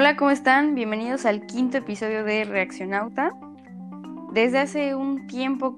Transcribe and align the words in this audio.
Hola, 0.00 0.14
¿cómo 0.14 0.30
están? 0.30 0.76
Bienvenidos 0.76 1.26
al 1.26 1.44
quinto 1.44 1.78
episodio 1.78 2.22
de 2.22 2.44
Reaccionauta. 2.44 3.32
Desde 4.32 4.60
hace 4.60 4.94
un 4.94 5.26
tiempo 5.26 5.76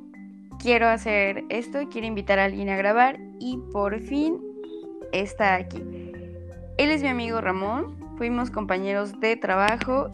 quiero 0.59 0.89
hacer 0.89 1.45
esto, 1.49 1.89
quiero 1.91 2.07
invitar 2.07 2.39
a 2.39 2.45
alguien 2.45 2.69
a 2.69 2.77
grabar 2.77 3.19
y 3.39 3.57
por 3.73 3.99
fin 3.99 4.39
está 5.13 5.55
aquí. 5.55 5.83
Él 6.77 6.91
es 6.91 7.01
mi 7.01 7.09
amigo 7.09 7.41
Ramón, 7.41 7.97
fuimos 8.19 8.51
compañeros 8.51 9.19
de 9.21 9.37
trabajo 9.37 10.11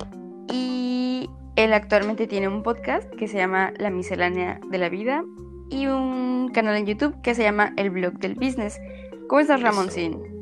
y 0.53 1.29
él 1.57 1.73
actualmente 1.73 2.29
tiene 2.29 2.47
un 2.47 2.63
podcast 2.63 3.13
que 3.17 3.27
se 3.27 3.39
llama 3.39 3.73
La 3.77 3.91
Miscelánea 3.91 4.61
de 4.71 4.79
la 4.79 4.89
Vida 4.89 5.25
y 5.69 5.89
un 5.89 6.53
canal 6.55 6.77
en 6.77 6.87
YouTube 6.87 7.21
que 7.23 7.35
se 7.35 7.43
llama 7.43 7.73
El 7.77 7.91
Blog 7.91 8.21
del 8.21 8.37
Business. 8.37 8.79
¿Cómo 9.27 9.41
estás, 9.41 9.63
Ramoncín? 9.63 10.36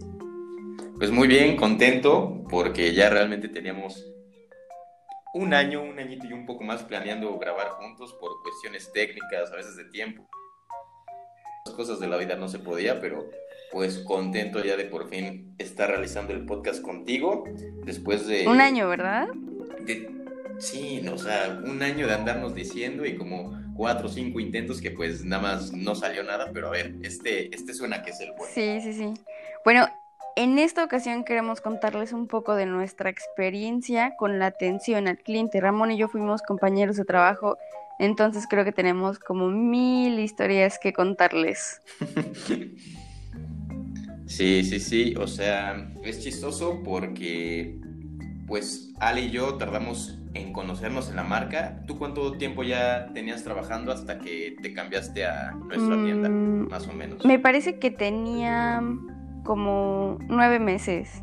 Pues 1.04 1.12
muy 1.12 1.28
bien, 1.28 1.56
contento, 1.56 2.42
porque 2.48 2.94
ya 2.94 3.10
realmente 3.10 3.50
teníamos 3.50 4.10
un 5.34 5.52
año, 5.52 5.82
un 5.82 5.98
añito 5.98 6.26
y 6.26 6.32
un 6.32 6.46
poco 6.46 6.64
más 6.64 6.82
planeando 6.82 7.38
grabar 7.38 7.72
juntos 7.72 8.16
por 8.18 8.30
cuestiones 8.42 8.90
técnicas, 8.90 9.52
a 9.52 9.56
veces 9.56 9.76
de 9.76 9.84
tiempo. 9.90 10.26
Las 11.66 11.74
cosas 11.74 12.00
de 12.00 12.08
la 12.08 12.16
vida 12.16 12.36
no 12.36 12.48
se 12.48 12.58
podía, 12.58 13.02
pero 13.02 13.28
pues 13.70 13.98
contento 13.98 14.64
ya 14.64 14.78
de 14.78 14.86
por 14.86 15.10
fin 15.10 15.54
estar 15.58 15.90
realizando 15.90 16.32
el 16.32 16.46
podcast 16.46 16.80
contigo 16.80 17.44
después 17.84 18.26
de... 18.26 18.48
Un 18.48 18.62
año, 18.62 18.88
¿verdad? 18.88 19.28
sí, 20.56 21.06
o 21.06 21.18
sea, 21.18 21.60
un 21.66 21.82
año 21.82 22.06
de 22.06 22.14
andarnos 22.14 22.54
diciendo 22.54 23.04
y 23.04 23.18
como 23.18 23.52
cuatro 23.76 24.06
o 24.06 24.10
cinco 24.10 24.40
intentos 24.40 24.80
que 24.80 24.90
pues 24.90 25.22
nada 25.22 25.42
más 25.42 25.70
no 25.70 25.96
salió 25.96 26.22
nada, 26.22 26.50
pero 26.54 26.68
a 26.68 26.70
ver, 26.70 26.94
este, 27.02 27.54
este 27.54 27.74
suena 27.74 28.02
que 28.02 28.12
es 28.12 28.20
el 28.20 28.30
bueno. 28.38 28.54
Sí, 28.54 28.80
sí, 28.80 28.94
sí. 28.94 29.12
Bueno, 29.66 29.86
en 30.36 30.58
esta 30.58 30.84
ocasión 30.84 31.24
queremos 31.24 31.60
contarles 31.60 32.12
un 32.12 32.26
poco 32.26 32.54
de 32.54 32.66
nuestra 32.66 33.10
experiencia 33.10 34.16
con 34.16 34.38
la 34.38 34.46
atención 34.46 35.08
al 35.08 35.18
cliente. 35.18 35.60
Ramón 35.60 35.92
y 35.92 35.96
yo 35.96 36.08
fuimos 36.08 36.42
compañeros 36.42 36.96
de 36.96 37.04
trabajo, 37.04 37.58
entonces 37.98 38.46
creo 38.48 38.64
que 38.64 38.72
tenemos 38.72 39.18
como 39.18 39.48
mil 39.48 40.18
historias 40.18 40.78
que 40.78 40.92
contarles. 40.92 41.80
Sí, 44.26 44.64
sí, 44.64 44.80
sí, 44.80 45.14
o 45.16 45.28
sea, 45.28 45.92
es 46.02 46.20
chistoso 46.20 46.82
porque 46.82 47.78
pues 48.46 48.92
Ale 48.98 49.20
y 49.20 49.30
yo 49.30 49.54
tardamos 49.54 50.18
en 50.34 50.52
conocernos 50.52 51.08
en 51.08 51.16
la 51.16 51.22
marca. 51.22 51.82
¿Tú 51.86 51.98
cuánto 51.98 52.32
tiempo 52.32 52.62
ya 52.64 53.12
tenías 53.14 53.44
trabajando 53.44 53.92
hasta 53.92 54.18
que 54.18 54.56
te 54.60 54.72
cambiaste 54.72 55.24
a 55.24 55.52
nuestra 55.52 56.02
tienda, 56.02 56.28
mm, 56.28 56.68
más 56.68 56.88
o 56.88 56.92
menos? 56.92 57.24
Me 57.24 57.38
parece 57.38 57.78
que 57.78 57.90
tenía 57.90 58.82
como 59.44 60.18
nueve 60.28 60.58
meses. 60.58 61.22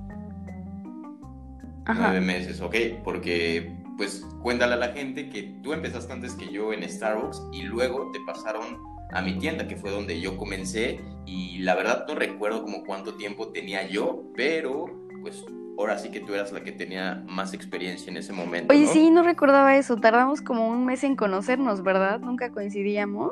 Nueve 1.85 2.21
meses, 2.21 2.61
ok, 2.61 2.75
porque 3.03 3.75
pues 3.97 4.25
cuéntale 4.41 4.75
a 4.75 4.77
la 4.77 4.89
gente 4.89 5.29
que 5.29 5.43
tú 5.61 5.73
empezaste 5.73 6.13
antes 6.13 6.33
que 6.35 6.51
yo 6.51 6.73
en 6.73 6.87
Starbucks 6.87 7.41
y 7.51 7.63
luego 7.63 8.11
te 8.11 8.19
pasaron 8.25 8.77
a 9.11 9.21
mi 9.21 9.37
tienda, 9.37 9.67
que 9.67 9.75
fue 9.75 9.91
donde 9.91 10.21
yo 10.21 10.37
comencé 10.37 11.01
y 11.25 11.59
la 11.59 11.75
verdad 11.75 12.05
no 12.07 12.15
recuerdo 12.15 12.63
como 12.63 12.83
cuánto 12.83 13.15
tiempo 13.15 13.49
tenía 13.49 13.87
yo, 13.87 14.23
pero 14.35 14.85
pues 15.21 15.43
ahora 15.77 15.97
sí 15.97 16.09
que 16.09 16.19
tú 16.19 16.33
eras 16.33 16.51
la 16.51 16.63
que 16.63 16.71
tenía 16.71 17.23
más 17.27 17.53
experiencia 17.53 18.09
en 18.09 18.17
ese 18.17 18.31
momento. 18.31 18.73
Oye, 18.73 18.87
sí, 18.87 19.09
no 19.11 19.23
recordaba 19.23 19.75
eso, 19.75 19.97
tardamos 19.97 20.41
como 20.41 20.69
un 20.69 20.85
mes 20.85 21.03
en 21.03 21.15
conocernos, 21.15 21.83
¿verdad? 21.83 22.19
Nunca 22.19 22.51
coincidíamos 22.51 23.31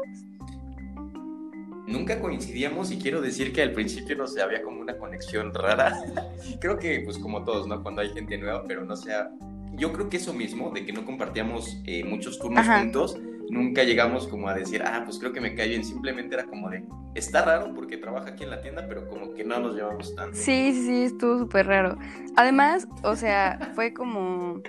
nunca 1.90 2.20
coincidíamos 2.20 2.92
y 2.92 3.00
quiero 3.00 3.22
decir 3.22 3.52
que 3.52 3.62
al 3.62 3.74
principio 3.74 4.16
no 4.16 4.28
sé, 4.28 4.42
había 4.42 4.62
como 4.62 4.80
una 4.80 4.98
conexión 4.98 5.54
rara. 5.54 6.00
creo 6.62 6.78
que 6.78 7.02
pues 7.04 7.18
como 7.18 7.44
todos, 7.44 7.68
¿no? 7.68 7.82
Cuando 7.82 8.02
hay 8.02 8.10
gente 8.10 8.38
nueva, 8.38 8.64
pero 8.68 8.86
no 8.86 8.96
sea... 8.96 9.30
Yo 9.74 9.94
creo 9.94 10.10
que 10.10 10.18
eso 10.18 10.34
mismo, 10.34 10.72
de 10.72 10.86
que 10.86 10.92
no 10.92 11.06
compartíamos 11.06 11.78
eh, 11.86 12.04
muchos 12.04 12.38
turnos 12.38 12.68
juntos, 12.68 13.18
nunca 13.50 13.84
llegamos 13.84 14.28
como 14.28 14.50
a 14.50 14.54
decir, 14.54 14.84
ah, 14.84 15.04
pues 15.06 15.20
creo 15.20 15.32
que 15.32 15.40
me 15.40 15.56
cae 15.56 15.70
bien. 15.70 15.86
Simplemente 15.86 16.36
era 16.36 16.46
como 16.46 16.70
de, 16.70 16.84
está 17.16 17.44
raro 17.44 17.74
porque 17.74 17.98
trabaja 17.98 18.32
aquí 18.32 18.44
en 18.44 18.50
la 18.50 18.62
tienda, 18.62 18.86
pero 18.88 19.08
como 19.08 19.34
que 19.34 19.44
no 19.44 19.60
nos 19.60 19.76
llevamos 19.76 20.14
tanto. 20.16 20.36
Sí, 20.36 20.74
sí, 20.74 20.86
sí, 20.86 21.04
estuvo 21.04 21.38
súper 21.40 21.68
raro. 21.68 21.98
Además, 22.36 22.88
o 23.04 23.16
sea, 23.16 23.72
fue 23.76 23.94
como... 23.94 24.62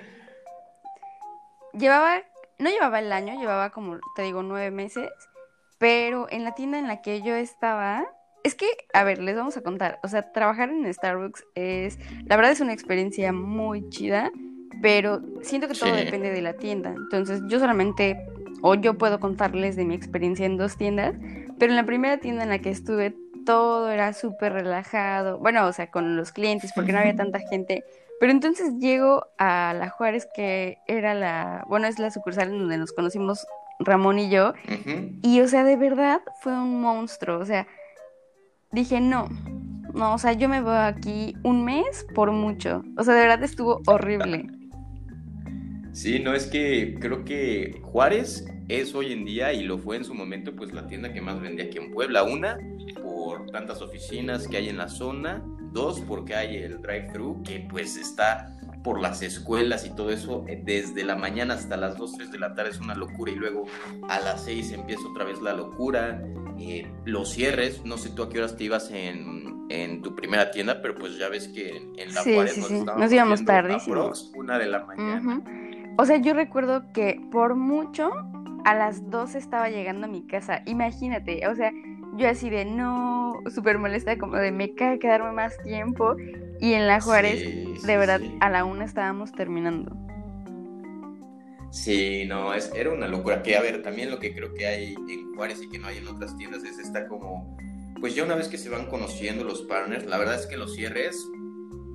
Llevaba, 1.72 2.22
no 2.58 2.70
llevaba 2.70 2.98
el 2.98 3.12
año, 3.12 3.38
llevaba 3.38 3.70
como, 3.70 3.98
te 4.14 4.22
digo, 4.22 4.42
nueve 4.42 4.70
meses. 4.70 5.08
Pero 5.80 6.26
en 6.30 6.44
la 6.44 6.52
tienda 6.52 6.78
en 6.78 6.86
la 6.86 7.00
que 7.00 7.22
yo 7.22 7.34
estaba, 7.34 8.06
es 8.44 8.54
que, 8.54 8.66
a 8.92 9.02
ver, 9.02 9.18
les 9.18 9.34
vamos 9.34 9.56
a 9.56 9.62
contar. 9.62 9.98
O 10.02 10.08
sea, 10.08 10.30
trabajar 10.30 10.68
en 10.68 10.92
Starbucks 10.92 11.42
es, 11.54 11.98
la 12.26 12.36
verdad 12.36 12.52
es 12.52 12.60
una 12.60 12.74
experiencia 12.74 13.32
muy 13.32 13.88
chida, 13.88 14.30
pero 14.82 15.22
siento 15.40 15.68
que 15.68 15.74
todo 15.74 15.94
depende 15.94 16.32
de 16.32 16.42
la 16.42 16.52
tienda. 16.52 16.90
Entonces, 16.90 17.40
yo 17.48 17.58
solamente, 17.58 18.28
o 18.60 18.74
yo 18.74 18.98
puedo 18.98 19.20
contarles 19.20 19.74
de 19.74 19.86
mi 19.86 19.94
experiencia 19.94 20.44
en 20.44 20.58
dos 20.58 20.76
tiendas, 20.76 21.14
pero 21.58 21.72
en 21.72 21.76
la 21.76 21.86
primera 21.86 22.18
tienda 22.18 22.42
en 22.42 22.50
la 22.50 22.58
que 22.58 22.68
estuve, 22.68 23.16
todo 23.46 23.90
era 23.90 24.12
súper 24.12 24.52
relajado. 24.52 25.38
Bueno, 25.38 25.66
o 25.66 25.72
sea, 25.72 25.90
con 25.90 26.14
los 26.14 26.30
clientes, 26.30 26.72
porque 26.74 26.92
no 26.92 26.98
había 26.98 27.16
tanta 27.16 27.38
gente. 27.38 27.84
Pero 28.20 28.32
entonces 28.32 28.74
llego 28.78 29.28
a 29.38 29.74
la 29.74 29.88
Juárez, 29.88 30.28
que 30.34 30.76
era 30.86 31.14
la, 31.14 31.64
bueno, 31.68 31.86
es 31.86 31.98
la 31.98 32.10
sucursal 32.10 32.48
en 32.48 32.58
donde 32.58 32.76
nos 32.76 32.92
conocimos 32.92 33.46
Ramón 33.80 34.18
y 34.18 34.30
yo. 34.30 34.54
Y, 35.22 35.40
o 35.40 35.48
sea, 35.48 35.64
de 35.64 35.76
verdad 35.76 36.20
fue 36.42 36.52
un 36.52 36.80
monstruo. 36.80 37.38
O 37.38 37.44
sea, 37.44 37.66
dije, 38.70 39.00
no, 39.00 39.28
no, 39.94 40.14
o 40.14 40.18
sea, 40.18 40.32
yo 40.34 40.48
me 40.48 40.60
voy 40.60 40.76
aquí 40.76 41.34
un 41.42 41.64
mes 41.64 42.06
por 42.14 42.30
mucho. 42.30 42.82
O 42.96 43.02
sea, 43.04 43.14
de 43.14 43.20
verdad 43.22 43.42
estuvo 43.42 43.80
horrible. 43.86 44.46
Sí, 45.92 46.20
no 46.20 46.34
es 46.34 46.46
que 46.46 46.96
creo 47.00 47.24
que 47.24 47.80
Juárez 47.82 48.46
es 48.68 48.94
hoy 48.94 49.12
en 49.12 49.24
día 49.24 49.52
y 49.52 49.64
lo 49.64 49.78
fue 49.78 49.96
en 49.96 50.04
su 50.04 50.14
momento, 50.14 50.54
pues 50.54 50.72
la 50.72 50.86
tienda 50.86 51.12
que 51.12 51.20
más 51.20 51.40
vendía 51.40 51.64
aquí 51.64 51.78
en 51.78 51.90
Puebla. 51.90 52.22
Una, 52.22 52.58
por 53.02 53.46
tantas 53.50 53.82
oficinas 53.82 54.46
que 54.46 54.58
hay 54.58 54.68
en 54.68 54.76
la 54.76 54.88
zona. 54.88 55.42
Dos, 55.72 56.00
porque 56.00 56.34
hay 56.34 56.56
el 56.56 56.80
drive-thru, 56.80 57.42
que 57.42 57.66
pues 57.70 57.96
está 57.96 58.56
por 58.82 59.00
las 59.00 59.22
escuelas 59.22 59.84
y 59.86 59.90
todo 59.90 60.10
eso, 60.10 60.44
eh, 60.48 60.60
desde 60.64 61.04
la 61.04 61.16
mañana 61.16 61.54
hasta 61.54 61.76
las 61.76 61.96
2, 61.96 62.12
3 62.16 62.32
de 62.32 62.38
la 62.38 62.54
tarde 62.54 62.70
es 62.70 62.80
una 62.80 62.94
locura 62.94 63.32
y 63.32 63.36
luego 63.36 63.66
a 64.08 64.20
las 64.20 64.44
6 64.44 64.72
empieza 64.72 65.02
otra 65.08 65.24
vez 65.24 65.40
la 65.40 65.52
locura. 65.52 66.22
Eh, 66.58 66.90
los 67.04 67.30
cierres, 67.30 67.84
no 67.84 67.96
sé 67.96 68.10
tú 68.10 68.22
a 68.22 68.28
qué 68.28 68.38
horas 68.38 68.56
te 68.56 68.64
ibas 68.64 68.90
en, 68.90 69.66
en 69.70 70.02
tu 70.02 70.14
primera 70.14 70.50
tienda, 70.50 70.80
pero 70.82 70.94
pues 70.94 71.18
ya 71.18 71.28
ves 71.28 71.48
que 71.48 71.76
en, 71.96 72.14
la 72.14 72.22
sí, 72.22 72.34
Juárez 72.34 72.54
sí, 72.54 72.60
nos, 72.84 72.98
nos, 72.98 73.12
íbamos 73.12 73.44
tardísimo. 73.44 74.12
Una 74.34 74.58
de 74.58 74.66
la 74.66 74.84
mañana. 74.84 75.42
O 75.96 76.04
sea, 76.04 76.16
yo 76.18 76.34
recuerdo 76.34 76.92
que 76.92 77.20
por 77.30 77.54
mucho 77.54 78.10
a 78.64 78.74
las 78.74 79.10
12 79.10 79.38
estaba 79.38 79.70
llegando 79.70 80.06
a 80.06 80.08
mi 80.08 80.26
casa. 80.26 80.62
Imagínate, 80.66 81.46
o 81.46 81.54
sea, 81.54 81.72
yo 82.20 82.28
así 82.28 82.50
de 82.50 82.64
no, 82.64 83.42
súper 83.52 83.78
molesta, 83.78 84.18
como 84.18 84.36
de 84.36 84.52
me 84.52 84.74
cae 84.74 84.98
quedarme 84.98 85.32
más 85.32 85.56
tiempo. 85.62 86.14
Y 86.60 86.74
en 86.74 86.86
la 86.86 87.00
Juárez, 87.00 87.82
de 87.82 87.96
verdad, 87.96 88.20
a 88.40 88.50
la 88.50 88.64
una 88.64 88.84
estábamos 88.84 89.32
terminando. 89.32 89.96
Sí, 91.70 92.24
no, 92.26 92.52
es, 92.52 92.70
era 92.74 92.90
una 92.90 93.08
locura. 93.08 93.42
Que 93.42 93.56
a 93.56 93.62
ver, 93.62 93.82
también 93.82 94.10
lo 94.10 94.18
que 94.18 94.34
creo 94.34 94.52
que 94.54 94.66
hay 94.66 94.94
en 94.94 95.34
Juárez 95.34 95.62
y 95.62 95.68
que 95.68 95.78
no 95.78 95.86
hay 95.86 95.98
en 95.98 96.08
otras 96.08 96.36
tiendas 96.36 96.62
es 96.64 96.78
esta 96.78 97.08
como, 97.08 97.56
pues 98.00 98.14
ya 98.14 98.24
una 98.24 98.34
vez 98.34 98.48
que 98.48 98.58
se 98.58 98.68
van 98.68 98.86
conociendo 98.86 99.44
los 99.44 99.62
partners, 99.62 100.04
la 100.06 100.18
verdad 100.18 100.34
es 100.34 100.46
que 100.46 100.56
los 100.56 100.74
cierres 100.74 101.16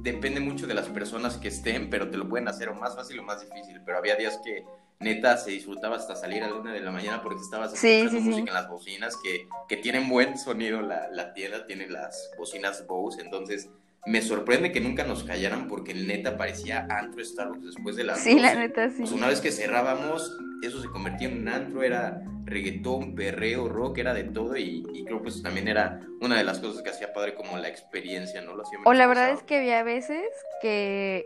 depende 0.01 0.39
mucho 0.39 0.65
de 0.65 0.73
las 0.73 0.87
personas 0.87 1.37
que 1.37 1.49
estén, 1.49 1.89
pero 1.89 2.09
te 2.09 2.17
lo 2.17 2.27
pueden 2.27 2.47
hacer 2.47 2.69
o 2.69 2.75
más 2.75 2.95
fácil 2.95 3.19
o 3.19 3.23
más 3.23 3.41
difícil. 3.41 3.81
Pero 3.85 3.99
había 3.99 4.15
días 4.15 4.39
que 4.43 4.63
neta 4.99 5.37
se 5.37 5.51
disfrutaba 5.51 5.97
hasta 5.97 6.15
salir 6.15 6.43
a 6.43 6.49
la 6.49 6.55
una 6.55 6.73
de 6.73 6.79
la 6.79 6.91
mañana 6.91 7.21
porque 7.21 7.41
estabas 7.41 7.73
escuchando 7.73 8.21
música 8.21 8.49
en 8.49 8.53
las 8.53 8.69
bocinas 8.69 9.15
que, 9.21 9.47
que, 9.67 9.77
tienen 9.77 10.09
buen 10.09 10.37
sonido 10.37 10.81
la, 10.81 11.09
la 11.11 11.33
tienda, 11.33 11.65
tiene 11.65 11.87
las 11.89 12.31
bocinas 12.37 12.85
Bose, 12.87 13.21
entonces 13.21 13.69
me 14.05 14.21
sorprende 14.21 14.71
que 14.71 14.79
nunca 14.79 15.03
nos 15.03 15.23
callaran 15.23 15.67
porque 15.67 15.93
neta 15.93 16.37
parecía 16.37 16.87
antro 16.89 17.23
Starbucks 17.23 17.65
después 17.65 17.95
de 17.95 18.03
las 18.03 18.19
Sí, 18.19 18.39
la 18.39 18.53
neta, 18.53 18.89
sí. 18.89 18.97
Pues 18.99 19.11
una 19.11 19.27
vez 19.27 19.41
que 19.41 19.51
cerrábamos, 19.51 20.37
eso 20.61 20.81
se 20.81 20.87
convertía 20.89 21.27
en 21.27 21.39
un 21.39 21.47
antro, 21.49 21.83
era 21.83 22.21
reggaetón, 22.45 23.15
perreo, 23.15 23.67
rock, 23.67 23.97
era 23.97 24.13
de 24.13 24.23
todo 24.25 24.55
y, 24.55 24.83
creo 25.05 25.21
pues 25.21 25.41
también 25.41 25.67
era 25.67 26.01
una 26.21 26.37
de 26.37 26.43
las 26.43 26.59
cosas 26.59 26.83
que 26.83 26.91
hacía 26.91 27.13
padre 27.13 27.33
como 27.33 27.57
la 27.57 27.67
experiencia, 27.67 28.41
¿no? 28.41 28.55
Lo 28.55 28.63
o 28.85 28.93
la 28.93 29.07
verdad 29.07 29.31
es 29.31 29.41
que 29.41 29.57
había 29.57 29.83
veces 29.83 30.27
que 30.61 31.25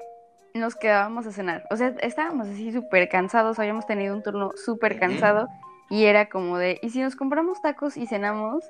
nos 0.53 0.75
quedábamos 0.75 1.25
a 1.27 1.31
cenar. 1.31 1.63
O 1.69 1.77
sea, 1.77 1.93
estábamos 2.01 2.47
así 2.47 2.71
súper 2.71 3.09
cansados, 3.09 3.59
habíamos 3.59 3.85
tenido 3.85 4.15
un 4.15 4.23
turno 4.23 4.51
súper 4.55 4.99
cansado 4.99 5.47
y 5.89 6.05
era 6.05 6.29
como 6.29 6.57
de, 6.57 6.79
¿y 6.81 6.89
si 6.89 7.01
nos 7.01 7.15
compramos 7.15 7.61
tacos 7.61 7.97
y 7.97 8.05
cenamos? 8.07 8.63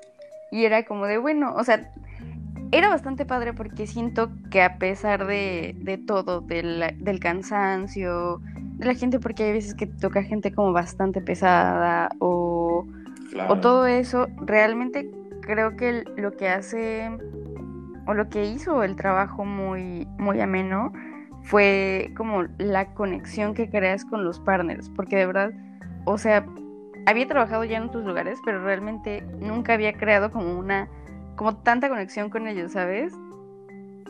Y 0.50 0.64
era 0.64 0.84
como 0.84 1.06
de, 1.06 1.18
bueno, 1.18 1.54
o 1.54 1.64
sea, 1.64 1.90
era 2.72 2.88
bastante 2.88 3.24
padre 3.26 3.52
porque 3.52 3.86
siento 3.86 4.30
que 4.50 4.62
a 4.62 4.78
pesar 4.78 5.26
de, 5.26 5.74
de 5.78 5.98
todo, 5.98 6.40
del, 6.40 6.96
del, 6.98 7.20
cansancio, 7.20 8.40
de 8.76 8.86
la 8.86 8.94
gente, 8.94 9.18
porque 9.18 9.44
hay 9.44 9.52
veces 9.52 9.74
que 9.74 9.86
toca 9.86 10.22
gente 10.22 10.52
como 10.52 10.72
bastante 10.72 11.20
pesada 11.20 12.10
o, 12.20 12.86
o 13.48 13.56
todo 13.60 13.86
eso, 13.86 14.28
realmente 14.40 15.10
creo 15.40 15.76
que 15.76 16.04
lo 16.16 16.36
que 16.36 16.48
hace 16.48 17.10
o 18.06 18.14
lo 18.14 18.28
que 18.28 18.44
hizo 18.44 18.82
el 18.82 18.96
trabajo 18.96 19.44
muy, 19.44 20.06
muy 20.18 20.40
ameno 20.40 20.92
fue 21.42 22.12
como 22.16 22.44
la 22.58 22.94
conexión 22.94 23.54
que 23.54 23.70
creas 23.70 24.04
con 24.04 24.24
los 24.24 24.40
partners, 24.40 24.90
porque 24.90 25.16
de 25.16 25.26
verdad, 25.26 25.52
o 26.04 26.18
sea, 26.18 26.46
había 27.06 27.26
trabajado 27.26 27.64
ya 27.64 27.78
en 27.78 27.84
otros 27.84 28.04
lugares, 28.04 28.38
pero 28.44 28.62
realmente 28.62 29.22
nunca 29.38 29.74
había 29.74 29.92
creado 29.92 30.30
como 30.30 30.58
una, 30.58 30.88
como 31.36 31.56
tanta 31.56 31.88
conexión 31.88 32.30
con 32.30 32.46
ellos, 32.46 32.72
¿sabes? 32.72 33.12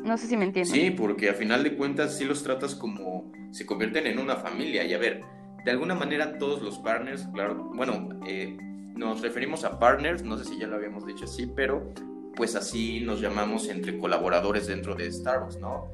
No 0.03 0.17
sé 0.17 0.27
si 0.27 0.37
me 0.37 0.44
entiendes. 0.44 0.73
Sí, 0.73 0.91
porque 0.91 1.31
a 1.31 1.35
final 1.35 1.62
de 1.62 1.77
cuentas 1.77 2.17
sí 2.17 2.25
los 2.25 2.43
tratas 2.43 2.75
como, 2.75 3.31
se 3.53 3.67
convierten 3.67 4.06
en 4.06 4.19
una 4.19 4.37
familia, 4.37 4.85
y 4.85 4.94
a 4.94 4.99
ver, 4.99 5.23
de 5.65 5.71
alguna 5.71 5.94
manera 5.94 6.38
todos 6.38 6.62
los 6.62 6.79
partners, 6.79 7.29
claro, 7.32 7.71
bueno, 7.75 8.09
eh, 8.27 8.56
nos 8.94 9.21
referimos 9.21 9.65
a 9.65 9.79
partners, 9.79 10.23
no 10.23 10.37
sé 10.38 10.44
si 10.44 10.59
ya 10.59 10.67
lo 10.67 10.77
habíamos 10.77 11.06
dicho 11.06 11.25
así, 11.25 11.47
pero 11.47 11.93
pues 12.35 12.55
así 12.55 13.00
nos 13.00 13.21
llamamos 13.21 13.69
entre 13.69 13.99
colaboradores 13.99 14.67
dentro 14.67 14.94
de 14.94 15.11
Starbucks, 15.11 15.59
¿no? 15.59 15.91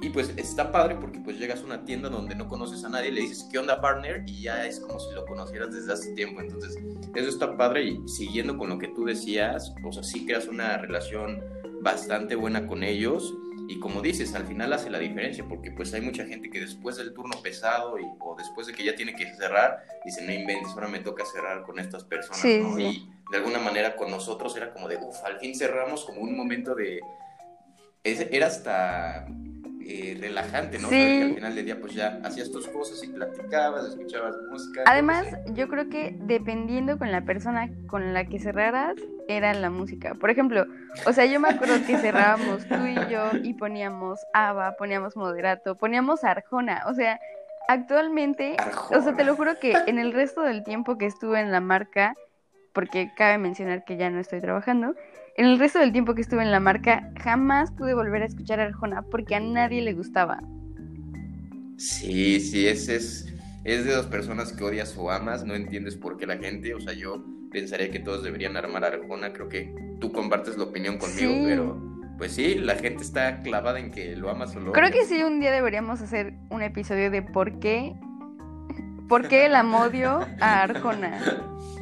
Y 0.00 0.10
pues 0.10 0.32
está 0.36 0.70
padre 0.70 0.96
porque 1.00 1.18
pues 1.18 1.38
llegas 1.38 1.60
a 1.60 1.64
una 1.64 1.84
tienda 1.84 2.08
donde 2.08 2.36
no 2.36 2.48
conoces 2.48 2.84
a 2.84 2.88
nadie, 2.88 3.10
le 3.10 3.22
dices, 3.22 3.48
¿qué 3.50 3.58
onda 3.58 3.80
partner? 3.80 4.22
Y 4.26 4.42
ya 4.42 4.64
es 4.64 4.78
como 4.78 5.00
si 5.00 5.12
lo 5.12 5.26
conocieras 5.26 5.72
desde 5.72 5.92
hace 5.92 6.12
tiempo. 6.14 6.40
Entonces, 6.40 6.78
eso 7.14 7.28
está 7.28 7.56
padre 7.56 7.84
y 7.84 8.08
siguiendo 8.08 8.56
con 8.56 8.68
lo 8.68 8.78
que 8.78 8.88
tú 8.88 9.04
decías, 9.04 9.74
o 9.84 9.92
sea, 9.92 10.04
sí 10.04 10.24
creas 10.24 10.46
una 10.46 10.78
relación 10.78 11.42
bastante 11.82 12.36
buena 12.36 12.66
con 12.66 12.84
ellos. 12.84 13.34
Y 13.68 13.80
como 13.80 14.00
dices, 14.00 14.34
al 14.34 14.46
final 14.46 14.72
hace 14.72 14.88
la 14.88 14.98
diferencia, 14.98 15.44
porque 15.46 15.72
pues 15.72 15.92
hay 15.92 16.00
mucha 16.00 16.24
gente 16.24 16.48
que 16.48 16.60
después 16.60 16.96
del 16.96 17.12
turno 17.12 17.42
pesado 17.42 17.98
y, 17.98 18.04
o 18.20 18.36
después 18.36 18.68
de 18.68 18.72
que 18.72 18.84
ya 18.84 18.94
tiene 18.94 19.14
que 19.14 19.34
cerrar, 19.34 19.84
dice, 20.04 20.24
no 20.24 20.32
inventes, 20.32 20.72
ahora 20.72 20.88
me 20.88 21.00
toca 21.00 21.24
cerrar 21.26 21.64
con 21.64 21.78
estas 21.78 22.04
personas, 22.04 22.42
¿no? 22.44 22.78
Y 22.78 23.10
de 23.30 23.36
alguna 23.36 23.58
manera 23.58 23.96
con 23.96 24.10
nosotros 24.10 24.56
era 24.56 24.72
como 24.72 24.88
de, 24.88 24.96
uff, 24.96 25.22
al 25.24 25.38
fin 25.38 25.54
cerramos 25.54 26.04
como 26.04 26.20
un 26.20 26.36
momento 26.36 26.74
de... 26.74 27.00
Era 28.04 28.46
hasta 28.46 29.26
eh, 29.90 30.18
relajante, 30.20 30.78
¿no? 30.78 30.90
Sí. 30.90 31.22
al 31.22 31.34
final 31.34 31.54
del 31.54 31.64
día 31.64 31.80
pues 31.80 31.94
ya 31.94 32.20
hacías 32.22 32.50
tus 32.50 32.68
cosas 32.68 33.02
y 33.02 33.08
platicabas, 33.08 33.86
escuchabas 33.86 34.36
música. 34.50 34.82
Además, 34.84 35.26
yo 35.54 35.66
creo 35.68 35.88
que 35.88 36.14
dependiendo 36.20 36.98
con 36.98 37.10
la 37.10 37.22
persona 37.22 37.70
con 37.86 38.12
la 38.12 38.26
que 38.26 38.38
cerraras, 38.38 38.96
era 39.28 39.54
la 39.54 39.70
música. 39.70 40.14
Por 40.14 40.28
ejemplo, 40.28 40.66
o 41.06 41.12
sea, 41.14 41.24
yo 41.24 41.40
me 41.40 41.48
acuerdo 41.48 41.74
que 41.86 41.96
cerrábamos 41.96 42.66
tú 42.66 42.74
y 42.86 43.10
yo 43.10 43.30
y 43.42 43.54
poníamos 43.54 44.20
ABBA, 44.34 44.76
poníamos 44.76 45.16
Moderato, 45.16 45.76
poníamos 45.76 46.22
Arjona, 46.22 46.82
o 46.86 46.92
sea, 46.92 47.18
actualmente, 47.68 48.56
o 48.90 49.00
sea, 49.00 49.16
te 49.16 49.24
lo 49.24 49.36
juro 49.36 49.58
que 49.58 49.72
en 49.86 49.98
el 49.98 50.12
resto 50.12 50.42
del 50.42 50.64
tiempo 50.64 50.98
que 50.98 51.06
estuve 51.06 51.40
en 51.40 51.50
la 51.50 51.60
marca, 51.60 52.14
porque 52.72 53.10
cabe 53.16 53.38
mencionar 53.38 53.84
que 53.84 53.96
ya 53.96 54.10
no 54.10 54.20
estoy 54.20 54.40
trabajando, 54.40 54.94
en 55.36 55.46
el 55.46 55.58
resto 55.58 55.78
del 55.78 55.92
tiempo 55.92 56.14
que 56.14 56.20
estuve 56.20 56.42
en 56.42 56.50
la 56.50 56.58
marca, 56.58 57.12
jamás 57.22 57.70
pude 57.70 57.94
volver 57.94 58.22
a 58.22 58.26
escuchar 58.26 58.58
a 58.58 58.64
Arjona 58.64 59.02
porque 59.02 59.36
a 59.36 59.40
nadie 59.40 59.80
le 59.82 59.92
gustaba. 59.92 60.40
Sí, 61.76 62.40
sí, 62.40 62.66
es, 62.66 62.88
es, 62.88 63.32
es 63.62 63.84
de 63.84 63.92
dos 63.92 64.06
personas 64.06 64.52
que 64.52 64.64
odias 64.64 64.96
o 64.98 65.12
amas, 65.12 65.44
no 65.44 65.54
entiendes 65.54 65.94
por 65.94 66.16
qué 66.16 66.26
la 66.26 66.38
gente, 66.38 66.74
o 66.74 66.80
sea, 66.80 66.92
yo 66.92 67.24
pensaría 67.52 67.90
que 67.90 68.00
todos 68.00 68.24
deberían 68.24 68.56
armar 68.56 68.84
a 68.84 68.88
Arjona, 68.88 69.32
creo 69.32 69.48
que 69.48 69.72
tú 70.00 70.10
compartes 70.10 70.56
la 70.56 70.64
opinión 70.64 70.98
conmigo, 70.98 71.32
pero 71.44 71.88
pues 72.18 72.32
sí, 72.32 72.56
la 72.56 72.74
gente 72.74 73.04
está 73.04 73.40
clavada 73.42 73.78
en 73.78 73.92
que 73.92 74.16
lo 74.16 74.28
amas 74.30 74.56
o 74.56 74.60
lo 74.60 74.72
Creo 74.72 74.90
que 74.90 75.04
sí, 75.04 75.22
un 75.22 75.38
día 75.38 75.52
deberíamos 75.52 76.00
hacer 76.00 76.34
un 76.50 76.62
episodio 76.62 77.12
de 77.12 77.22
por 77.22 77.60
qué, 77.60 77.94
por 79.08 79.28
qué 79.28 79.46
el 79.46 79.54
amodio 79.54 80.26
a 80.40 80.62
Arjona. 80.62 81.20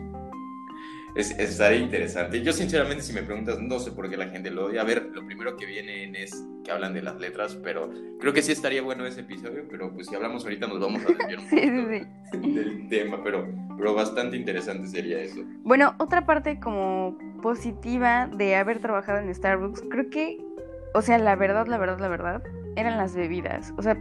es, 1.17 1.31
estaría 1.39 1.79
interesante. 1.79 2.43
Yo 2.43 2.53
sinceramente 2.53 3.03
si 3.03 3.13
me 3.13 3.23
preguntas, 3.23 3.59
no 3.59 3.79
sé 3.79 3.91
por 3.91 4.09
qué 4.11 4.17
la 4.17 4.29
gente 4.29 4.51
lo 4.51 4.67
odia. 4.67 4.83
A 4.83 4.85
ver, 4.85 5.11
lo 5.13 5.25
primero 5.27 5.57
que 5.57 5.65
viene 5.65 6.11
es 6.23 6.45
que 6.63 6.71
hablan 6.71 6.93
de 6.93 7.03
las 7.03 7.19
letras, 7.19 7.59
pero 7.63 7.91
creo 8.21 8.33
que 8.33 8.43
sí 8.43 8.53
estaría 8.53 8.83
bueno 8.83 9.07
ese 9.07 9.21
episodio, 9.21 9.65
pero 9.71 9.93
pues 9.93 10.09
si 10.09 10.15
hablamos 10.15 10.45
ahorita 10.45 10.67
nos 10.67 10.81
vamos 10.81 11.03
a 11.05 11.09
desviar 11.09 11.39
un 11.39 11.47
poco 12.33 12.49
del 12.49 12.89
tema, 12.89 13.23
pero, 13.25 13.49
pero 13.77 13.95
bastante 13.95 14.37
interesante 14.37 14.89
sería 14.89 15.21
eso. 15.21 15.43
Bueno, 15.63 15.95
otra 15.99 16.27
parte 16.27 16.61
como 16.61 17.17
positiva 17.41 18.29
de 18.37 18.57
haber 18.57 18.81
trabajado 18.81 19.19
en 19.21 19.35
Starbucks, 19.35 19.85
creo 19.89 20.11
que, 20.11 20.45
o 20.93 21.01
sea, 21.01 21.19
la 21.19 21.35
verdad, 21.37 21.67
la 21.67 21.79
verdad, 21.79 21.99
la 21.99 22.09
verdad, 22.09 22.43
eran 22.77 22.99
las 22.99 23.15
bebidas. 23.15 23.73
O 23.79 23.83
sea, 23.83 23.97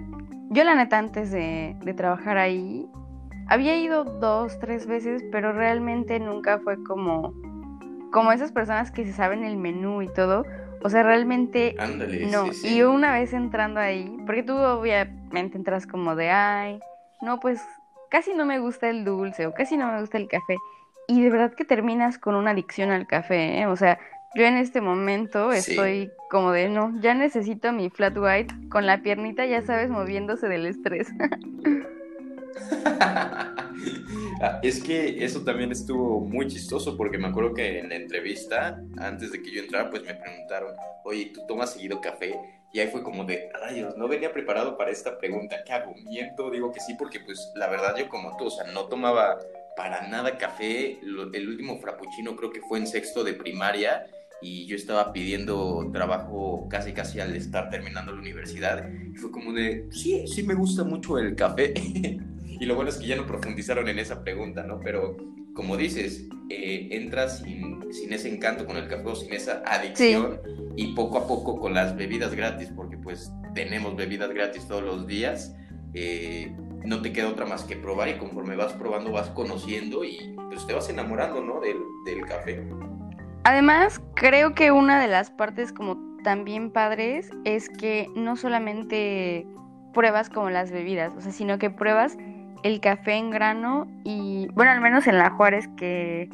yo 0.49 0.63
la 0.63 0.75
neta 0.75 0.97
antes 0.97 1.31
de, 1.31 1.77
de 1.81 1.93
trabajar 1.93 2.37
ahí, 2.37 2.87
había 3.47 3.77
ido 3.77 4.03
dos, 4.03 4.59
tres 4.59 4.87
veces, 4.87 5.23
pero 5.31 5.53
realmente 5.53 6.19
nunca 6.19 6.59
fue 6.59 6.81
como, 6.83 7.33
como 8.11 8.31
esas 8.31 8.51
personas 8.51 8.91
que 8.91 9.05
se 9.05 9.13
saben 9.13 9.43
el 9.43 9.57
menú 9.57 10.01
y 10.01 10.07
todo. 10.07 10.45
O 10.83 10.89
sea, 10.89 11.03
realmente 11.03 11.75
no. 12.31 12.45
Y 12.63 12.83
una 12.83 13.13
vez 13.13 13.33
entrando 13.33 13.79
ahí, 13.79 14.15
porque 14.25 14.43
tú 14.43 14.55
obviamente 14.55 15.57
entras 15.57 15.87
como 15.87 16.15
de, 16.15 16.29
ay, 16.29 16.79
no, 17.21 17.39
pues 17.39 17.61
casi 18.09 18.33
no 18.33 18.45
me 18.45 18.59
gusta 18.59 18.89
el 18.89 19.03
dulce 19.03 19.47
o 19.47 19.53
casi 19.53 19.77
no 19.77 19.91
me 19.91 19.99
gusta 19.99 20.17
el 20.17 20.27
café. 20.27 20.57
Y 21.07 21.23
de 21.23 21.29
verdad 21.29 21.53
que 21.53 21.65
terminas 21.65 22.17
con 22.17 22.35
una 22.35 22.51
adicción 22.51 22.91
al 22.91 23.07
café, 23.07 23.61
¿eh? 23.61 23.67
O 23.67 23.75
sea, 23.75 23.99
yo 24.35 24.43
en 24.43 24.57
este 24.57 24.81
momento 24.81 25.51
estoy 25.51 26.11
como 26.29 26.51
de, 26.51 26.67
no, 26.67 26.93
ya 26.99 27.13
necesito 27.13 27.71
mi 27.71 27.89
flat 27.89 28.17
white 28.17 28.53
con 28.69 28.85
la 28.85 29.01
piernita, 29.01 29.45
ya 29.45 29.61
sabes, 29.61 29.89
moviéndose 29.89 30.47
del 30.47 30.65
estrés. 30.65 31.07
Ah, 34.41 34.59
es 34.61 34.83
que 34.83 35.23
eso 35.23 35.41
también 35.43 35.71
estuvo 35.71 36.19
muy 36.19 36.47
chistoso 36.47 36.97
porque 36.97 37.17
me 37.17 37.27
acuerdo 37.27 37.53
que 37.53 37.79
en 37.79 37.89
la 37.89 37.95
entrevista, 37.95 38.81
antes 38.97 39.31
de 39.31 39.41
que 39.41 39.51
yo 39.51 39.61
entrara, 39.61 39.89
pues 39.89 40.03
me 40.03 40.13
preguntaron, 40.13 40.75
oye, 41.03 41.31
¿tú 41.33 41.41
tomas 41.47 41.73
seguido 41.73 42.01
café? 42.01 42.37
Y 42.73 42.79
ahí 42.79 42.89
fue 42.89 43.01
como 43.01 43.23
de, 43.23 43.49
rayos, 43.53 43.95
no 43.95 44.07
venía 44.09 44.33
preparado 44.33 44.77
para 44.77 44.91
esta 44.91 45.17
pregunta, 45.17 45.63
¿qué 45.65 45.71
hago? 45.71 45.93
Miento, 46.03 46.51
digo 46.51 46.71
que 46.73 46.81
sí, 46.81 46.95
porque 46.99 47.21
pues 47.21 47.51
la 47.55 47.67
verdad 47.67 47.95
yo 47.97 48.09
como 48.09 48.35
tú, 48.35 48.47
o 48.47 48.51
sea, 48.51 48.65
no 48.73 48.85
tomaba 48.87 49.39
para 49.77 50.07
nada 50.09 50.37
café, 50.37 50.99
el 51.01 51.49
último 51.49 51.79
frappuccino 51.79 52.35
creo 52.35 52.51
que 52.51 52.61
fue 52.61 52.79
en 52.79 52.87
sexto 52.87 53.23
de 53.23 53.33
primaria 53.33 54.05
y 54.41 54.65
yo 54.67 54.75
estaba 54.75 55.13
pidiendo 55.13 55.89
trabajo 55.93 56.67
casi 56.69 56.91
casi 56.91 57.19
al 57.19 57.35
estar 57.35 57.69
terminando 57.69 58.11
la 58.11 58.19
universidad 58.19 58.85
y 59.13 59.15
fue 59.17 59.31
como 59.31 59.53
de, 59.53 59.87
sí, 59.91 60.27
sí 60.27 60.43
me 60.43 60.53
gusta 60.53 60.83
mucho 60.83 61.17
el 61.17 61.35
café. 61.35 61.73
Y 62.59 62.65
lo 62.65 62.75
bueno 62.75 62.89
es 62.89 62.97
que 62.97 63.07
ya 63.07 63.15
no 63.15 63.25
profundizaron 63.25 63.87
en 63.89 63.99
esa 63.99 64.23
pregunta, 64.23 64.63
¿no? 64.63 64.79
Pero 64.79 65.17
como 65.53 65.77
dices, 65.77 66.27
eh, 66.49 66.89
entras 66.91 67.39
sin, 67.39 67.91
sin, 67.91 68.13
ese 68.13 68.33
encanto 68.33 68.65
con 68.65 68.77
el 68.77 68.87
café 68.87 69.07
o 69.07 69.15
sin 69.15 69.33
esa 69.33 69.63
adicción 69.65 70.39
y 70.75 70.93
poco 70.93 71.17
a 71.17 71.27
poco 71.27 71.59
con 71.59 71.73
las 71.73 71.95
bebidas 71.95 72.35
gratis, 72.35 72.71
porque 72.75 72.97
pues 72.97 73.31
tenemos 73.53 73.95
bebidas 73.95 74.29
gratis 74.31 74.67
todos 74.67 74.83
los 74.83 75.07
días, 75.07 75.55
eh, 75.93 76.53
no 76.83 77.01
te 77.01 77.13
queda 77.13 77.29
otra 77.29 77.45
más 77.45 77.63
que 77.63 77.77
probar 77.77 78.09
y 78.09 78.17
conforme 78.17 78.55
vas 78.55 78.73
probando 78.73 79.11
vas 79.11 79.29
conociendo 79.29 80.03
y 80.03 80.35
pues 80.49 80.67
te 80.67 80.73
vas 80.73 80.89
enamorando, 80.89 81.41
¿no? 81.41 81.61
Del, 81.61 81.77
del 82.05 82.25
café. 82.25 82.61
Además, 83.45 84.01
creo 84.15 84.53
que 84.53 84.71
una 84.71 85.01
de 85.01 85.07
las 85.07 85.29
partes 85.29 85.71
como 85.71 85.97
también 86.23 86.71
padres 86.71 87.29
es 87.45 87.69
que 87.69 88.09
no 88.15 88.35
solamente 88.35 89.47
pruebas 89.93 90.29
como 90.29 90.49
las 90.49 90.71
bebidas, 90.71 91.13
o 91.15 91.21
sea, 91.21 91.31
sino 91.31 91.57
que 91.57 91.69
pruebas 91.69 92.17
el 92.65 92.79
café 92.79 93.13
en 93.13 93.29
grano 93.29 93.85
y, 94.03 94.47
bueno, 94.55 94.71
al 94.71 94.81
menos 94.81 95.05
en 95.05 95.19
la 95.19 95.29
Juárez 95.29 95.69
que 95.77 96.27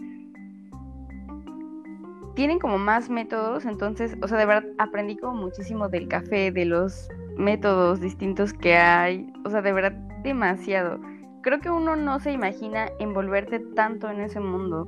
tienen 2.35 2.57
como 2.57 2.77
más 2.77 3.09
métodos, 3.09 3.65
entonces, 3.65 4.15
o 4.21 4.29
sea, 4.29 4.38
de 4.38 4.45
verdad 4.45 4.63
aprendí 4.77 5.17
como 5.17 5.33
muchísimo 5.33 5.89
del 5.89 6.07
café, 6.07 6.50
de 6.53 6.63
los 6.63 7.09
métodos 7.35 8.00
distintos 8.00 8.53
que 8.53 8.77
hay, 8.77 9.29
o 9.43 9.50
sea, 9.50 9.61
de 9.61 9.73
verdad 9.73 9.91
demasiado. 10.23 11.01
Creo 11.41 11.59
que 11.59 11.69
uno 11.69 11.97
no 11.97 12.21
se 12.21 12.31
imagina 12.31 12.89
envolverte 13.00 13.59
tanto 13.75 14.09
en 14.09 14.21
ese 14.21 14.39
mundo. 14.39 14.88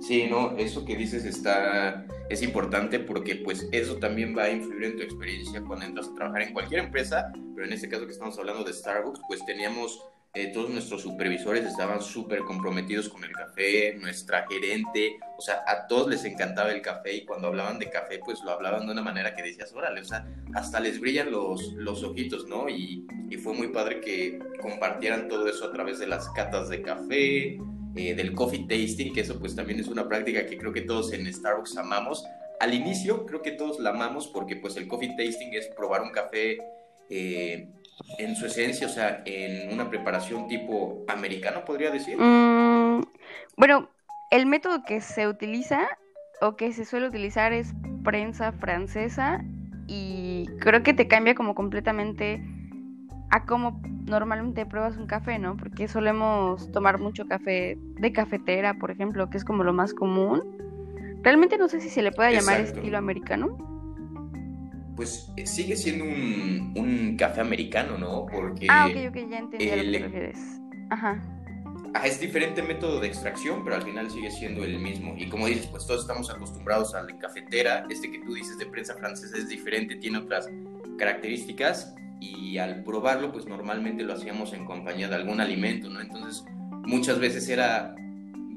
Sí, 0.00 0.28
no, 0.30 0.52
eso 0.52 0.86
que 0.86 0.96
dices 0.96 1.26
está, 1.26 2.06
es 2.28 2.42
importante 2.42 2.98
porque 2.98 3.36
pues 3.36 3.68
eso 3.72 3.96
también 3.96 4.36
va 4.36 4.44
a 4.44 4.50
influir 4.50 4.84
en 4.84 4.96
tu 4.96 5.02
experiencia 5.02 5.62
cuando 5.62 5.86
entras 5.86 6.08
a 6.08 6.14
trabajar 6.14 6.42
en 6.42 6.52
cualquier 6.52 6.84
empresa, 6.84 7.32
pero 7.54 7.66
en 7.66 7.72
este 7.72 7.88
caso 7.88 8.06
que 8.06 8.12
estamos 8.12 8.38
hablando 8.38 8.64
de 8.64 8.72
Starbucks, 8.72 9.20
pues 9.26 9.44
teníamos, 9.46 10.02
eh, 10.34 10.52
todos 10.52 10.68
nuestros 10.68 11.02
supervisores 11.02 11.64
estaban 11.64 12.02
súper 12.02 12.40
comprometidos 12.40 13.08
con 13.08 13.24
el 13.24 13.32
café, 13.32 13.94
nuestra 13.94 14.46
gerente, 14.46 15.18
o 15.38 15.40
sea, 15.40 15.62
a 15.66 15.86
todos 15.86 16.08
les 16.08 16.24
encantaba 16.24 16.70
el 16.70 16.82
café 16.82 17.14
y 17.14 17.24
cuando 17.24 17.48
hablaban 17.48 17.78
de 17.78 17.88
café, 17.88 18.20
pues 18.22 18.42
lo 18.44 18.50
hablaban 18.50 18.86
de 18.86 18.92
una 18.92 19.02
manera 19.02 19.34
que 19.34 19.42
decías, 19.42 19.72
órale, 19.72 20.02
o 20.02 20.04
sea, 20.04 20.26
hasta 20.54 20.80
les 20.80 21.00
brillan 21.00 21.30
los, 21.30 21.72
los 21.72 22.04
ojitos, 22.04 22.46
¿no? 22.46 22.68
Y, 22.68 23.06
y 23.30 23.36
fue 23.38 23.54
muy 23.54 23.68
padre 23.68 24.00
que 24.00 24.38
compartieran 24.60 25.28
todo 25.28 25.48
eso 25.48 25.64
a 25.64 25.72
través 25.72 25.98
de 25.98 26.06
las 26.06 26.28
catas 26.30 26.68
de 26.68 26.82
café, 26.82 27.58
eh, 27.98 28.14
del 28.14 28.32
coffee 28.32 28.60
tasting, 28.60 29.12
que 29.12 29.22
eso 29.22 29.40
pues 29.40 29.56
también 29.56 29.80
es 29.80 29.88
una 29.88 30.06
práctica 30.06 30.46
que 30.46 30.56
creo 30.56 30.72
que 30.72 30.82
todos 30.82 31.12
en 31.12 31.26
Starbucks 31.32 31.76
amamos. 31.78 32.24
Al 32.60 32.72
inicio 32.72 33.26
creo 33.26 33.42
que 33.42 33.50
todos 33.50 33.80
la 33.80 33.90
amamos 33.90 34.28
porque 34.28 34.54
pues 34.54 34.76
el 34.76 34.86
coffee 34.86 35.16
tasting 35.16 35.52
es 35.52 35.66
probar 35.76 36.02
un 36.02 36.12
café 36.12 36.58
eh, 37.10 37.66
en 38.18 38.36
su 38.36 38.46
esencia, 38.46 38.86
o 38.86 38.90
sea, 38.90 39.24
en 39.24 39.72
una 39.72 39.90
preparación 39.90 40.46
tipo 40.46 41.04
americano, 41.08 41.64
podría 41.64 41.90
decir. 41.90 42.16
Mm, 42.16 43.02
bueno, 43.56 43.90
el 44.30 44.46
método 44.46 44.84
que 44.84 45.00
se 45.00 45.26
utiliza 45.26 45.88
o 46.40 46.54
que 46.54 46.72
se 46.72 46.84
suele 46.84 47.08
utilizar 47.08 47.52
es 47.52 47.74
prensa 48.04 48.52
francesa 48.52 49.44
y 49.88 50.46
creo 50.60 50.84
que 50.84 50.94
te 50.94 51.08
cambia 51.08 51.34
como 51.34 51.56
completamente 51.56 52.40
a 53.30 53.44
cómo 53.44 53.80
normalmente 54.06 54.64
pruebas 54.66 54.96
un 54.96 55.06
café, 55.06 55.38
¿no? 55.38 55.56
Porque 55.56 55.88
solemos 55.88 56.70
tomar 56.72 56.98
mucho 56.98 57.26
café 57.26 57.78
de 57.78 58.12
cafetera, 58.12 58.74
por 58.74 58.90
ejemplo, 58.90 59.28
que 59.30 59.36
es 59.36 59.44
como 59.44 59.64
lo 59.64 59.72
más 59.72 59.92
común. 59.92 60.42
Realmente 61.22 61.58
no 61.58 61.68
sé 61.68 61.80
si 61.80 61.90
se 61.90 62.02
le 62.02 62.12
puede 62.12 62.32
llamar 62.32 62.60
estilo 62.60 62.96
americano. 62.96 63.56
Pues 64.96 65.32
eh, 65.36 65.46
sigue 65.46 65.76
siendo 65.76 66.04
un, 66.04 67.16
café 67.18 67.40
americano, 67.40 67.98
¿no? 67.98 68.26
Porque... 68.26 68.66
Ah, 68.68 68.86
ok, 68.86 69.10
ok, 69.10 69.30
ya 69.30 69.38
entendí 69.38 69.70
a 69.70 69.76
lo 69.76 69.82
que 69.82 69.98
refieres. 69.98 70.38
Ajá. 70.90 71.20
Ah, 71.94 72.06
es 72.06 72.20
diferente 72.20 72.62
método 72.62 73.00
de 73.00 73.08
extracción, 73.08 73.64
pero 73.64 73.76
al 73.76 73.82
final 73.82 74.10
sigue 74.10 74.30
siendo 74.30 74.64
el 74.64 74.78
mismo. 74.78 75.14
Y 75.16 75.28
como 75.28 75.46
dices, 75.46 75.66
pues 75.66 75.86
todos 75.86 76.02
estamos 76.02 76.30
acostumbrados 76.30 76.94
al 76.94 77.06
de 77.06 77.18
cafetera. 77.18 77.86
Este 77.90 78.10
que 78.10 78.18
tú 78.20 78.34
dices 78.34 78.58
de 78.58 78.66
prensa 78.66 78.94
francesa 78.94 79.36
es 79.36 79.48
diferente, 79.48 79.96
tiene 79.96 80.18
otras 80.18 80.48
características 80.98 81.94
y 82.20 82.58
al 82.58 82.82
probarlo, 82.84 83.32
pues 83.32 83.46
normalmente 83.46 84.02
lo 84.02 84.14
hacíamos 84.14 84.52
en 84.52 84.64
compañía 84.64 85.08
de 85.08 85.16
algún 85.16 85.40
alimento, 85.40 85.88
¿no? 85.88 86.00
Entonces, 86.00 86.44
muchas 86.84 87.18
veces 87.18 87.48
era 87.48 87.94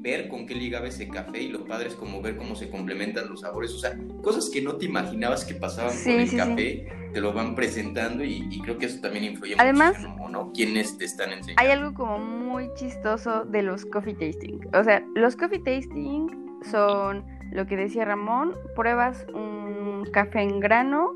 ver 0.02 0.28
con 0.28 0.46
qué 0.46 0.54
ligaba 0.54 0.88
ese 0.88 1.08
café 1.08 1.42
y 1.42 1.48
lo 1.48 1.64
padre 1.64 1.88
es 1.88 1.94
como 1.94 2.20
ver 2.20 2.36
cómo 2.36 2.56
se 2.56 2.68
complementan 2.68 3.28
los 3.28 3.40
sabores, 3.40 3.72
o 3.72 3.78
sea, 3.78 3.96
cosas 4.22 4.50
que 4.50 4.60
no 4.60 4.76
te 4.76 4.86
imaginabas 4.86 5.44
que 5.44 5.54
pasaban 5.54 5.94
con 5.96 6.12
el 6.12 6.36
café, 6.36 6.88
te 7.12 7.20
lo 7.20 7.32
van 7.32 7.54
presentando 7.54 8.24
y, 8.24 8.60
creo 8.64 8.78
que 8.78 8.86
eso 8.86 9.00
también 9.00 9.24
influye 9.24 9.54
Además, 9.58 9.96
muchísimo, 9.98 10.28
¿no? 10.28 10.52
¿Quiénes 10.52 10.98
te 10.98 11.04
están 11.04 11.30
enseñando? 11.30 11.62
Hay 11.62 11.70
algo 11.70 11.94
como 11.94 12.18
muy 12.18 12.68
chistoso 12.74 13.44
de 13.44 13.62
los 13.62 13.86
coffee 13.86 14.14
tasting, 14.14 14.60
o 14.74 14.82
sea, 14.82 15.04
los 15.14 15.36
coffee 15.36 15.60
tasting 15.60 16.58
son 16.70 17.24
lo 17.52 17.66
que 17.66 17.76
decía 17.76 18.04
Ramón, 18.04 18.54
pruebas 18.74 19.24
un 19.32 20.04
café 20.12 20.40
en 20.40 20.58
grano 20.58 21.12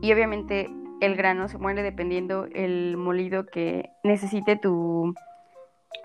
y 0.00 0.12
obviamente 0.12 0.70
el 1.00 1.16
grano 1.16 1.48
se 1.48 1.58
muele 1.58 1.82
dependiendo 1.82 2.46
el 2.52 2.96
molido 2.96 3.46
que 3.46 3.90
necesite 4.04 4.56
tu, 4.56 5.14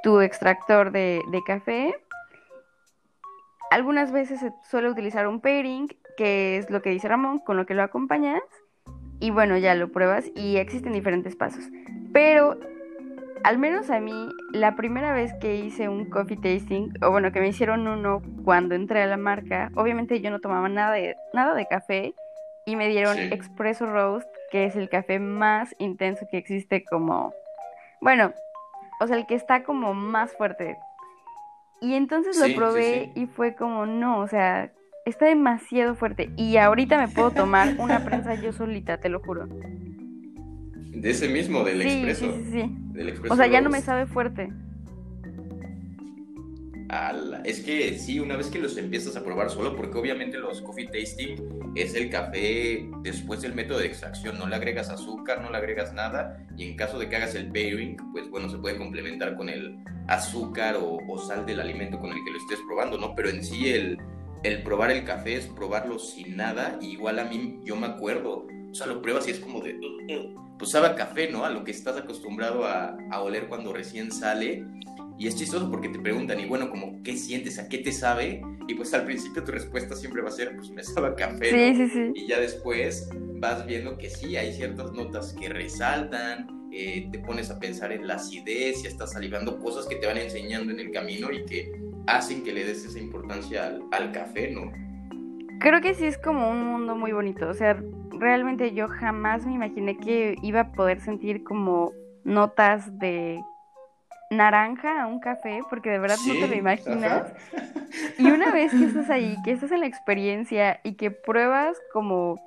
tu 0.04 0.22
extractor 0.22 0.92
de, 0.92 1.22
café. 1.46 1.96
Algunas 3.72 4.12
veces 4.12 4.40
se 4.40 4.52
suele 4.70 4.90
utilizar 4.90 5.28
un 5.28 5.42
pairing, 5.42 5.90
que 6.18 6.58
es 6.58 6.70
lo 6.70 6.82
que 6.82 6.92
dice 6.92 7.08
Ramón, 7.08 7.40
con 7.40 7.58
lo 7.58 7.66
que 7.66 7.74
lo 7.74 7.84
acompañas. 7.84 8.42
Y 9.20 9.32
bueno, 9.32 9.58
ya 9.58 9.75
lo 9.75 9.92
pruebas 9.92 10.25
y 10.36 10.58
existen 10.58 10.94
diferentes 10.94 11.36
pasos. 11.36 11.64
Pero 12.14 12.58
al 13.44 13.58
menos 13.58 13.90
a 13.90 14.00
mí, 14.00 14.30
la 14.52 14.75
primera 14.75 15.14
vez 15.14 15.34
que 15.40 15.56
hice 15.56 15.88
un 15.88 16.10
coffee 16.10 16.38
tasting, 16.38 16.94
o 17.04 17.12
bueno, 17.12 17.32
que 17.32 17.40
me 17.40 17.50
hicieron 17.50 17.88
uno 17.88 18.22
cuando 18.44 18.75
entré 18.75 19.04
a 19.04 19.08
la 19.08 19.18
marca, 19.18 19.72
obviamente 19.75 20.20
yo 20.20 20.32
no 20.32 20.40
tomaba 20.40 20.68
nada 20.68 20.94
de, 20.94 21.16
nada 21.34 21.54
de 21.54 21.68
café 21.68 22.16
y 22.66 22.75
me 22.75 22.88
dieron 22.88 23.20
Expresso 23.20 23.86
Roast, 23.86 24.28
que 24.56 24.64
es 24.64 24.78
el 24.78 24.88
café 24.88 25.20
más 25.20 25.76
intenso 25.80 26.26
que 26.32 26.38
existe 26.38 26.86
como, 26.86 27.34
bueno, 28.00 28.34
o 29.02 29.06
sea, 29.08 29.18
el 29.18 29.26
que 29.26 29.36
está 29.36 29.66
como 29.66 29.94
más 29.94 30.32
fuerte. 30.32 30.78
Y 31.82 31.96
entonces 31.96 32.38
lo 32.40 32.56
probé 32.56 33.12
y 33.16 33.26
fue 33.26 33.54
como, 33.54 33.86
no, 33.86 34.22
o 34.22 34.28
sea, 34.30 34.72
está 35.06 35.26
demasiado 35.26 35.94
fuerte. 35.96 36.30
Y 36.38 36.56
ahorita 36.56 36.98
me 36.98 37.10
puedo 37.10 37.32
tomar 37.32 37.76
una 37.80 38.06
prensa 38.06 38.36
yo 38.36 38.54
solita, 38.54 38.98
te 39.02 39.10
lo 39.10 39.20
juro. 39.20 39.46
De 39.46 41.10
ese 41.10 41.28
mismo, 41.28 41.66
del 41.66 41.82
expreso. 41.82 42.32
Sí, 42.32 42.46
sí, 42.50 42.78
sí. 42.96 43.14
o 43.30 43.36
sea, 43.36 43.48
ya 43.48 43.60
no 43.60 43.70
me 43.70 43.82
sabe 43.82 44.06
fuerte. 44.06 44.54
Es 47.44 47.62
que 47.62 47.98
sí, 47.98 48.20
una 48.20 48.38
vez 48.38 48.48
que 48.48 48.60
los 48.60 48.77
empiezas 48.77 49.15
a 49.15 49.24
probar 49.24 49.50
solo, 49.50 49.75
porque 49.75 49.98
obviamente 49.98 50.38
los 50.38 50.62
coffee 50.62 50.88
tasting 50.88 51.74
es 51.75 51.96
el 51.96 52.10
café 52.10 52.88
después 53.01 53.42
del 53.42 53.54
método 53.54 53.80
de 53.80 53.88
extracción, 53.88 54.38
no 54.38 54.48
le 54.48 54.56
agregas 54.56 54.89
azúcar, 54.89 55.42
no 55.42 55.50
le 55.50 55.58
agregas 55.58 55.94
nada, 55.94 56.38
y 56.58 56.70
en 56.70 56.75
caso 56.75 57.00
de 57.00 57.10
que 57.10 57.15
hagas 57.15 57.36
el 57.36 57.51
pairing, 57.51 57.98
pues 58.12 58.30
bueno, 58.30 58.50
se 58.50 58.58
puede 58.58 58.77
complementar 58.77 59.36
con 59.36 59.50
el 59.50 59.77
azúcar 60.08 60.77
o, 60.80 61.18
sal 61.18 61.46
del 61.46 61.60
alimento 61.60 62.00
con 62.00 62.12
el 62.12 62.24
que 62.24 62.32
lo 62.32 62.38
estés 62.38 62.60
probando, 62.68 62.98
¿no? 62.98 63.15
Pero 63.15 63.30
en 63.30 63.44
sí 63.44 63.70
el, 63.70 63.98
el 64.44 64.62
probar 64.63 64.92
el 64.92 65.04
café 65.04 65.36
es 65.38 65.48
probarlo 65.48 65.98
sin 65.98 66.38
nada, 66.38 66.77
igual 66.82 67.20
a 67.20 67.25
mí 67.25 67.60
yo 67.63 67.75
me 67.75 67.88
acuerdo, 67.88 68.46
o 68.70 68.74
sea, 68.74 68.88
lo 68.88 69.01
pruebas 69.01 69.27
y 69.27 69.32
es 69.32 69.39
como 69.39 69.62
de, 69.62 69.80
pues 70.60 70.72
sabe 70.72 70.88
a 70.88 70.96
café, 70.96 71.32
¿no? 71.32 71.46
A 71.46 71.50
lo 71.50 71.63
que 71.63 71.72
estás 71.72 71.98
acostumbrado 71.98 72.65
a, 72.65 72.96
a 73.12 73.22
oler 73.22 73.48
cuando 73.48 73.74
recién 73.74 74.12
sale 74.12 74.65
y 75.18 75.28
es 75.28 75.36
chistoso 75.36 75.70
porque 75.72 75.90
te 75.90 76.00
preguntan, 76.00 76.40
y 76.40 76.46
bueno, 76.46 76.70
como, 76.70 77.02
¿qué 77.04 77.16
sientes? 77.16 77.58
¿A 77.60 77.70
qué 77.70 77.78
te 77.78 77.92
sabe? 77.92 78.42
Y 78.68 78.74
pues 78.74 78.94
al 78.94 79.06
principio 79.06 79.44
tu 79.44 79.52
respuesta 79.52 79.96
siempre 79.96 80.22
va 80.22 80.30
a 80.30 80.32
ser, 80.32 80.56
pues 80.56 80.70
me 80.72 80.84
sabe 80.84 81.08
a 81.08 81.16
café. 81.16 81.50
Sí, 81.50 81.76
sí, 81.76 81.90
sí. 81.90 82.12
Y 82.16 82.28
ya 82.28 82.40
después 82.40 83.10
vas 83.40 83.66
viendo 83.66 83.98
que 83.98 84.10
sí, 84.10 84.36
hay 84.36 84.54
ciertas 84.54 84.92
notas 84.92 85.34
que 85.34 85.50
resaltan, 85.50 86.70
eh, 86.72 87.08
te 87.12 87.20
pones 87.20 87.50
a 87.50 87.60
pensar 87.60 87.92
en 87.94 88.08
la 88.08 88.16
acidez 88.16 88.84
y 88.84 88.88
estás 88.88 89.14
salivando 89.14 89.58
cosas 89.60 89.86
que 89.86 89.96
te 89.96 90.08
van 90.08 90.18
enseñando 90.18 90.74
en 90.74 90.80
el 90.80 90.92
camino 90.92 91.32
y 91.32 91.46
que 91.46 91.72
hacen 92.08 92.44
que 92.44 92.52
le 92.52 92.66
des 92.66 92.84
esa 92.84 93.00
importancia 93.00 93.68
al, 93.68 93.84
al 93.92 94.12
café, 94.12 94.52
¿no? 94.52 94.72
Creo 95.62 95.80
que 95.80 95.94
sí 95.94 96.06
es 96.06 96.18
como 96.18 96.50
un 96.50 96.66
mundo 96.66 96.96
muy 96.96 97.14
bonito. 97.14 97.48
O 97.48 97.54
sea, 97.54 97.82
realmente 98.12 98.74
yo 98.74 98.88
jamás 98.90 99.46
me 99.46 99.54
imaginé 99.54 99.98
que 99.98 100.36
iba 100.42 100.60
a 100.60 100.72
poder 100.74 101.00
sentir 101.00 101.44
como 101.44 101.94
notas 102.26 103.00
de 103.00 103.40
naranja 104.32 105.03
a 105.03 105.08
un 105.08 105.20
café, 105.20 105.62
porque 105.70 105.89
de 105.89 106.00
verdad 106.00 106.17
no 106.27 106.34
te 106.34 106.48
lo 106.48 106.55
imaginas. 106.55 107.34
Y 108.17 108.29
una 108.32 108.51
vez 108.51 108.72
que 108.72 108.86
estás 108.86 109.10
ahí, 109.10 109.38
que 109.44 109.51
estás 109.51 109.72
en 109.72 109.82
la 109.82 109.88
experiencia 109.88 110.79
y 110.84 110.94
que 110.94 111.12
pruebas 111.12 111.77
como 111.94 112.41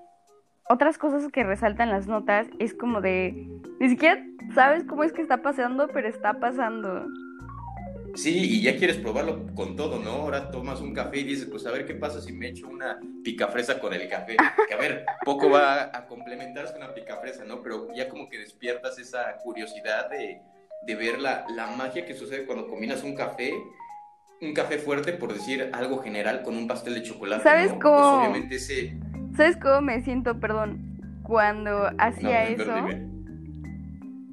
otras 0.69 0.99
cosas 0.99 1.31
que 1.33 1.45
resaltan 1.45 1.91
las 1.91 2.07
notas, 2.07 2.47
es 2.59 2.75
como 2.75 3.01
de, 3.01 3.49
ni 3.81 3.89
siquiera 3.89 4.23
sabes 4.55 4.85
cómo 4.85 5.05
es 5.05 5.13
que 5.13 5.23
está 5.23 5.39
pasando, 5.43 5.89
pero 5.89 6.09
está 6.09 6.35
pasando. 6.41 7.07
Sí, 8.15 8.37
y 8.37 8.63
ya 8.63 8.77
quieres 8.77 8.97
probarlo 8.97 9.47
con 9.55 9.77
todo, 9.77 9.99
¿no? 9.99 10.11
Ahora 10.11 10.51
tomas 10.51 10.81
un 10.81 10.93
café 10.93 11.19
y 11.19 11.25
dices, 11.25 11.47
pues 11.47 11.65
a 11.67 11.71
ver 11.71 11.87
qué 11.87 11.95
pasa 11.95 12.21
si 12.21 12.33
me 12.33 12.49
echo 12.49 12.67
una 12.69 12.99
picafresa 13.23 13.79
con 13.79 13.95
el 13.95 14.09
café. 14.09 14.37
Que 14.67 14.75
a 14.75 14.77
ver, 14.79 15.07
poco 15.25 15.49
va 15.49 15.97
a 15.97 16.07
complementarse 16.07 16.77
una 16.77 16.93
picafresa, 16.93 17.45
¿no? 17.45 17.63
Pero 17.63 17.95
ya 17.95 18.09
como 18.09 18.29
que 18.29 18.39
despiertas 18.39 18.99
esa 18.99 19.37
curiosidad 19.37 20.11
de, 20.11 20.41
de 20.83 20.95
ver 20.95 21.19
la, 21.19 21.45
magia 21.77 22.05
que 22.07 22.15
sucede 22.15 22.47
cuando 22.47 22.69
combinas 22.69 23.03
un 23.03 23.15
café, 23.15 23.53
un 24.41 24.55
café 24.55 24.79
fuerte, 24.79 25.13
por 25.13 25.33
decir 25.33 25.71
algo 25.73 26.03
general, 26.03 26.43
con 26.43 26.57
un 26.57 26.67
pastel 26.67 26.95
de 26.95 27.03
chocolate. 27.03 27.43
¿Sabes 27.43 27.71
pues, 27.71 27.83
cómo? 27.83 28.19
obviamente 28.21 28.59
¿Sabes 29.37 29.57
cómo 29.57 29.81
me 29.83 30.01
siento, 30.03 30.41
perdón, 30.41 31.21
cuando 31.23 31.91
hacía 31.99 32.49
eso? 32.49 32.73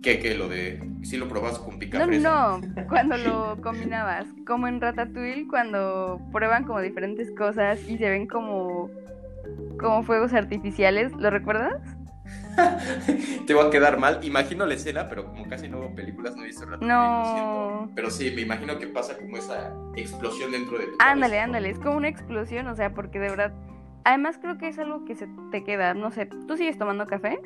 ¿Qué, 0.01 0.19
qué? 0.19 0.35
Lo 0.35 0.47
de... 0.47 0.81
Si 1.03 1.17
lo 1.17 1.27
probas 1.27 1.59
con 1.59 1.77
pica 1.77 2.05
No, 2.05 2.59
no, 2.59 2.61
cuando 2.89 3.17
lo 3.17 3.61
combinabas. 3.61 4.25
Como 4.45 4.67
en 4.67 4.81
Ratatouille, 4.81 5.47
cuando 5.47 6.19
prueban 6.31 6.63
como 6.63 6.81
diferentes 6.81 7.31
cosas 7.31 7.79
y 7.89 7.97
se 7.97 8.09
ven 8.09 8.27
como... 8.27 8.89
Como 9.79 10.03
fuegos 10.03 10.33
artificiales, 10.33 11.11
¿lo 11.13 11.29
recuerdas? 11.29 11.94
Te 13.47 13.53
va 13.53 13.65
a 13.65 13.69
quedar 13.69 13.99
mal. 13.99 14.19
Imagino 14.23 14.65
la 14.65 14.73
escena, 14.73 15.07
pero 15.09 15.25
como 15.25 15.47
casi 15.47 15.67
no 15.67 15.79
veo 15.79 15.93
películas, 15.93 16.35
no 16.35 16.43
he 16.43 16.47
visto 16.47 16.65
No. 16.65 17.89
Pero 17.95 18.09
sí, 18.09 18.31
me 18.31 18.41
imagino 18.41 18.77
que 18.79 18.87
pasa 18.87 19.17
como 19.17 19.37
esa 19.37 19.73
explosión 19.95 20.51
dentro 20.51 20.77
de 20.77 20.85
tu 20.85 20.91
Ándale, 20.99 21.39
ándale. 21.39 21.69
Es 21.69 21.79
como 21.79 21.97
una 21.97 22.07
explosión, 22.07 22.67
o 22.67 22.75
sea, 22.75 22.93
porque 22.93 23.19
de 23.19 23.29
verdad. 23.29 23.53
Además, 24.03 24.37
creo 24.39 24.57
que 24.57 24.67
es 24.67 24.77
algo 24.77 25.03
que 25.05 25.15
se 25.15 25.27
te 25.51 25.63
queda. 25.63 25.93
No 25.93 26.11
sé, 26.11 26.27
¿tú 26.47 26.57
sigues 26.57 26.77
tomando 26.77 27.05
café? 27.07 27.39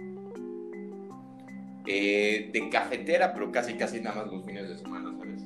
Eh, 1.86 2.50
de 2.52 2.70
cafetera, 2.70 3.34
pero 3.34 3.52
casi, 3.52 3.74
casi 3.76 4.02
nada 4.02 4.24
más 4.24 4.32
los 4.32 4.46
fines 4.46 4.68
de 4.68 4.78
semana, 4.78 5.12
¿sabes? 5.18 5.44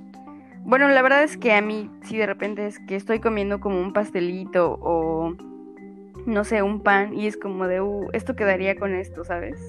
Bueno, 0.65 0.87
la 0.87 1.01
verdad 1.01 1.23
es 1.23 1.37
que 1.37 1.53
a 1.53 1.61
mí, 1.61 1.89
si 2.03 2.17
de 2.17 2.25
repente 2.25 2.65
es 2.65 2.79
que 2.79 2.95
estoy 2.95 3.19
comiendo 3.19 3.59
como 3.59 3.79
un 3.79 3.93
pastelito 3.93 4.77
o 4.81 5.35
no 6.25 6.43
sé, 6.43 6.61
un 6.61 6.81
pan 6.81 7.17
y 7.17 7.27
es 7.27 7.37
como 7.37 7.67
de, 7.67 7.81
uh, 7.81 8.07
esto 8.13 8.35
quedaría 8.35 8.75
con 8.75 8.95
esto, 8.95 9.23
¿sabes? 9.23 9.59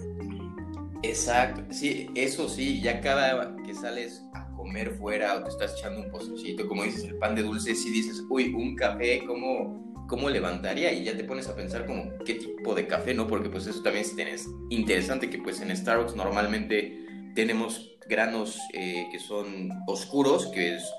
Exacto, 1.03 1.63
sí, 1.71 2.09
eso 2.15 2.49
sí, 2.49 2.81
ya 2.81 3.01
cada 3.01 3.55
que 3.65 3.75
sales 3.75 4.25
a 4.33 4.47
comer 4.57 4.91
fuera 4.93 5.35
o 5.35 5.43
te 5.43 5.51
estás 5.51 5.75
echando 5.79 6.01
un 6.01 6.11
postrecito, 6.11 6.67
como 6.67 6.85
dices, 6.85 7.05
el 7.05 7.19
pan 7.19 7.35
de 7.35 7.43
dulce, 7.43 7.75
si 7.75 7.91
dices, 7.91 8.25
uy, 8.31 8.55
un 8.55 8.75
café, 8.75 9.23
¿cómo, 9.27 10.07
¿cómo 10.09 10.31
levantaría? 10.31 10.93
Y 10.93 11.05
ya 11.05 11.17
te 11.17 11.25
pones 11.25 11.47
a 11.49 11.55
pensar 11.55 11.85
como, 11.85 12.11
¿qué 12.25 12.35
tipo 12.35 12.75
de 12.75 12.87
café, 12.87 13.13
no? 13.13 13.27
Porque 13.27 13.51
pues 13.51 13.67
eso 13.67 13.83
también 13.83 14.07
es 14.29 14.49
interesante, 14.71 15.29
que 15.29 15.39
pues 15.39 15.61
en 15.61 15.77
Starbucks 15.77 16.17
normalmente 16.17 17.05
tenemos 17.35 17.99
granos 18.09 18.59
eh, 18.73 19.07
que 19.13 19.19
son 19.19 19.71
oscuros, 19.87 20.47
que 20.49 20.77
es 20.77 20.91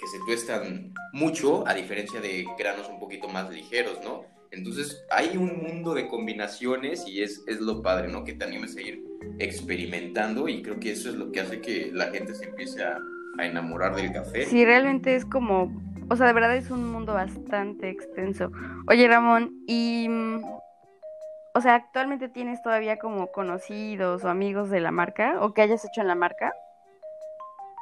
que 0.00 0.06
se 0.06 0.18
tuestan 0.24 0.94
mucho, 1.12 1.66
a 1.68 1.74
diferencia 1.74 2.20
de 2.20 2.46
granos 2.58 2.88
un 2.88 2.98
poquito 2.98 3.28
más 3.28 3.50
ligeros, 3.50 3.98
¿no? 4.02 4.24
Entonces 4.50 5.04
hay 5.10 5.36
un 5.36 5.62
mundo 5.62 5.94
de 5.94 6.08
combinaciones 6.08 7.06
y 7.06 7.22
es, 7.22 7.44
es 7.46 7.60
lo 7.60 7.82
padre, 7.82 8.08
¿no? 8.08 8.24
Que 8.24 8.32
te 8.32 8.44
animes 8.44 8.76
a 8.76 8.80
ir 8.80 9.04
experimentando 9.38 10.48
y 10.48 10.62
creo 10.62 10.80
que 10.80 10.92
eso 10.92 11.08
es 11.08 11.14
lo 11.14 11.30
que 11.30 11.40
hace 11.40 11.60
que 11.60 11.90
la 11.92 12.06
gente 12.06 12.34
se 12.34 12.46
empiece 12.46 12.82
a, 12.82 13.00
enamorar 13.38 13.94
del 13.94 14.12
café. 14.12 14.44
Sí, 14.44 14.66
realmente 14.66 15.14
es 15.14 15.24
como, 15.24 15.72
o 16.10 16.16
sea, 16.16 16.26
de 16.26 16.34
verdad 16.34 16.54
es 16.54 16.70
un 16.70 16.90
mundo 16.92 17.14
bastante 17.14 17.88
extenso. 17.88 18.50
Oye, 18.86 19.08
Ramón, 19.08 19.64
y 19.66 20.08
mm, 20.10 20.44
o 21.54 21.60
sea, 21.62 21.76
actualmente 21.76 22.28
tienes 22.28 22.60
todavía 22.62 22.98
como 22.98 23.32
conocidos 23.32 24.24
o 24.24 24.28
amigos 24.28 24.68
de 24.68 24.80
la 24.80 24.90
marca 24.90 25.38
o 25.40 25.54
que 25.54 25.62
hayas 25.62 25.82
hecho 25.86 26.02
en 26.02 26.08
la 26.08 26.14
marca. 26.14 26.52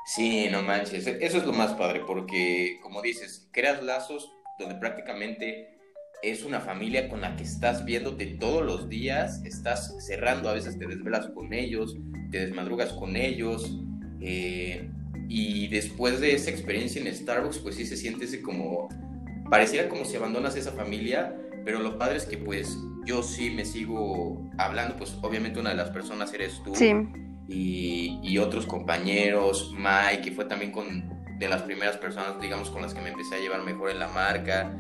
Sí, 0.06 0.48
no 0.48 0.62
manches, 0.62 1.08
eso 1.08 1.38
es 1.38 1.44
lo 1.44 1.52
más 1.52 1.72
padre 1.74 2.02
porque, 2.06 2.78
como 2.80 3.02
dices, 3.02 3.48
creas 3.52 3.82
lazos 3.82 4.32
donde 4.60 4.76
prácticamente 4.76 5.77
es 6.22 6.44
una 6.44 6.60
familia 6.60 7.08
con 7.08 7.20
la 7.20 7.36
que 7.36 7.44
estás 7.44 7.84
viéndote 7.84 8.26
todos 8.26 8.64
los 8.64 8.88
días, 8.88 9.42
estás 9.44 9.94
cerrando, 10.04 10.48
a 10.48 10.54
veces 10.54 10.78
te 10.78 10.86
desvelas 10.86 11.28
con 11.28 11.52
ellos, 11.52 11.96
te 12.30 12.40
desmadrugas 12.40 12.92
con 12.92 13.16
ellos, 13.16 13.78
eh, 14.20 14.90
y 15.28 15.68
después 15.68 16.20
de 16.20 16.34
esa 16.34 16.50
experiencia 16.50 17.00
en 17.00 17.14
Starbucks, 17.14 17.58
pues 17.58 17.76
sí 17.76 17.86
se 17.86 17.96
siente 17.96 18.24
ese 18.24 18.42
como, 18.42 18.88
pareciera 19.50 19.88
como 19.88 20.04
si 20.04 20.16
abandonas 20.16 20.56
esa 20.56 20.72
familia, 20.72 21.36
pero 21.64 21.80
lo 21.80 21.98
padre 21.98 22.16
es 22.16 22.24
que 22.24 22.38
pues 22.38 22.76
yo 23.04 23.22
sí 23.22 23.50
me 23.50 23.64
sigo 23.64 24.50
hablando, 24.58 24.96
pues 24.96 25.16
obviamente 25.22 25.60
una 25.60 25.70
de 25.70 25.76
las 25.76 25.90
personas 25.90 26.32
eres 26.32 26.62
tú. 26.64 26.74
Sí. 26.74 26.92
Y, 27.48 28.20
y 28.22 28.38
otros 28.38 28.66
compañeros, 28.66 29.74
Mike, 29.76 30.22
que 30.22 30.32
fue 30.32 30.44
también 30.44 30.70
con 30.72 31.18
de 31.38 31.48
las 31.48 31.62
primeras 31.62 31.96
personas, 31.96 32.40
digamos, 32.40 32.70
con 32.70 32.82
las 32.82 32.94
que 32.94 33.00
me 33.00 33.10
empecé 33.10 33.36
a 33.36 33.38
llevar 33.38 33.62
mejor 33.62 33.90
en 33.90 34.00
la 34.00 34.08
marca. 34.08 34.74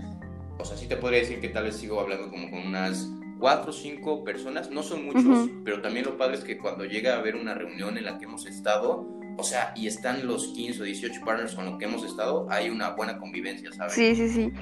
O 0.58 0.64
sea, 0.64 0.76
sí 0.76 0.86
te 0.86 0.96
podría 0.96 1.20
decir 1.20 1.40
que 1.40 1.48
tal 1.48 1.64
vez 1.64 1.76
sigo 1.76 2.00
hablando 2.00 2.30
como 2.30 2.50
con 2.50 2.66
unas 2.66 3.08
cuatro 3.38 3.70
o 3.70 3.72
cinco 3.72 4.24
personas, 4.24 4.70
no 4.70 4.82
son 4.82 5.04
muchos, 5.04 5.48
pero 5.64 5.80
también 5.80 6.04
lo 6.04 6.18
padre 6.18 6.36
es 6.36 6.44
que 6.44 6.58
cuando 6.58 6.84
llega 6.84 7.14
a 7.14 7.18
haber 7.18 7.36
una 7.36 7.54
reunión 7.54 7.96
en 7.96 8.04
la 8.04 8.18
que 8.18 8.24
hemos 8.24 8.46
estado, 8.46 9.06
o 9.36 9.44
sea, 9.44 9.72
y 9.76 9.86
están 9.86 10.26
los 10.26 10.48
15 10.48 10.82
o 10.82 10.84
18 10.84 11.24
partners 11.24 11.54
con 11.54 11.64
los 11.64 11.78
que 11.78 11.84
hemos 11.84 12.04
estado, 12.04 12.48
hay 12.50 12.70
una 12.70 12.90
buena 12.90 13.18
convivencia, 13.18 13.70
¿sabes? 13.72 13.92
Sí, 13.92 14.16
sí, 14.16 14.28
sí. 14.28 14.52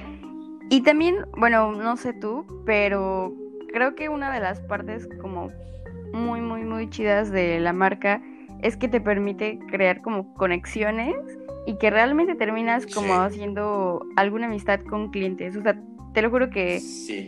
Y 0.69 0.81
también, 0.81 1.25
bueno, 1.37 1.71
no 1.71 1.97
sé 1.97 2.13
tú, 2.13 2.45
pero 2.65 3.33
creo 3.73 3.95
que 3.95 4.09
una 4.09 4.31
de 4.33 4.39
las 4.39 4.59
partes 4.61 5.07
como 5.21 5.49
muy, 6.13 6.41
muy, 6.41 6.63
muy 6.63 6.89
chidas 6.89 7.31
de 7.31 7.59
la 7.59 7.73
marca 7.73 8.21
es 8.61 8.77
que 8.77 8.87
te 8.87 9.01
permite 9.01 9.59
crear 9.69 10.01
como 10.01 10.33
conexiones 10.35 11.15
y 11.67 11.75
que 11.75 11.89
realmente 11.89 12.33
terminas 12.33 12.87
como 12.87 13.15
haciendo 13.15 14.05
alguna 14.15 14.45
amistad 14.45 14.79
con 14.89 15.11
clientes. 15.11 15.57
O 15.57 15.61
sea, 15.61 15.77
te 16.13 16.21
lo 16.21 16.29
juro 16.29 16.49
que 16.49 16.81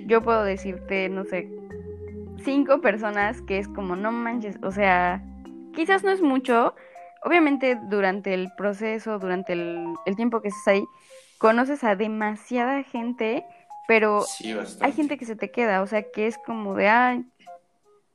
yo 0.08 0.24
puedo 0.24 0.46
decirte, 0.46 1.10
no 1.10 1.26
sé, 1.26 1.52
cinco 2.46 2.80
personas 2.80 3.42
que 3.42 3.60
es 3.60 3.68
como, 3.68 3.98
no 3.98 4.14
manches, 4.14 4.58
o 4.64 4.72
sea, 4.72 5.22
quizás 5.76 6.06
no 6.06 6.12
es 6.12 6.22
mucho. 6.22 6.74
Obviamente 7.22 7.78
durante 7.90 8.34
el 8.34 8.50
proceso, 8.56 9.20
durante 9.20 9.52
el, 9.52 10.16
tiempo 10.16 10.42
que 10.42 10.48
estás 10.48 10.70
ahí, 10.70 10.86
conoces 11.38 11.84
a 11.84 11.98
demasiada 11.98 12.82
gente, 12.84 13.44
pero 13.90 14.24
hay 14.80 14.94
gente 14.94 15.18
que 15.18 15.26
se 15.26 15.36
te 15.36 15.52
queda, 15.52 15.82
o 15.82 15.86
sea, 15.86 16.04
que 16.04 16.28
es 16.28 16.38
como 16.38 16.76
de, 16.76 16.88
ay, 16.88 17.26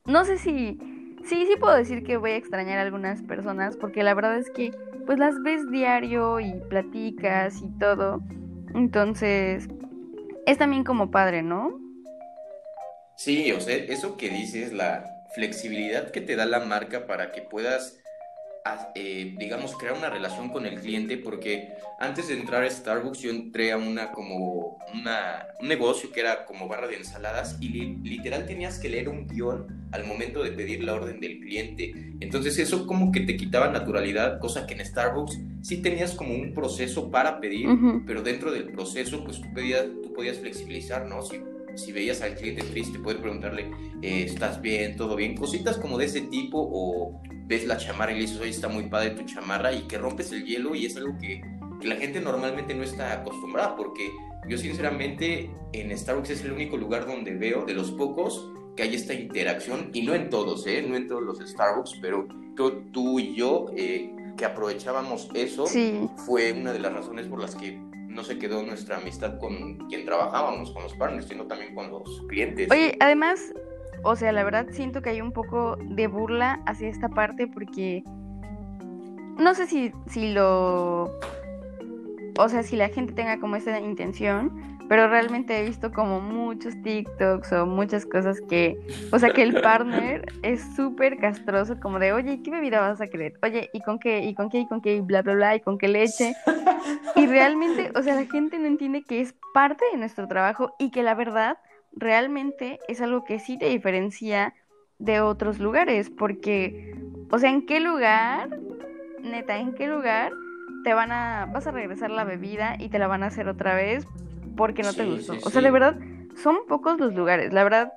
no 0.07 0.25
sé 0.25 0.38
si, 0.38 0.78
sí, 1.23 1.47
sí 1.47 1.57
puedo 1.61 1.76
decir 1.76 2.02
que 2.02 2.16
voy 2.16 2.31
a 2.31 2.37
extrañar 2.37 2.78
a 2.78 2.83
algunas 2.83 3.21
personas, 3.21 3.76
porque 3.76 4.02
la 4.02 4.14
verdad 4.14 4.38
es 4.38 4.50
que 4.50 4.73
pues 5.06 5.18
las 5.18 5.40
ves 5.42 5.70
diario 5.70 6.40
y 6.40 6.52
platicas 6.68 7.62
y 7.62 7.68
todo. 7.78 8.23
Entonces, 8.75 9.68
es 10.46 10.58
también 10.58 10.84
como 10.84 11.11
padre, 11.11 11.42
¿no? 11.42 11.80
Sí, 13.16 13.52
o 13.52 13.61
sea, 13.61 13.76
eso 13.76 14.16
que 14.16 14.28
dices, 14.28 14.73
la 14.73 15.25
flexibilidad 15.34 16.11
que 16.11 16.20
te 16.20 16.37
da 16.37 16.46
la 16.46 16.61
marca 16.61 17.06
para 17.06 17.32
que 17.32 17.42
puedas 17.42 18.03
eh, 18.94 19.35
digamos, 19.38 19.76
crear 19.76 19.94
una 19.94 20.09
relación 20.09 20.49
con 20.49 20.64
el 20.64 20.80
cliente, 20.80 21.18
porque 21.18 21.75
antes 21.99 22.28
de 22.28 22.35
entrar 22.35 22.62
a 22.64 22.71
Starbucks 22.71 23.21
yo 23.21 23.30
entré 23.30 23.73
a 23.73 23.76
una 23.76 24.11
como 24.11 24.78
una, 24.94 25.49
un 25.61 25.68
negocio 25.68 26.11
que 26.11 26.20
era 26.20 26.46
como 26.46 26.66
barra 26.66 26.87
de 26.87 26.96
ensaladas 26.96 27.59
y 27.61 27.68
literal 27.68 28.46
tenías 28.46 28.79
que 28.79 28.88
leer 28.88 29.11
un 29.11 29.27
guion 29.27 29.88
al 29.92 30.07
momento 30.07 30.42
de 30.42 30.53
pedir 30.53 30.83
la 30.83 30.94
orden 30.94 31.20
del 31.20 31.40
cliente. 31.40 31.92
Entonces 32.20 32.59
eso 32.59 32.87
como 32.87 33.12
que 33.12 33.20
te 33.20 33.37
quitaba 33.37 33.68
naturalidad, 33.68 34.38
cosa 34.38 34.66
que 34.66 34.72
en 34.72 34.87
Starbucks 34.87 35.38
sí 35.61 35.83
tenías 35.83 36.12
como 36.12 36.35
un 36.35 36.55
proceso 36.55 37.11
para 37.11 37.40
pedir, 37.40 37.68
pero 38.07 38.22
dentro 38.22 38.50
del 38.50 38.72
proceso 38.72 39.22
pues 39.24 39.42
tú, 39.42 39.53
pedías, 39.53 39.85
tú 40.03 40.12
podías 40.14 40.38
flexibilizar, 40.38 41.07
¿no? 41.07 41.20
Si 41.22 41.38
si 41.76 41.92
veías 41.92 42.22
al 42.22 42.34
cliente 42.34 42.62
triste, 42.62 42.98
puedes 42.98 43.20
preguntarle, 43.20 43.70
eh, 44.02 44.24
¿estás 44.24 44.60
bien? 44.60 44.96
¿Todo 44.96 45.16
bien? 45.16 45.37
Cositas 45.37 45.78
como 45.78 45.98
de 45.98 46.06
ese 46.06 46.22
tipo, 46.22 46.58
o 46.58 47.20
ves 47.46 47.66
la 47.66 47.76
chamarra 47.76 48.12
y 48.12 48.16
le 48.16 48.20
dices, 48.22 48.40
oye, 48.40 48.50
está 48.50 48.68
muy 48.68 48.88
padre 48.88 49.10
tu 49.10 49.24
chamarra, 49.24 49.72
y 49.72 49.82
que 49.82 49.98
rompes 49.98 50.32
el 50.32 50.44
hielo, 50.44 50.74
y 50.74 50.87
es 50.87 50.96
algo 50.96 51.16
que, 51.18 51.40
que 51.80 51.88
la 51.88 51.96
gente 51.96 52.20
normalmente 52.20 52.74
no 52.74 52.82
está 52.82 53.12
acostumbrada, 53.12 53.76
porque 53.76 54.10
yo 54.48 54.58
sinceramente 54.58 55.50
en 55.72 55.96
Starbucks 55.96 56.30
es 56.30 56.44
el 56.44 56.52
único 56.52 56.76
lugar 56.76 57.06
donde 57.06 57.34
veo, 57.34 57.64
de 57.64 57.74
los 57.74 57.90
pocos, 57.90 58.50
que 58.76 58.82
hay 58.82 58.94
esta 58.94 59.14
interacción, 59.14 59.90
y 59.92 60.02
no 60.02 60.14
en 60.14 60.30
todos, 60.30 60.66
¿eh? 60.66 60.84
No 60.87 60.96
en 60.96 61.06
todos 61.06 61.22
los 61.22 61.38
Starbucks, 61.38 61.98
pero 62.00 62.26
tú 62.92 63.18
y 63.18 63.34
yo, 63.34 63.66
eh, 63.76 64.14
que 64.37 64.44
aprovechábamos 64.44 65.28
eso, 65.34 65.66
fue 66.26 66.52
una 66.52 66.72
de 66.72 66.80
las 66.80 66.92
razones 66.92 67.26
por 67.26 67.40
las 67.40 67.54
que 67.54 67.80
no 68.14 68.22
se 68.24 68.38
quedó 68.38 68.62
nuestra 68.62 68.98
amistad 68.98 69.38
con 69.38 69.88
quien 69.88 70.05
trabajábamos, 70.05 70.70
con 70.70 70.85
los 70.85 70.94
partners, 70.94 71.27
sino 71.27 71.44
también 71.46 71.74
con 71.74 71.90
los 71.90 72.22
clientes. 72.29 72.70
Oye, 72.70 72.96
además, 73.00 73.53
o 74.03 74.16
sea, 74.16 74.33
la 74.33 74.44
verdad 74.44 74.68
siento 74.70 75.03
que 75.03 75.11
hay 75.11 75.20
un 75.20 75.33
poco 75.33 75.77
de 75.81 76.07
burla 76.07 76.62
hacia 76.66 76.88
esta 76.88 77.09
parte 77.09 77.46
porque 77.46 78.05
no 79.38 79.55
sé 79.55 79.66
si, 79.66 79.92
si 80.07 80.33
lo... 80.33 81.18
O 82.37 82.48
sea, 82.48 82.62
si 82.62 82.77
la 82.77 82.88
gente 82.88 83.12
tenga 83.12 83.38
como 83.38 83.57
esa 83.57 83.79
intención, 83.81 84.73
pero 84.88 85.09
realmente 85.09 85.59
he 85.59 85.64
visto 85.64 85.92
como 85.92 86.20
muchos 86.20 86.75
TikToks 86.83 87.53
o 87.53 87.66
muchas 87.66 88.05
cosas 88.05 88.40
que, 88.49 88.79
o 89.12 89.18
sea, 89.18 89.31
que 89.31 89.42
el 89.42 89.61
partner 89.61 90.27
es 90.42 90.62
súper 90.77 91.18
castroso, 91.18 91.81
como 91.81 91.99
de, 91.99 92.12
oye, 92.12 92.40
¿qué 92.42 92.51
bebida 92.51 92.81
vas 92.81 93.01
a 93.01 93.07
querer? 93.07 93.35
Oye, 93.42 93.70
¿y 93.73 93.81
con 93.81 93.99
qué? 93.99 94.20
¿Y 94.20 94.35
con 94.35 94.51
qué? 94.51 94.61
¿Y 94.61 94.68
con 94.68 94.81
qué? 94.81 94.97
Y 94.97 95.01
bla, 95.01 95.23
bla, 95.23 95.35
bla, 95.35 95.57
¿y 95.57 95.61
con 95.61 95.79
qué 95.79 95.88
leche? 95.88 96.35
Y 97.16 97.27
realmente, 97.27 97.92
o 97.94 98.03
sea, 98.03 98.14
la 98.14 98.27
gente 98.27 98.59
no 98.59 98.66
entiende 98.66 99.03
que 99.03 99.20
es 99.20 99.35
parte 99.55 99.85
de 99.92 99.99
nuestro 99.99 100.27
trabajo 100.27 100.75
y 100.79 100.90
que 100.90 101.03
la 101.03 101.14
verdad 101.14 101.59
realmente 101.92 102.81
es 102.88 103.01
algo 103.01 103.25
que 103.25 103.38
sí 103.38 103.57
te 103.57 103.68
diferencia 103.68 104.53
de 104.99 105.20
otros 105.20 105.59
lugares, 105.59 106.11
porque, 106.11 106.94
o 107.31 107.38
sea, 107.38 107.51
¿en 107.51 107.66
qué 107.66 107.81
lugar, 107.81 108.59
neta, 109.23 109.59
en 109.59 109.75
qué 109.75 109.87
lugar 109.87 110.33
te 110.83 110.92
van 110.92 111.12
a, 111.12 111.47
vas 111.47 111.66
a 111.66 111.70
regresar 111.70 112.11
la 112.11 112.25
bebida 112.25 112.77
y 112.79 112.88
te 112.88 112.99
la 112.99 113.07
van 113.07 113.23
a 113.23 113.27
hacer 113.27 113.49
otra 113.49 113.75
vez 113.75 114.07
porque 114.57 114.83
no 114.83 114.93
te 114.93 115.05
gustó. 115.05 115.35
o 115.45 115.51
sea, 115.51 115.62
de 115.62 115.71
verdad, 115.71 115.97
son 116.43 116.59
pocos 116.69 116.99
los 116.99 117.14
lugares. 117.14 117.53
La 117.53 117.64
verdad, 117.64 117.93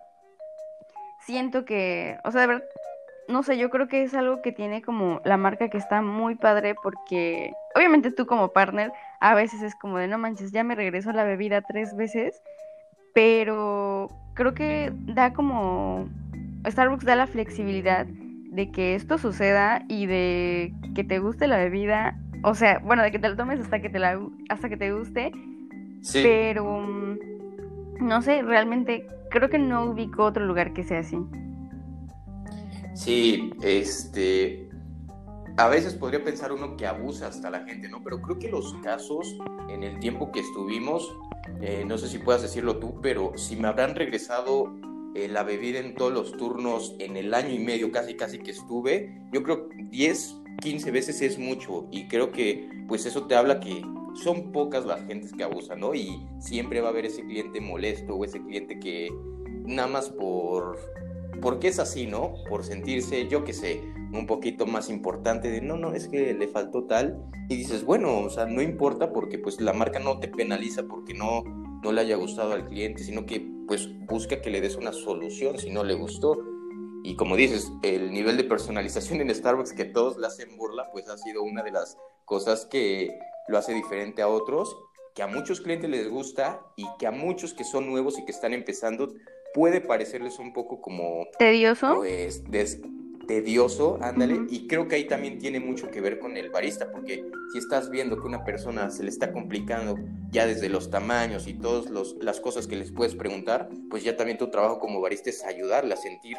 siento 1.26 1.66
que, 1.66 2.18
o 2.24 2.32
sea, 2.32 2.42
de 2.42 2.48
verdad, 2.48 2.64
no 3.28 3.44
sé, 3.44 3.58
yo 3.58 3.70
creo 3.70 3.88
que 3.88 4.04
es 4.04 4.14
algo 4.14 4.42
que 4.42 4.52
tiene 4.52 4.82
como 4.82 5.22
la 5.26 5.38
marca 5.38 5.70
que 5.70 5.78
está 5.78 6.02
muy 6.02 6.36
padre 6.36 6.76
porque, 6.82 7.52
obviamente 7.76 8.12
tú 8.12 8.26
como 8.26 8.54
partner, 8.54 8.92
a 9.20 9.36
veces 9.36 9.62
es 9.62 9.76
como 9.76 9.98
de, 9.98 10.08
no 10.08 10.18
manches, 10.18 10.52
ya 10.52 10.64
me 10.64 10.76
regreso 10.76 11.12
la 11.12 11.26
bebida 11.26 11.62
tres 11.62 11.96
veces, 11.96 12.42
pero 13.14 14.08
creo 14.34 14.54
que 14.54 14.94
da 14.94 15.34
como, 15.34 16.08
Starbucks 16.66 17.06
da 17.06 17.16
la 17.16 17.28
flexibilidad 17.28 18.06
de 18.06 18.72
que 18.72 18.96
esto 18.96 19.18
suceda 19.18 19.84
y 19.90 20.06
de 20.06 20.74
que 20.96 21.04
te 21.04 21.20
guste 21.20 21.48
la 21.48 21.58
bebida, 21.58 22.18
o 22.44 22.56
sea, 22.56 22.80
bueno, 22.80 23.04
de 23.04 23.12
que 23.12 23.20
te 23.20 23.28
la 23.28 23.36
tomes 23.36 23.60
hasta 23.60 23.82
que 23.82 23.90
te 23.90 24.00
la 24.00 24.20
hasta 24.50 24.70
que 24.70 24.78
te 24.78 24.94
guste 24.94 25.32
pero 26.14 26.82
mm, 26.82 27.18
no 28.02 28.22
sé, 28.22 28.42
realmente 28.42 29.08
creo 29.30 29.50
que 29.50 29.60
no 29.60 29.92
ubico 29.92 30.24
otro 30.24 30.46
lugar 30.46 30.74
que 30.74 30.84
sea 30.84 31.00
así. 31.00 31.18
Sí, 32.94 33.52
este, 33.62 34.70
a 35.58 35.68
veces 35.68 35.94
podría 35.94 36.24
pensar 36.24 36.52
uno 36.52 36.78
que 36.78 36.88
abusa 36.88 37.28
hasta 37.28 37.50
la 37.50 37.64
gente, 37.64 37.90
¿no? 37.90 38.04
Pero 38.04 38.22
creo 38.22 38.40
que 38.40 38.50
los 38.50 38.74
casos 38.84 39.38
en 39.70 39.84
el 39.84 40.00
tiempo 40.00 40.32
que 40.32 40.40
estuvimos, 40.40 41.12
eh, 41.62 41.84
no 41.86 41.98
sé 41.98 42.08
si 42.08 42.20
puedas 42.20 42.42
decirlo 42.42 42.78
tú, 42.78 43.00
pero 43.02 43.34
si 43.36 43.56
me 43.56 43.68
habrán 43.68 43.96
regresado 43.96 44.74
eh, 45.16 45.28
la 45.28 45.44
bebida 45.44 45.80
en 45.80 45.96
todos 45.96 46.14
los 46.14 46.32
turnos 46.34 46.96
en 47.00 47.18
el 47.18 47.34
año 47.34 47.50
y 47.50 47.60
medio 47.60 47.92
casi 47.92 48.16
casi 48.16 48.40
que 48.40 48.52
estuve, 48.52 49.20
yo 49.32 49.44
creo 49.44 49.68
10, 49.90 50.36
15 50.62 50.92
veces 50.92 51.22
es 51.22 51.40
mucho 51.40 51.88
y 51.92 52.08
creo 52.08 52.32
que 52.32 52.70
pues 52.88 53.06
eso 53.06 53.26
te 53.26 53.36
habla 53.36 53.60
que 53.60 53.84
son 54.24 54.52
pocas 54.52 54.86
las 54.86 55.06
gentes 55.06 55.34
que 55.34 55.44
abusan, 55.44 55.80
¿no? 55.80 55.94
Y 55.94 56.26
siempre 56.40 56.82
va 56.82 56.88
a 56.88 56.92
haber 56.92 57.06
ese 57.06 57.24
cliente 57.24 57.62
molesto 57.62 58.16
o 58.16 58.26
ese 58.26 58.42
cliente 58.42 58.80
que 58.80 59.10
nada 59.66 59.88
más 59.88 60.10
por 60.10 60.78
porque 61.42 61.68
es 61.68 61.80
así, 61.80 62.08
¿no? 62.08 62.34
Por 62.50 62.64
sentirse, 62.64 63.28
yo 63.28 63.44
qué 63.44 63.54
sé, 63.54 63.82
un 64.12 64.26
poquito 64.26 64.66
más 64.66 64.90
importante 64.90 65.50
de, 65.50 65.62
no, 65.62 65.78
no, 65.78 65.94
es 65.94 66.08
que 66.08 66.34
le 66.34 66.48
faltó 66.48 66.86
tal. 66.86 67.24
Y 67.50 67.56
dices, 67.56 67.86
bueno, 67.86 68.20
o 68.20 68.30
sea, 68.30 68.46
no 68.46 68.62
importa 68.62 69.14
porque 69.14 69.38
pues 69.38 69.62
la 69.62 69.74
marca 69.74 70.00
no 70.00 70.20
te 70.20 70.28
penaliza 70.28 70.84
porque 70.84 71.14
no, 71.14 71.44
no 71.84 71.92
le 71.92 72.02
haya 72.02 72.16
gustado 72.16 72.54
al 72.54 72.66
cliente, 72.66 73.04
sino 73.04 73.26
que 73.26 73.48
pues 73.68 73.90
busca 74.08 74.42
que 74.42 74.50
le 74.50 74.62
des 74.62 74.76
una 74.76 74.94
solución 74.94 75.58
si 75.58 75.70
no 75.70 75.84
le 75.84 75.94
gustó. 75.94 76.38
Y 77.04 77.16
como 77.16 77.36
dices, 77.36 77.72
el 77.84 78.12
nivel 78.12 78.36
de 78.38 78.44
personalización 78.44 79.22
en 79.22 79.34
Starbucks 79.34 79.74
que 79.74 79.86
todos 79.86 80.18
le 80.18 80.28
hacen 80.28 80.58
burla, 80.58 80.90
pues 80.92 81.08
ha 81.08 81.18
sido 81.18 81.44
una 81.44 81.64
de 81.64 81.72
las 81.72 81.98
cosas 82.26 82.66
que 82.66 83.18
lo 83.48 83.58
hace 83.58 83.74
diferente 83.74 84.22
a 84.22 84.28
otros, 84.28 84.78
que 85.16 85.24
a 85.24 85.28
muchos 85.28 85.62
clientes 85.62 85.90
les 85.90 86.10
gusta 86.10 86.62
y 86.76 86.86
que 87.00 87.08
a 87.08 87.12
muchos 87.12 87.54
que 87.54 87.64
son 87.64 87.88
nuevos 87.88 88.20
y 88.20 88.26
que 88.26 88.32
están 88.32 88.54
empezando 88.54 89.14
puede 89.54 89.82
parecerles 89.82 90.38
un 90.40 90.54
poco 90.54 90.82
como... 90.82 91.26
¿Tedioso? 91.40 91.96
Pues 91.96 92.44
tedioso, 93.28 94.00
ándale, 94.02 94.48
y 94.50 94.68
creo 94.68 94.88
que 94.88 94.96
ahí 94.96 95.04
también 95.04 95.38
tiene 95.38 95.60
mucho 95.60 95.92
que 95.92 96.02
ver 96.02 96.18
con 96.18 96.38
el 96.38 96.50
barista, 96.50 96.92
porque 96.92 97.26
si 97.52 97.60
estás 97.60 97.90
viendo 97.90 98.18
que 98.18 98.26
una 98.26 98.44
persona 98.44 98.90
se 98.90 99.04
le 99.04 99.10
está 99.10 99.34
complicando 99.34 99.96
ya 100.32 100.48
desde 100.48 100.70
los 100.70 100.90
tamaños 100.90 101.46
y 101.48 101.54
todas 101.54 101.92
las 102.22 102.40
cosas 102.40 102.68
que 102.68 102.78
les 102.78 102.92
puedes 102.92 103.16
preguntar, 103.16 103.70
pues 103.90 104.04
ya 104.04 104.16
también 104.16 104.38
tu 104.38 104.50
trabajo 104.50 104.80
como 104.80 105.02
barista 105.02 105.30
es 105.30 105.44
ayudarle 105.44 105.94
a 105.94 105.98
sentir 105.98 106.38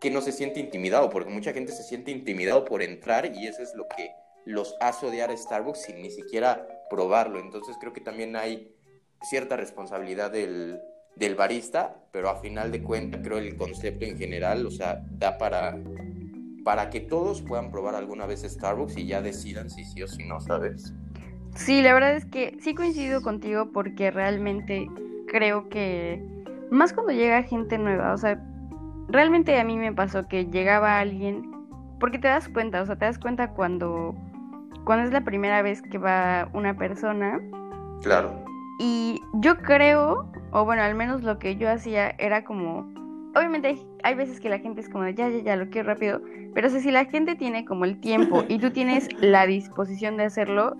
que 0.00 0.10
no 0.10 0.22
se 0.22 0.32
siente 0.32 0.60
intimidado, 0.60 1.10
porque 1.10 1.30
mucha 1.30 1.52
gente 1.52 1.72
se 1.72 1.82
siente 1.82 2.10
intimidado 2.10 2.64
por 2.64 2.82
entrar 2.82 3.30
y 3.34 3.46
eso 3.46 3.62
es 3.62 3.74
lo 3.74 3.86
que 3.88 4.10
los 4.44 4.76
hace 4.80 5.06
odiar 5.06 5.30
a 5.30 5.36
Starbucks 5.36 5.82
sin 5.82 6.02
ni 6.02 6.10
siquiera 6.10 6.66
probarlo. 6.88 7.38
Entonces 7.38 7.76
creo 7.80 7.92
que 7.92 8.00
también 8.00 8.36
hay 8.36 8.74
cierta 9.22 9.56
responsabilidad 9.56 10.30
del, 10.30 10.80
del 11.16 11.34
barista, 11.34 11.96
pero 12.12 12.30
a 12.30 12.36
final 12.36 12.72
de 12.72 12.82
cuentas 12.82 13.20
creo 13.22 13.38
el 13.38 13.56
concepto 13.56 14.04
en 14.04 14.16
general, 14.16 14.66
o 14.66 14.70
sea, 14.70 15.02
da 15.10 15.38
para, 15.38 15.78
para 16.64 16.90
que 16.90 17.00
todos 17.00 17.42
puedan 17.42 17.70
probar 17.70 17.94
alguna 17.94 18.26
vez 18.26 18.42
Starbucks 18.42 18.96
y 18.96 19.06
ya 19.06 19.20
decidan 19.20 19.70
si 19.70 19.84
sí 19.84 20.02
o 20.02 20.08
si 20.08 20.24
no, 20.24 20.40
¿sabes? 20.40 20.92
Sí, 21.54 21.82
la 21.82 21.92
verdad 21.94 22.14
es 22.14 22.24
que 22.24 22.56
sí 22.60 22.74
coincido 22.74 23.22
contigo 23.22 23.70
porque 23.72 24.10
realmente 24.10 24.86
creo 25.26 25.68
que 25.68 26.22
más 26.70 26.92
cuando 26.92 27.12
llega 27.12 27.42
gente 27.42 27.76
nueva, 27.76 28.14
o 28.14 28.18
sea, 28.18 28.40
realmente 29.08 29.58
a 29.58 29.64
mí 29.64 29.76
me 29.76 29.92
pasó 29.92 30.28
que 30.28 30.46
llegaba 30.46 31.00
alguien, 31.00 31.50
porque 31.98 32.18
te 32.18 32.28
das 32.28 32.48
cuenta, 32.48 32.82
o 32.82 32.86
sea, 32.86 32.96
te 32.96 33.04
das 33.04 33.18
cuenta 33.18 33.50
cuando, 33.50 34.14
cuando 34.84 35.06
es 35.06 35.12
la 35.12 35.22
primera 35.22 35.62
vez 35.62 35.82
que 35.82 35.98
va 35.98 36.48
una 36.52 36.76
persona. 36.76 37.40
Claro. 38.02 38.44
Y 38.78 39.20
yo 39.34 39.58
creo, 39.58 40.30
o 40.52 40.64
bueno, 40.64 40.82
al 40.82 40.94
menos 40.94 41.22
lo 41.22 41.38
que 41.38 41.56
yo 41.56 41.70
hacía 41.70 42.14
era 42.18 42.44
como, 42.44 42.90
obviamente 43.36 43.76
hay, 44.02 44.14
veces 44.14 44.40
que 44.40 44.48
la 44.48 44.58
gente 44.58 44.80
es 44.80 44.88
como, 44.88 45.06
ya, 45.08 45.28
ya, 45.28 45.38
ya, 45.38 45.56
lo 45.56 45.68
quiero 45.68 45.88
rápido, 45.88 46.20
pero 46.54 46.70
si 46.70 46.90
la 46.90 47.04
gente 47.04 47.34
tiene 47.36 47.64
como 47.64 47.84
el 47.84 48.00
tiempo 48.00 48.44
y 48.48 48.58
tú 48.58 48.70
tienes 48.70 49.08
la 49.20 49.46
disposición 49.46 50.16
de 50.16 50.24
hacerlo, 50.24 50.76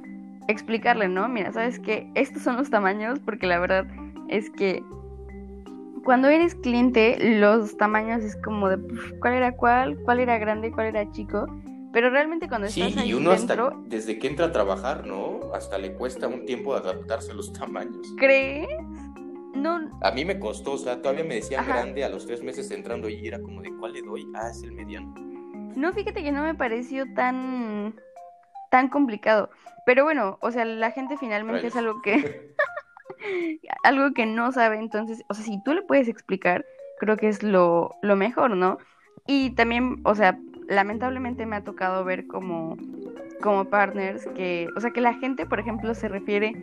explicarle, 0.48 1.08
¿no? 1.08 1.28
Mira, 1.28 1.52
¿sabes 1.52 1.78
qué? 1.78 2.10
Estos 2.14 2.42
son 2.42 2.56
los 2.56 2.70
tamaños 2.70 3.20
porque 3.20 3.46
la 3.46 3.58
verdad 3.58 3.86
es 4.28 4.48
que 4.50 4.82
cuando 6.04 6.28
eres 6.28 6.54
cliente, 6.54 7.18
los 7.38 7.76
tamaños 7.76 8.24
es 8.24 8.36
como 8.36 8.68
de 8.68 8.78
cuál 9.20 9.34
era 9.34 9.52
cuál, 9.52 9.98
cuál 10.04 10.20
era 10.20 10.38
grande, 10.38 10.72
cuál 10.72 10.86
era 10.86 11.10
chico. 11.12 11.46
Pero 11.92 12.10
realmente 12.10 12.48
cuando 12.48 12.68
estás 12.68 12.96
ahí 12.96 13.10
y 13.10 13.14
uno 13.14 13.30
dentro, 13.32 13.68
hasta 13.68 13.80
desde 13.86 14.18
que 14.18 14.28
entra 14.28 14.46
a 14.46 14.52
trabajar, 14.52 15.06
¿no? 15.06 15.52
Hasta 15.54 15.78
le 15.78 15.94
cuesta 15.94 16.28
un 16.28 16.46
tiempo 16.46 16.74
adaptarse 16.74 17.32
a 17.32 17.34
los 17.34 17.52
tamaños. 17.52 18.14
¿Crees? 18.16 18.68
No. 19.54 19.90
A 20.02 20.12
mí 20.12 20.24
me 20.24 20.38
costó, 20.38 20.72
o 20.72 20.78
sea, 20.78 21.02
todavía 21.02 21.24
me 21.24 21.34
decían 21.34 21.66
grande 21.66 22.04
a 22.04 22.08
los 22.08 22.26
tres 22.26 22.42
meses 22.42 22.70
entrando 22.70 23.08
y 23.08 23.26
era 23.26 23.40
como 23.40 23.60
de 23.60 23.74
cuál 23.76 23.92
le 23.94 24.02
doy. 24.02 24.26
Ah, 24.34 24.50
es 24.50 24.62
el 24.62 24.72
mediano. 24.72 25.12
No, 25.76 25.92
fíjate 25.92 26.22
que 26.22 26.32
no 26.32 26.42
me 26.42 26.54
pareció 26.54 27.12
tan 27.14 27.94
tan 28.70 28.88
complicado. 28.88 29.50
Pero 29.84 30.04
bueno, 30.04 30.38
o 30.40 30.50
sea, 30.52 30.64
la 30.64 30.92
gente 30.92 31.16
finalmente 31.16 31.66
es 31.66 31.76
algo 31.76 32.00
que 32.02 32.54
algo 33.82 34.12
que 34.12 34.26
no 34.26 34.52
sabe, 34.52 34.78
entonces, 34.78 35.22
o 35.28 35.34
sea, 35.34 35.44
si 35.44 35.62
tú 35.64 35.74
le 35.74 35.82
puedes 35.82 36.08
explicar, 36.08 36.64
creo 36.98 37.16
que 37.16 37.28
es 37.28 37.42
lo, 37.42 37.96
lo 38.02 38.16
mejor, 38.16 38.56
¿no? 38.56 38.78
Y 39.26 39.50
también, 39.50 40.00
o 40.04 40.14
sea, 40.14 40.38
lamentablemente 40.70 41.46
me 41.46 41.56
ha 41.56 41.64
tocado 41.64 42.04
ver 42.04 42.26
como, 42.26 42.76
como 43.42 43.66
partners 43.66 44.26
que, 44.36 44.68
o 44.76 44.80
sea, 44.80 44.92
que 44.92 45.00
la 45.00 45.14
gente, 45.14 45.44
por 45.44 45.58
ejemplo, 45.58 45.92
se 45.94 46.08
refiere 46.08 46.54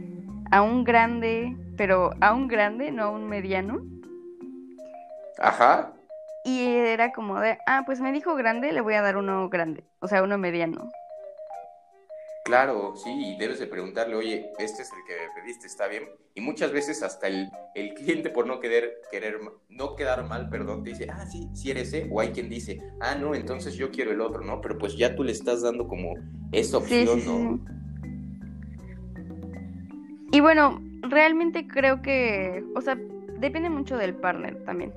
a 0.49 0.61
un 0.61 0.85
grande, 0.85 1.55
pero 1.75 2.11
a 2.21 2.33
un 2.33 2.47
grande, 2.47 2.91
no 2.91 3.03
a 3.03 3.09
un 3.11 3.27
mediano. 3.27 3.81
Ajá. 5.39 5.91
Y 6.45 6.65
era 6.65 7.11
como 7.11 7.39
de, 7.41 7.57
ah, 7.67 7.83
pues 7.85 7.99
me 7.99 8.13
dijo 8.13 8.33
grande, 8.35 8.71
le 8.71 8.79
voy 8.79 8.93
a 8.93 9.01
dar 9.01 9.17
uno 9.17 9.49
grande, 9.49 9.83
o 9.99 10.07
sea, 10.07 10.23
uno 10.23 10.37
mediano. 10.37 10.89
Claro, 12.47 12.93
sí, 12.95 13.09
y 13.09 13.37
debes 13.37 13.59
de 13.59 13.67
preguntarle, 13.67 14.15
oye, 14.15 14.51
este 14.57 14.81
es 14.81 14.89
el 14.93 15.03
que 15.05 15.15
pediste, 15.35 15.67
¿está 15.67 15.87
bien? 15.87 16.03
Y 16.33 16.39
muchas 16.39 16.71
veces 16.71 17.03
hasta 17.03 17.27
el, 17.27 17.49
el 17.75 17.93
cliente 17.93 18.29
por 18.29 18.47
no 18.47 18.61
querer, 18.61 19.01
querer, 19.11 19.37
no 19.67 19.95
quedar 19.97 20.25
mal, 20.25 20.49
perdón, 20.49 20.81
te 20.81 20.91
dice, 20.91 21.07
ah, 21.11 21.25
sí, 21.25 21.49
sí 21.53 21.71
eres 21.71 21.89
ese, 21.89 22.07
o 22.09 22.21
hay 22.21 22.29
quien 22.29 22.47
dice, 22.47 22.79
ah, 23.01 23.15
no, 23.15 23.35
entonces 23.35 23.75
yo 23.75 23.91
quiero 23.91 24.11
el 24.11 24.21
otro, 24.21 24.45
¿no? 24.45 24.61
Pero 24.61 24.77
pues 24.77 24.95
ya 24.95 25.13
tú 25.13 25.25
le 25.25 25.33
estás 25.33 25.61
dando 25.61 25.89
como 25.89 26.13
esa 26.53 26.77
opción, 26.77 27.25
¿no? 27.25 27.59
Y 30.31 30.39
bueno, 30.39 30.81
realmente 31.01 31.67
creo 31.67 32.01
que, 32.01 32.63
o 32.75 32.81
sea, 32.81 32.97
depende 33.39 33.69
mucho 33.69 33.97
del 33.97 34.15
partner 34.15 34.63
también. 34.63 34.93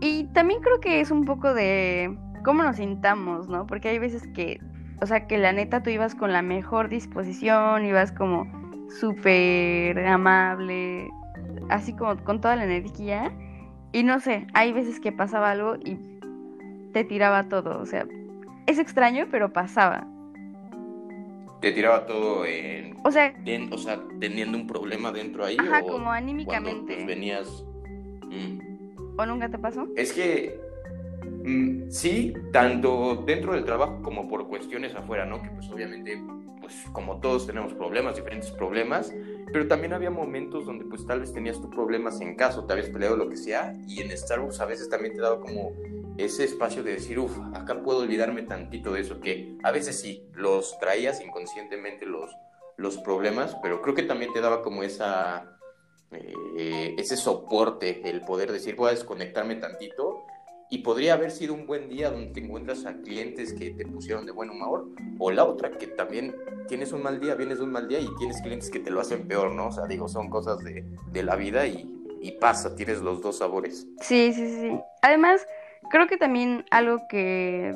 Y 0.00 0.24
también 0.32 0.60
creo 0.62 0.80
que 0.80 1.00
es 1.00 1.12
un 1.12 1.26
poco 1.26 1.54
de 1.54 2.12
cómo 2.44 2.64
nos 2.64 2.74
sintamos, 2.74 3.48
¿no? 3.48 3.68
Porque 3.68 3.88
hay 3.88 4.00
veces 4.00 4.26
que 4.34 4.58
o 5.00 5.06
sea, 5.06 5.26
que 5.26 5.38
la 5.38 5.52
neta 5.52 5.82
tú 5.82 5.90
ibas 5.90 6.14
con 6.14 6.32
la 6.32 6.42
mejor 6.42 6.88
disposición, 6.88 7.84
ibas 7.84 8.12
como 8.12 8.46
súper 9.00 9.98
amable, 10.06 11.08
así 11.68 11.92
como 11.92 12.16
con 12.24 12.40
toda 12.40 12.56
la 12.56 12.64
energía. 12.64 13.32
Y 13.92 14.02
no 14.02 14.20
sé, 14.20 14.46
hay 14.54 14.72
veces 14.72 15.00
que 15.00 15.12
pasaba 15.12 15.50
algo 15.50 15.76
y 15.76 15.98
te 16.92 17.04
tiraba 17.04 17.48
todo, 17.48 17.78
o 17.80 17.86
sea, 17.86 18.06
es 18.66 18.78
extraño, 18.78 19.26
pero 19.30 19.52
pasaba. 19.52 20.06
¿Te 21.60 21.72
tiraba 21.72 22.06
todo 22.06 22.44
en... 22.44 22.96
O 23.04 23.10
sea... 23.10 23.34
o 23.70 23.78
sea, 23.78 24.00
teniendo 24.20 24.58
un 24.58 24.66
problema 24.66 25.12
dentro 25.12 25.44
ahí? 25.44 25.56
Ajá, 25.58 25.82
como 25.82 26.10
anímicamente. 26.10 26.94
Pues, 26.94 27.06
venías... 27.06 27.64
Mm. 28.24 29.18
¿O 29.18 29.26
nunca 29.26 29.48
te 29.48 29.58
pasó? 29.58 29.86
Es 29.96 30.12
que 30.12 30.60
sí, 31.90 32.34
tanto 32.52 33.22
dentro 33.26 33.52
del 33.52 33.64
trabajo 33.64 34.00
como 34.02 34.28
por 34.28 34.48
cuestiones 34.48 34.94
afuera, 34.94 35.24
¿no? 35.24 35.42
Que 35.42 35.50
pues 35.50 35.70
obviamente, 35.70 36.20
pues 36.60 36.74
como 36.92 37.20
todos 37.20 37.46
tenemos 37.46 37.72
problemas, 37.74 38.16
diferentes 38.16 38.50
problemas, 38.50 39.12
pero 39.52 39.68
también 39.68 39.92
había 39.92 40.10
momentos 40.10 40.66
donde 40.66 40.84
pues 40.84 41.06
tal 41.06 41.20
vez 41.20 41.32
tenías 41.32 41.60
tus 41.60 41.70
problemas 41.70 42.20
en 42.20 42.34
casa, 42.34 42.66
te 42.66 42.72
habías 42.72 42.88
peleado 42.88 43.16
lo 43.16 43.28
que 43.28 43.36
sea, 43.36 43.74
y 43.86 44.00
en 44.00 44.16
Starbucks 44.16 44.60
a 44.60 44.66
veces 44.66 44.88
también 44.88 45.14
te 45.14 45.20
daba 45.20 45.40
como 45.40 45.72
ese 46.18 46.44
espacio 46.44 46.82
de 46.82 46.94
decir, 46.94 47.18
uff, 47.18 47.38
acá 47.54 47.80
puedo 47.82 48.00
olvidarme 48.00 48.42
tantito 48.42 48.92
de 48.92 49.02
eso, 49.02 49.20
que 49.20 49.56
a 49.62 49.70
veces 49.70 50.00
sí, 50.00 50.26
los 50.34 50.78
traías 50.80 51.20
inconscientemente 51.20 52.06
los, 52.06 52.34
los 52.76 52.96
problemas, 52.98 53.56
pero 53.62 53.82
creo 53.82 53.94
que 53.94 54.02
también 54.02 54.32
te 54.32 54.40
daba 54.40 54.62
como 54.62 54.82
esa... 54.82 55.52
Eh, 56.58 56.94
ese 56.96 57.16
soporte, 57.16 58.08
el 58.08 58.20
poder 58.20 58.52
decir, 58.52 58.76
voy 58.76 58.88
a 58.88 58.92
desconectarme 58.92 59.56
tantito 59.56 60.25
y 60.68 60.78
podría 60.78 61.14
haber 61.14 61.30
sido 61.30 61.54
un 61.54 61.66
buen 61.66 61.88
día 61.88 62.10
donde 62.10 62.32
te 62.32 62.40
encuentras 62.40 62.86
a 62.86 62.94
clientes 62.94 63.52
que 63.52 63.70
te 63.70 63.86
pusieron 63.86 64.26
de 64.26 64.32
buen 64.32 64.50
humor, 64.50 64.88
o 65.18 65.30
la 65.30 65.44
otra, 65.44 65.70
que 65.70 65.86
también 65.86 66.34
tienes 66.66 66.92
un 66.92 67.02
mal 67.02 67.20
día, 67.20 67.34
vienes 67.34 67.58
de 67.58 67.64
un 67.64 67.72
mal 67.72 67.86
día 67.86 68.00
y 68.00 68.08
tienes 68.18 68.40
clientes 68.42 68.70
que 68.70 68.80
te 68.80 68.90
lo 68.90 69.00
hacen 69.00 69.28
peor, 69.28 69.52
¿no? 69.52 69.68
O 69.68 69.72
sea, 69.72 69.86
digo, 69.86 70.08
son 70.08 70.28
cosas 70.28 70.58
de, 70.64 70.84
de 71.12 71.22
la 71.22 71.36
vida 71.36 71.66
y, 71.66 71.88
y, 72.20 72.32
pasa, 72.32 72.74
tienes 72.74 73.00
los 73.00 73.22
dos 73.22 73.38
sabores. 73.38 73.86
Sí, 74.00 74.32
sí, 74.32 74.60
sí. 74.60 74.80
Además, 75.02 75.46
creo 75.90 76.08
que 76.08 76.16
también 76.16 76.64
algo 76.70 77.06
que, 77.08 77.72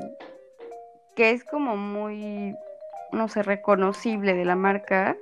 que 1.15 1.31
es 1.31 1.45
como 1.45 1.77
muy, 1.77 2.57
no 3.13 3.29
sé, 3.29 3.45
reconocible 3.45 4.35
de 4.35 4.45
la 4.45 4.57
marca, 4.57 5.17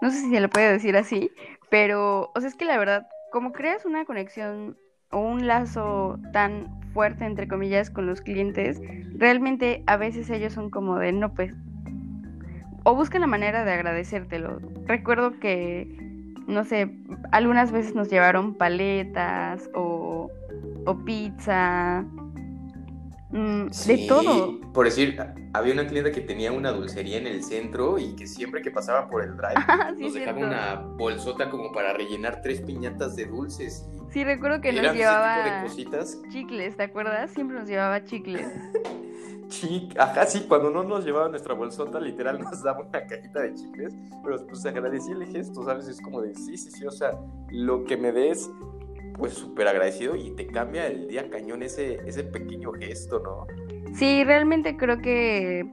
no 0.00 0.10
sé 0.10 0.20
si 0.20 0.30
se 0.30 0.40
le 0.40 0.48
puede 0.48 0.72
decir 0.72 0.96
así, 0.96 1.30
pero, 1.68 2.30
o 2.34 2.40
sea, 2.40 2.48
es 2.48 2.54
que 2.54 2.64
la 2.64 2.78
verdad, 2.78 3.06
como 3.30 3.52
creas 3.52 3.84
una 3.84 4.06
conexión 4.06 4.78
o 5.10 5.18
un 5.18 5.46
lazo 5.46 6.18
tan 6.32 6.80
fuerte, 6.92 7.24
entre 7.24 7.48
comillas, 7.48 7.90
con 7.90 8.06
los 8.06 8.20
clientes, 8.20 8.80
realmente 9.16 9.82
a 9.86 9.96
veces 9.96 10.30
ellos 10.30 10.52
son 10.52 10.70
como 10.70 10.98
de, 10.98 11.12
no, 11.12 11.34
pues, 11.34 11.54
o 12.84 12.94
buscan 12.94 13.20
la 13.20 13.26
manera 13.26 13.64
de 13.64 13.72
agradecértelo. 13.72 14.60
Recuerdo 14.86 15.38
que, 15.38 15.86
no 16.46 16.64
sé, 16.64 16.90
algunas 17.32 17.72
veces 17.72 17.94
nos 17.94 18.08
llevaron 18.08 18.54
paletas 18.54 19.70
o, 19.74 20.30
o 20.86 21.04
pizza, 21.04 22.04
Mm, 23.32 23.68
de 23.86 24.06
todo. 24.08 24.60
Por 24.72 24.86
decir, 24.86 25.16
había 25.52 25.72
una 25.72 25.86
clienta 25.86 26.10
que 26.10 26.20
tenía 26.20 26.50
una 26.50 26.72
dulcería 26.72 27.18
en 27.18 27.26
el 27.26 27.44
centro 27.44 27.98
y 27.98 28.16
que 28.16 28.26
siempre 28.26 28.60
que 28.60 28.70
pasaba 28.70 29.08
por 29.08 29.22
el 29.22 29.36
drive 29.36 29.54
ah, 29.68 29.92
nos 29.96 30.14
dejaba 30.14 30.38
una 30.38 30.74
bolsota 30.74 31.48
como 31.48 31.72
para 31.72 31.92
rellenar 31.92 32.40
tres 32.42 32.60
piñatas 32.60 33.14
de 33.16 33.26
dulces. 33.26 33.86
Sí, 34.10 34.24
recuerdo 34.24 34.60
que 34.60 34.72
nos 34.72 34.94
llevaba 34.94 35.64
chicles, 36.32 36.76
¿te 36.76 36.82
acuerdas? 36.82 37.30
Siempre 37.30 37.58
nos 37.58 37.68
llevaba 37.68 38.04
chicles. 38.04 38.46
ajá, 39.98 40.26
sí, 40.26 40.44
cuando 40.48 40.70
no 40.70 40.82
nos 40.82 41.04
llevaba 41.04 41.28
nuestra 41.28 41.54
bolsota, 41.54 42.00
literal 42.00 42.40
nos 42.40 42.62
daba 42.64 42.80
una 42.80 43.06
cajita 43.06 43.40
de 43.40 43.54
chicles, 43.54 43.94
pero 44.24 44.44
pues 44.46 44.64
agradecí 44.66 45.12
el 45.12 45.26
gesto, 45.26 45.64
¿sabes? 45.64 45.88
Es 45.88 46.00
como 46.00 46.20
de, 46.20 46.34
sí, 46.34 46.56
sí, 46.56 46.70
sí, 46.70 46.86
o 46.86 46.90
sea, 46.90 47.12
lo 47.50 47.84
que 47.84 47.96
me 47.96 48.12
des 48.12 48.50
pues 49.20 49.34
súper 49.34 49.68
agradecido 49.68 50.16
y 50.16 50.30
te 50.30 50.46
cambia 50.46 50.86
el 50.86 51.06
día 51.06 51.28
cañón 51.28 51.62
ese, 51.62 52.00
ese 52.06 52.24
pequeño 52.24 52.72
gesto, 52.72 53.20
¿no? 53.20 53.46
Sí, 53.94 54.24
realmente 54.24 54.76
creo 54.76 54.98
que, 54.98 55.70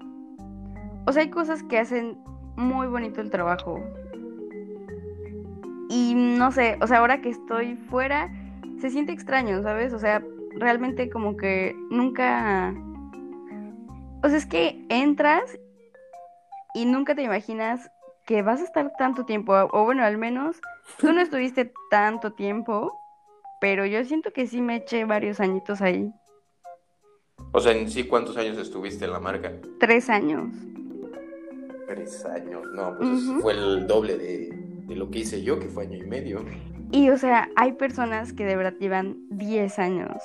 o 1.07 1.11
sea, 1.13 1.23
hay 1.23 1.29
cosas 1.29 1.63
que 1.63 1.79
hacen 1.79 2.17
muy 2.57 2.87
bonito 2.87 3.21
el 3.21 3.31
trabajo. 3.31 3.81
Y 5.89 6.13
no 6.13 6.51
sé, 6.51 6.77
o 6.81 6.87
sea, 6.87 6.97
ahora 6.97 7.21
que 7.21 7.29
estoy 7.29 7.77
fuera, 7.89 8.29
se 8.81 8.89
siente 8.89 9.13
extraño, 9.13 9.63
¿sabes? 9.63 9.93
O 9.93 9.99
sea, 9.99 10.21
realmente 10.59 11.09
como 11.09 11.37
que 11.37 11.73
nunca... 11.89 12.75
O 14.23 14.27
sea, 14.27 14.37
es 14.37 14.45
que 14.45 14.85
entras 14.89 15.57
y 16.73 16.85
nunca 16.85 17.15
te 17.15 17.21
imaginas 17.23 17.89
que 18.25 18.41
vas 18.41 18.59
a 18.59 18.65
estar 18.65 18.91
tanto 18.97 19.23
tiempo, 19.23 19.53
o 19.71 19.85
bueno, 19.85 20.03
al 20.03 20.17
menos 20.17 20.59
tú 20.99 21.13
no 21.13 21.21
estuviste 21.21 21.71
tanto 21.89 22.33
tiempo, 22.33 22.91
pero 23.59 23.85
yo 23.85 24.03
siento 24.05 24.31
que 24.31 24.47
sí 24.47 24.61
me 24.61 24.77
eché 24.77 25.05
varios 25.05 25.39
añitos 25.39 25.81
ahí. 25.81 26.11
O 27.51 27.59
sea, 27.59 27.71
en 27.71 27.89
sí, 27.89 28.03
¿cuántos 28.03 28.37
años 28.37 28.57
estuviste 28.57 29.05
en 29.05 29.11
la 29.11 29.19
marca? 29.19 29.53
Tres 29.79 30.09
años. 30.09 30.49
Tres 31.87 32.25
años, 32.25 32.63
no, 32.73 32.97
pues 32.97 33.23
fue 33.41 33.53
el 33.53 33.87
doble 33.87 34.17
de, 34.17 34.49
de, 34.51 34.95
lo 34.95 35.09
que 35.09 35.19
hice 35.19 35.41
yo, 35.41 35.57
que 35.57 35.67
fue 35.67 35.85
año 35.85 35.97
y 35.97 36.05
medio. 36.05 36.43
Y 36.91 37.09
o 37.09 37.17
sea, 37.17 37.49
hay 37.55 37.73
personas 37.73 38.33
que 38.33 38.45
de 38.45 38.55
verdad 38.55 38.73
llevan 38.79 39.17
diez 39.29 39.79
años. 39.79 40.21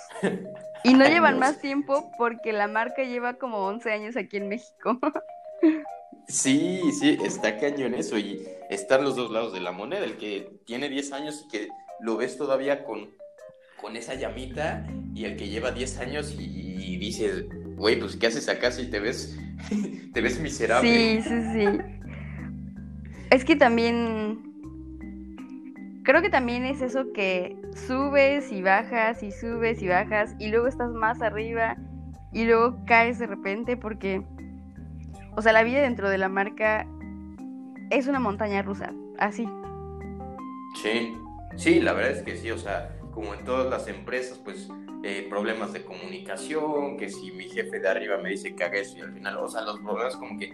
Y 0.82 0.94
no 0.94 1.04
llevan 1.08 1.38
más 1.38 1.60
tiempo 1.60 2.10
porque 2.18 2.52
la 2.52 2.66
marca 2.66 3.04
lleva 3.04 3.34
como 3.34 3.58
once 3.58 3.92
años 3.92 4.16
aquí 4.16 4.38
en 4.38 4.48
México. 4.48 4.98
Sí, 6.28 6.80
sí, 6.98 7.18
está 7.22 7.58
cañón 7.58 7.94
eso. 7.94 8.16
Y 8.16 8.46
están 8.70 9.04
los 9.04 9.16
dos 9.16 9.30
lados 9.30 9.52
de 9.52 9.60
la 9.60 9.72
moneda. 9.72 10.04
El 10.04 10.16
que 10.16 10.60
tiene 10.64 10.88
10 10.88 11.12
años 11.12 11.44
y 11.44 11.48
que 11.48 11.68
lo 12.00 12.16
ves 12.16 12.36
todavía 12.36 12.84
con, 12.84 13.10
con 13.82 13.96
esa 13.96 14.14
llamita. 14.14 14.86
Y 15.14 15.26
el 15.26 15.36
que 15.36 15.48
lleva 15.48 15.72
10 15.72 15.98
años 15.98 16.34
y, 16.38 16.96
dices, 16.96 17.44
güey, 17.76 17.98
pues 17.98 18.16
¿qué 18.16 18.28
haces 18.28 18.48
acá 18.48 18.70
si 18.70 18.88
te 18.88 19.00
ves, 19.00 19.38
te 20.14 20.20
ves 20.22 20.40
miserable? 20.40 21.20
Sí, 21.20 21.28
sí, 21.28 21.42
sí. 21.52 21.78
Es 23.30 23.44
que 23.44 23.56
también. 23.56 24.50
Creo 26.04 26.22
que 26.22 26.30
también 26.30 26.64
es 26.64 26.80
eso 26.80 27.12
que 27.12 27.56
subes 27.86 28.50
y 28.50 28.62
bajas 28.62 29.22
y 29.22 29.30
subes 29.30 29.82
y 29.82 29.88
bajas 29.88 30.34
y 30.40 30.48
luego 30.48 30.66
estás 30.66 30.90
más 30.90 31.22
arriba 31.22 31.76
y 32.32 32.44
luego 32.44 32.76
caes 32.86 33.20
de 33.20 33.28
repente 33.28 33.76
porque 33.76 34.20
o 35.34 35.42
sea, 35.42 35.52
la 35.52 35.62
vida 35.62 35.80
dentro 35.80 36.10
de 36.10 36.18
la 36.18 36.28
marca 36.28 36.86
es 37.90 38.06
una 38.06 38.20
montaña 38.20 38.62
rusa, 38.62 38.92
así. 39.18 39.48
Sí, 40.82 41.16
sí, 41.56 41.80
la 41.80 41.94
verdad 41.94 42.12
es 42.12 42.22
que 42.22 42.36
sí, 42.36 42.50
o 42.50 42.58
sea, 42.58 42.90
como 43.12 43.34
en 43.34 43.44
todas 43.44 43.70
las 43.70 43.86
empresas, 43.88 44.38
pues 44.42 44.68
eh, 45.04 45.26
problemas 45.28 45.72
de 45.72 45.84
comunicación, 45.84 46.96
que 46.96 47.08
si 47.08 47.32
mi 47.32 47.44
jefe 47.44 47.78
de 47.78 47.88
arriba 47.88 48.18
me 48.18 48.30
dice 48.30 48.54
que 48.54 48.64
haga 48.64 48.78
eso 48.78 48.98
y 48.98 49.02
al 49.02 49.12
final, 49.12 49.36
o 49.36 49.48
sea, 49.48 49.62
los 49.62 49.78
problemas 49.78 50.16
como 50.16 50.38
que 50.38 50.52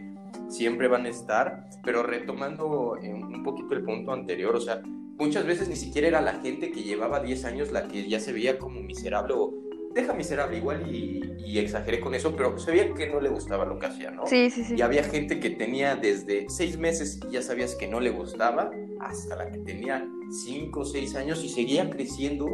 siempre 0.49 0.89
van 0.89 1.07
a 1.07 1.09
estar, 1.09 1.69
pero 1.85 2.03
retomando 2.03 2.97
un 3.01 3.43
poquito 3.43 3.75
el 3.75 3.85
punto 3.85 4.13
anterior, 4.13 4.55
o 4.57 4.61
sea, 4.61 4.83
muchas 5.19 5.45
veces 5.47 5.69
ni 5.69 5.77
siquiera 5.77 6.09
era 6.09 6.21
la 6.21 6.35
gente 6.35 6.71
que 6.71 6.83
llevaba 6.83 7.21
10 7.21 7.45
años 7.45 7.73
la 7.73 7.89
que 7.89 8.09
ya 8.09 8.21
se 8.21 8.33
veía 8.33 8.59
como 8.59 8.81
miserable 8.81 9.35
o 9.37 9.53
deja 9.99 10.15
miserable 10.15 10.57
igual 10.57 10.95
y, 10.95 11.59
exageré 11.59 11.99
con 11.99 12.15
eso, 12.15 12.37
pero 12.37 12.57
se 12.59 12.71
veía 12.71 12.95
que 12.95 13.09
no 13.09 13.21
le 13.21 13.31
gustaba 13.31 13.65
lo 13.65 13.81
que 13.81 13.87
hacía, 13.87 14.13
¿no? 14.13 14.27
Sí, 14.27 14.49
sí, 14.49 14.63
sí. 14.63 14.75
Y 14.77 14.83
había 14.83 15.03
gente 15.03 15.41
que 15.41 15.51
tenía 15.51 15.97
desde 15.97 16.47
seis 16.49 16.79
meses 16.79 17.19
y 17.29 17.33
ya 17.33 17.43
sabías 17.43 17.75
que 17.75 17.89
no 17.89 17.99
le 17.99 18.11
gustaba, 18.11 18.71
hasta 19.01 19.35
la 19.35 19.51
que 19.51 19.59
tenía 19.59 20.07
cinco 20.31 20.81
o 20.81 20.85
seis 20.85 21.17
años 21.17 21.43
y 21.43 21.49
seguía 21.49 21.91
creciendo, 21.91 22.47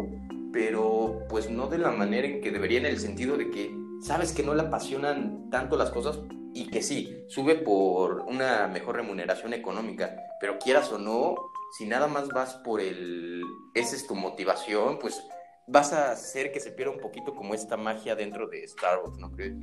pero 0.53 1.19
pues 1.29 1.51
no 1.51 1.67
de 1.67 1.79
la 1.79 1.91
manera 1.91 2.27
en 2.27 2.41
que 2.41 2.51
debería, 2.51 2.79
en 2.79 2.87
el 2.87 2.99
sentido 2.99 3.37
de 3.37 3.51
que 3.51 3.77
sabes 4.01 4.33
que 4.33 4.43
no 4.43 4.55
le 4.55 4.63
apasionan 4.63 5.51
tanto 5.51 5.77
las 5.77 5.91
cosas 5.91 6.21
y 6.55 6.69
que 6.71 6.81
sí, 6.81 7.15
sube 7.29 7.57
por 7.57 8.21
una 8.21 8.69
mejor 8.69 8.97
remuneración 8.97 9.53
económica, 9.53 10.17
pero 10.41 10.59
quieras 10.59 10.91
o 10.93 10.99
no, 10.99 11.35
si 11.77 11.85
nada 11.85 12.07
más 12.07 12.29
vas 12.29 12.55
por 12.65 12.81
el, 12.81 13.43
esa 13.75 13.97
es 13.97 14.07
tu 14.07 14.15
motivación, 14.15 14.99
pues 14.99 15.21
vas 15.67 15.93
a 15.93 16.13
hacer 16.13 16.53
que 16.53 16.61
se 16.61 16.71
pierda 16.71 16.93
un 16.93 17.01
poquito 17.01 17.35
como 17.35 17.55
esta 17.55 17.77
magia 17.77 18.15
dentro 18.15 18.47
de 18.49 18.67
Starbucks, 18.67 19.19
¿no 19.19 19.31
crees? 19.33 19.55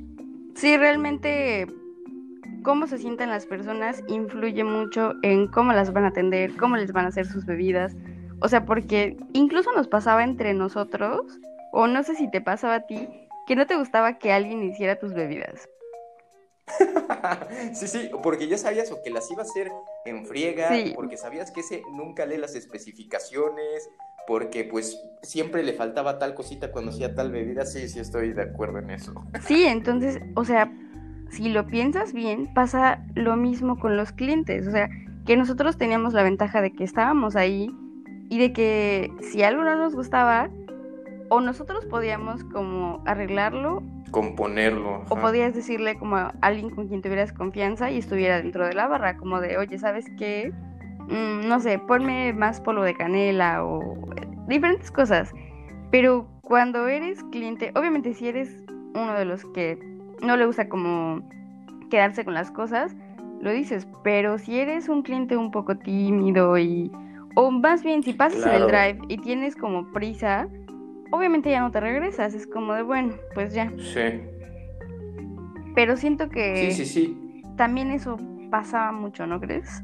Sí, 0.54 0.76
realmente 0.76 1.66
cómo 2.62 2.86
se 2.86 2.98
sientan 2.98 3.30
las 3.30 3.46
personas 3.46 4.02
influye 4.08 4.64
mucho 4.64 5.14
en 5.22 5.48
cómo 5.48 5.72
las 5.72 5.92
van 5.92 6.04
a 6.04 6.08
atender, 6.08 6.56
cómo 6.56 6.76
les 6.76 6.92
van 6.92 7.06
a 7.06 7.08
hacer 7.08 7.26
sus 7.26 7.44
bebidas. 7.44 7.94
O 8.40 8.48
sea, 8.48 8.64
porque 8.64 9.16
incluso 9.32 9.72
nos 9.72 9.88
pasaba 9.88 10.24
entre 10.24 10.54
nosotros, 10.54 11.38
o 11.72 11.86
no 11.86 12.02
sé 12.02 12.14
si 12.16 12.30
te 12.30 12.40
pasaba 12.40 12.74
a 12.76 12.86
ti, 12.86 13.08
que 13.46 13.56
no 13.56 13.66
te 13.66 13.76
gustaba 13.76 14.18
que 14.18 14.32
alguien 14.32 14.62
hiciera 14.62 14.98
tus 14.98 15.14
bebidas. 15.14 15.68
sí, 17.74 17.88
sí, 17.88 18.10
porque 18.22 18.48
ya 18.48 18.58
sabías 18.58 18.90
o 18.92 19.02
que 19.02 19.10
las 19.10 19.30
iba 19.30 19.42
a 19.42 19.44
hacer 19.44 19.70
en 20.04 20.26
friega, 20.26 20.70
porque 20.94 21.16
sabías 21.16 21.50
que 21.50 21.60
ese 21.60 21.82
nunca 21.92 22.24
lee 22.24 22.38
las 22.38 22.54
especificaciones, 22.54 23.88
porque 24.26 24.64
pues 24.64 25.00
siempre 25.22 25.62
le 25.62 25.72
faltaba 25.72 26.18
tal 26.18 26.34
cosita 26.34 26.72
cuando 26.72 26.90
hacía 26.90 27.14
tal 27.14 27.30
bebida, 27.30 27.64
sí, 27.64 27.88
sí 27.88 28.00
estoy 28.00 28.32
de 28.32 28.42
acuerdo 28.42 28.78
en 28.78 28.90
eso. 28.90 29.12
Sí, 29.46 29.64
entonces, 29.64 30.20
o 30.34 30.44
sea, 30.44 30.72
si 31.30 31.48
lo 31.48 31.66
piensas 31.66 32.12
bien, 32.12 32.52
pasa 32.54 33.04
lo 33.14 33.36
mismo 33.36 33.78
con 33.78 33.96
los 33.96 34.12
clientes, 34.12 34.66
o 34.66 34.70
sea, 34.70 34.90
que 35.26 35.36
nosotros 35.36 35.76
teníamos 35.78 36.12
la 36.14 36.22
ventaja 36.22 36.60
de 36.60 36.72
que 36.72 36.84
estábamos 36.84 37.36
ahí 37.36 37.70
y 38.28 38.38
de 38.38 38.52
que 38.52 39.10
si 39.20 39.42
algo 39.42 39.62
no 39.62 39.76
nos 39.76 39.94
gustaba, 39.94 40.50
o 41.28 41.40
nosotros 41.40 41.86
podíamos 41.86 42.44
como 42.44 43.02
arreglarlo. 43.06 43.82
Componerlo. 44.10 45.04
O 45.08 45.16
podías 45.16 45.54
decirle 45.54 45.98
como 45.98 46.16
a 46.16 46.34
alguien 46.42 46.68
con 46.68 46.88
quien 46.88 47.00
tuvieras 47.00 47.32
confianza 47.32 47.90
y 47.90 47.98
estuviera 47.98 48.36
dentro 48.42 48.66
de 48.66 48.74
la 48.74 48.86
barra, 48.86 49.16
como 49.16 49.40
de, 49.40 49.56
oye, 49.56 49.78
¿sabes 49.78 50.04
qué? 50.18 50.52
Mm, 51.12 51.46
no 51.46 51.60
sé, 51.60 51.78
ponme 51.78 52.32
más 52.32 52.62
polvo 52.62 52.82
de 52.82 52.94
canela 52.94 53.64
o 53.64 53.96
diferentes 54.48 54.90
cosas. 54.90 55.30
Pero 55.90 56.26
cuando 56.40 56.88
eres 56.88 57.22
cliente, 57.24 57.70
obviamente 57.74 58.14
si 58.14 58.28
eres 58.28 58.64
uno 58.94 59.12
de 59.12 59.26
los 59.26 59.44
que 59.52 59.78
no 60.22 60.38
le 60.38 60.46
gusta 60.46 60.70
como 60.70 61.22
quedarse 61.90 62.24
con 62.24 62.32
las 62.32 62.50
cosas, 62.50 62.96
lo 63.42 63.50
dices, 63.50 63.86
pero 64.02 64.38
si 64.38 64.58
eres 64.58 64.88
un 64.88 65.02
cliente 65.02 65.36
un 65.36 65.50
poco 65.50 65.76
tímido 65.76 66.56
y 66.56 66.90
o 67.34 67.50
más 67.50 67.82
bien 67.82 68.02
si 68.02 68.14
pasas 68.14 68.46
en 68.46 68.52
el 68.54 68.66
drive 68.66 68.98
y 69.08 69.18
tienes 69.18 69.54
como 69.54 69.90
prisa, 69.92 70.48
obviamente 71.10 71.50
ya 71.50 71.60
no 71.60 71.70
te 71.70 71.80
regresas, 71.80 72.32
es 72.32 72.46
como 72.46 72.72
de 72.72 72.82
bueno, 72.82 73.14
pues 73.34 73.52
ya. 73.52 73.70
Sí. 73.76 74.22
Pero 75.74 75.96
siento 75.98 76.30
que 76.30 76.70
sí, 76.70 76.84
sí, 76.84 76.86
sí. 76.86 77.42
también 77.56 77.90
eso 77.90 78.16
pasaba 78.50 78.92
mucho, 78.92 79.26
¿no 79.26 79.40
crees? 79.40 79.82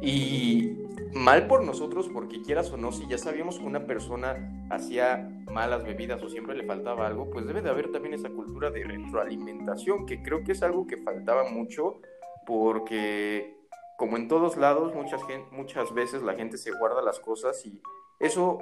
Y 0.00 0.86
mal 1.14 1.46
por 1.46 1.64
nosotros, 1.64 2.08
porque 2.12 2.42
quieras 2.42 2.70
o 2.70 2.76
no, 2.76 2.92
si 2.92 3.06
ya 3.08 3.18
sabíamos 3.18 3.58
que 3.58 3.64
una 3.64 3.86
persona 3.86 4.66
hacía 4.70 5.28
malas 5.50 5.84
bebidas 5.84 6.22
o 6.22 6.28
siempre 6.28 6.54
le 6.54 6.64
faltaba 6.64 7.06
algo, 7.06 7.30
pues 7.30 7.46
debe 7.46 7.62
de 7.62 7.70
haber 7.70 7.90
también 7.90 8.14
esa 8.14 8.28
cultura 8.28 8.70
de 8.70 8.84
retroalimentación, 8.84 10.06
que 10.06 10.22
creo 10.22 10.44
que 10.44 10.52
es 10.52 10.62
algo 10.62 10.86
que 10.86 10.98
faltaba 10.98 11.50
mucho, 11.50 12.00
porque 12.46 13.56
como 13.96 14.16
en 14.16 14.28
todos 14.28 14.56
lados, 14.56 14.94
muchas, 14.94 15.22
muchas 15.50 15.92
veces 15.94 16.22
la 16.22 16.34
gente 16.34 16.58
se 16.58 16.70
guarda 16.70 17.00
las 17.02 17.18
cosas 17.18 17.64
y 17.64 17.80
eso 18.20 18.58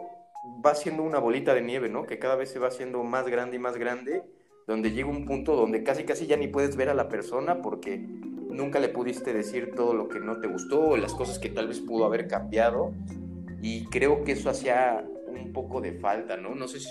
va 0.64 0.74
siendo 0.74 1.02
una 1.02 1.18
bolita 1.18 1.54
de 1.54 1.62
nieve, 1.62 1.88
¿no? 1.88 2.06
Que 2.06 2.18
cada 2.18 2.36
vez 2.36 2.50
se 2.50 2.58
va 2.58 2.68
haciendo 2.68 3.02
más 3.02 3.26
grande 3.26 3.56
y 3.56 3.58
más 3.58 3.76
grande, 3.76 4.22
donde 4.66 4.92
llega 4.92 5.08
un 5.08 5.26
punto 5.26 5.56
donde 5.56 5.82
casi 5.82 6.04
casi 6.04 6.26
ya 6.26 6.36
ni 6.36 6.48
puedes 6.48 6.76
ver 6.76 6.88
a 6.88 6.94
la 6.94 7.08
persona 7.08 7.60
porque 7.62 8.06
nunca 8.54 8.78
le 8.78 8.88
pudiste 8.88 9.32
decir 9.32 9.74
todo 9.74 9.94
lo 9.94 10.08
que 10.08 10.20
no 10.20 10.40
te 10.40 10.46
gustó 10.46 10.96
las 10.96 11.12
cosas 11.12 11.38
que 11.38 11.50
tal 11.50 11.68
vez 11.68 11.80
pudo 11.80 12.04
haber 12.04 12.28
cambiado. 12.28 12.92
Y 13.60 13.84
creo 13.86 14.24
que 14.24 14.32
eso 14.32 14.50
hacía 14.50 15.04
un 15.26 15.52
poco 15.52 15.80
de 15.80 15.92
falta, 15.92 16.36
¿no? 16.36 16.54
No 16.54 16.68
sé 16.68 16.80
si, 16.80 16.88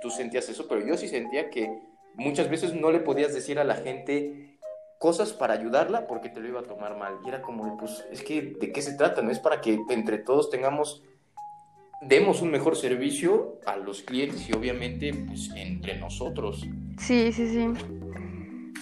tú 0.00 0.10
sentías 0.10 0.48
eso, 0.48 0.66
pero 0.68 0.86
yo 0.86 0.96
sí 0.96 1.08
sentía 1.08 1.50
que 1.50 1.70
muchas 2.14 2.50
veces 2.50 2.74
no 2.74 2.90
le 2.90 3.00
podías 3.00 3.32
decir 3.32 3.58
a 3.58 3.64
la 3.64 3.76
gente 3.76 4.58
cosas 4.98 5.32
para 5.32 5.54
ayudarla 5.54 6.06
porque 6.06 6.30
te 6.30 6.40
lo 6.40 6.48
iba 6.48 6.60
a 6.60 6.64
tomar 6.64 6.96
mal. 6.96 7.18
Y 7.24 7.28
era 7.28 7.42
como, 7.42 7.76
pues, 7.76 8.04
es 8.10 8.22
que, 8.22 8.56
¿de 8.58 8.72
qué 8.72 8.82
se 8.82 8.94
trata? 8.94 9.22
No 9.22 9.30
es 9.30 9.38
para 9.38 9.60
que 9.60 9.78
entre 9.90 10.18
todos 10.18 10.50
tengamos, 10.50 11.02
demos 12.00 12.42
un 12.42 12.50
mejor 12.50 12.76
servicio 12.76 13.60
a 13.66 13.76
los 13.76 14.02
clientes 14.02 14.48
y 14.48 14.52
obviamente, 14.54 15.12
pues, 15.12 15.50
entre 15.54 15.98
nosotros. 15.98 16.66
Sí, 16.98 17.30
sí, 17.32 17.48
sí. 17.48 17.68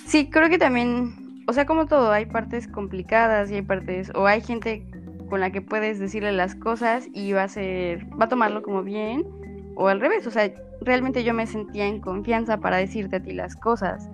Sí, 0.07 0.31
creo 0.31 0.49
que 0.49 0.59
también 0.59 1.24
o 1.47 1.53
sea, 1.53 1.67
como 1.67 1.87
todo, 1.87 2.11
hay 2.11 2.27
partes 2.27 2.69
complicadas 2.69 3.51
y 3.51 3.55
hay 3.55 3.63
partes, 3.63 4.11
o 4.15 4.27
hay 4.27 4.41
gente 4.41 4.87
con 5.29 5.41
la 5.41 5.51
que 5.51 5.61
puedes 5.61 5.99
decirle 5.99 6.33
las 6.33 6.55
cosas 6.55 7.09
y 7.13 7.33
va 7.33 7.45
a 7.45 7.49
ser, 7.49 8.07
va 8.21 8.27
a 8.27 8.29
tomarlo 8.29 8.63
como 8.63 8.83
bien, 8.83 9.27
o 9.75 9.89
al 9.89 10.01
revés, 10.01 10.27
o 10.27 10.31
sea, 10.31 10.53
realmente 10.81 11.25
yo 11.25 11.35
me 11.35 11.47
sentía 11.47 11.87
en 11.87 12.01
confianza 12.01 12.59
para 12.59 12.77
decirte 12.77 13.17
a 13.17 13.21
ti 13.23 13.33
las 13.33 13.57
cosas, 13.57 14.09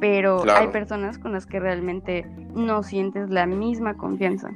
pero 0.00 0.44
hay 0.50 0.68
personas 0.68 1.18
con 1.18 1.32
las 1.32 1.46
que 1.46 1.60
realmente 1.60 2.26
no 2.54 2.82
sientes 2.82 3.30
la 3.30 3.46
misma 3.46 3.94
confianza. 3.94 4.50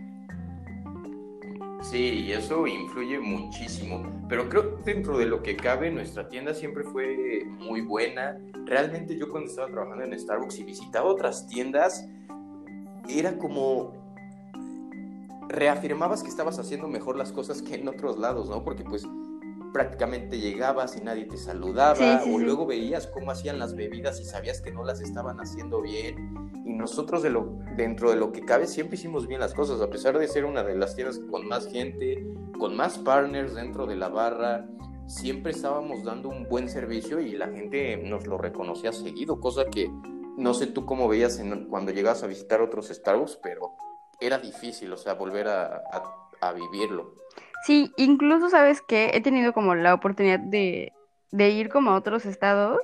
Sí, 1.83 2.25
y 2.27 2.33
eso 2.33 2.67
influye 2.67 3.19
muchísimo. 3.19 4.05
Pero 4.29 4.49
creo 4.49 4.77
que 4.77 4.93
dentro 4.93 5.17
de 5.17 5.27
lo 5.27 5.43
que 5.43 5.57
cabe, 5.57 5.91
nuestra 5.91 6.29
tienda 6.29 6.53
siempre 6.55 6.85
fue 6.85 7.47
muy 7.59 7.81
buena. 7.81 8.39
Realmente 8.67 9.17
yo 9.17 9.29
cuando 9.31 9.49
estaba 9.49 9.69
trabajando 9.69 10.05
en 10.05 10.19
Starbucks 10.19 10.59
y 10.59 10.65
visitaba 10.65 11.09
otras 11.09 11.47
tiendas, 11.47 12.07
era 13.09 13.39
como 13.39 13.93
reafirmabas 15.49 16.23
que 16.23 16.29
estabas 16.29 16.59
haciendo 16.59 16.89
mejor 16.89 17.17
las 17.17 17.33
cosas 17.33 17.63
que 17.63 17.77
en 17.77 17.89
otros 17.89 18.19
lados, 18.19 18.51
¿no? 18.51 18.63
Porque 18.65 18.85
pues 18.85 19.07
prácticamente 19.73 20.39
llegabas 20.39 20.97
y 20.97 21.01
nadie 21.01 21.27
te 21.27 21.37
saludaba, 21.37 22.23
o 22.25 22.39
luego 22.39 22.67
veías 22.67 23.07
cómo 23.07 23.31
hacían 23.31 23.59
las 23.59 23.75
bebidas 23.75 24.21
y 24.21 24.25
sabías 24.25 24.61
que 24.61 24.73
no 24.73 24.85
las 24.85 25.01
estaban 25.01 25.41
haciendo 25.41 25.83
bien. 25.83 26.53
Y 26.65 26.75
nosotros 26.75 27.23
de 27.23 27.31
lo, 27.31 27.59
dentro 27.77 28.11
de 28.11 28.17
lo 28.17 28.33
que 28.33 28.45
cabe 28.45 28.67
siempre 28.67 28.97
hicimos 28.97 29.27
bien 29.27 29.41
las 29.41 29.55
cosas, 29.55 29.81
a 29.81 29.91
pesar 29.91 30.19
de 30.19 30.29
ser 30.29 30.45
una 30.45 30.63
de 30.63 30.77
las 30.77 30.95
tiendas 30.95 31.19
con 31.31 31.47
más 31.47 31.67
gente, 31.67 32.27
con 32.59 32.77
más 32.77 32.99
partners 32.99 33.55
dentro 33.55 33.87
de 33.87 33.97
la 33.97 34.09
barra, 34.09 34.67
siempre 35.07 35.53
estábamos 35.53 36.05
dando 36.05 36.29
un 36.29 36.49
buen 36.49 36.69
servicio 36.69 37.21
y 37.21 37.33
la 37.33 37.49
gente 37.49 37.97
nos 37.97 38.27
lo 38.27 38.39
reconocía 38.39 38.93
seguido, 38.93 39.41
cosa 39.41 39.65
que 39.67 39.91
no 40.37 40.55
sé 40.55 40.67
tú 40.69 40.85
cómo 40.85 41.09
veías 41.09 41.41
cuando 41.69 41.93
llegabas 41.93 42.23
a 42.23 42.27
visitar 42.27 42.61
otros 42.61 42.89
Starbucks, 42.89 43.39
pero 43.43 43.75
era 44.21 44.39
difícil, 44.39 44.93
o 44.93 44.97
sea, 44.97 45.15
volver 45.15 45.49
a, 45.49 45.83
a 46.41 46.53
vivirlo. 46.53 47.15
Sí, 47.65 47.93
incluso 47.97 48.49
sabes 48.51 48.81
que 48.81 49.11
he 49.15 49.21
tenido 49.21 49.53
como 49.53 49.75
la 49.75 49.95
oportunidad 49.95 50.39
de, 50.39 50.93
de 51.33 51.51
ir 51.51 51.69
como 51.69 51.91
a 51.91 51.97
otros 51.97 52.25
estados 52.25 52.79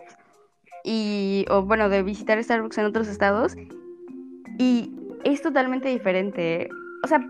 y, 0.84 1.46
o 1.48 1.62
bueno, 1.62 1.88
de 1.88 2.02
visitar 2.02 2.42
Starbucks 2.42 2.78
en 2.78 2.84
otros 2.86 3.08
estados 3.08 3.56
y 4.58 4.94
es 5.24 5.42
totalmente 5.42 5.88
diferente. 5.88 6.68
O 7.02 7.08
sea, 7.08 7.20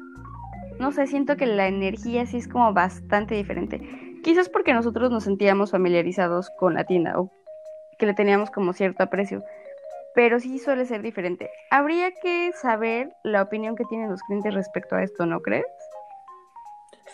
no 0.79 0.93
sé, 0.93 1.07
siento 1.07 1.37
que 1.37 1.47
la 1.47 1.69
energía 1.69 2.27
sí 2.27 2.39
es 2.39 2.49
como 2.49 2.73
bastante 2.73 3.35
diferente. 3.35 3.81
Quizás 4.23 4.49
porque 4.49 4.75
nosotros 4.75 5.11
nos 5.11 5.25
sentíamos 5.25 5.71
familiarizados 5.71 6.51
con 6.59 6.75
la 6.75 6.85
tienda 6.85 7.19
o 7.19 7.31
que 7.99 8.07
le 8.07 8.15
teníamos 8.15 8.51
como 8.51 8.73
cierto 8.73 9.05
aprecio, 9.05 9.43
pero 10.15 10.41
sí 10.41 10.59
suele 10.59 10.87
ser 10.87 11.03
diferente. 11.03 11.51
Habría 11.71 12.11
que 12.11 12.51
saber 12.61 13.15
la 13.23 13.43
opinión 13.43 13.77
que 13.77 13.85
tienen 13.85 14.11
los 14.11 14.23
clientes 14.23 14.55
respecto 14.55 14.97
a 14.97 15.03
esto, 15.03 15.27
¿no 15.27 15.41
crees? 15.41 15.67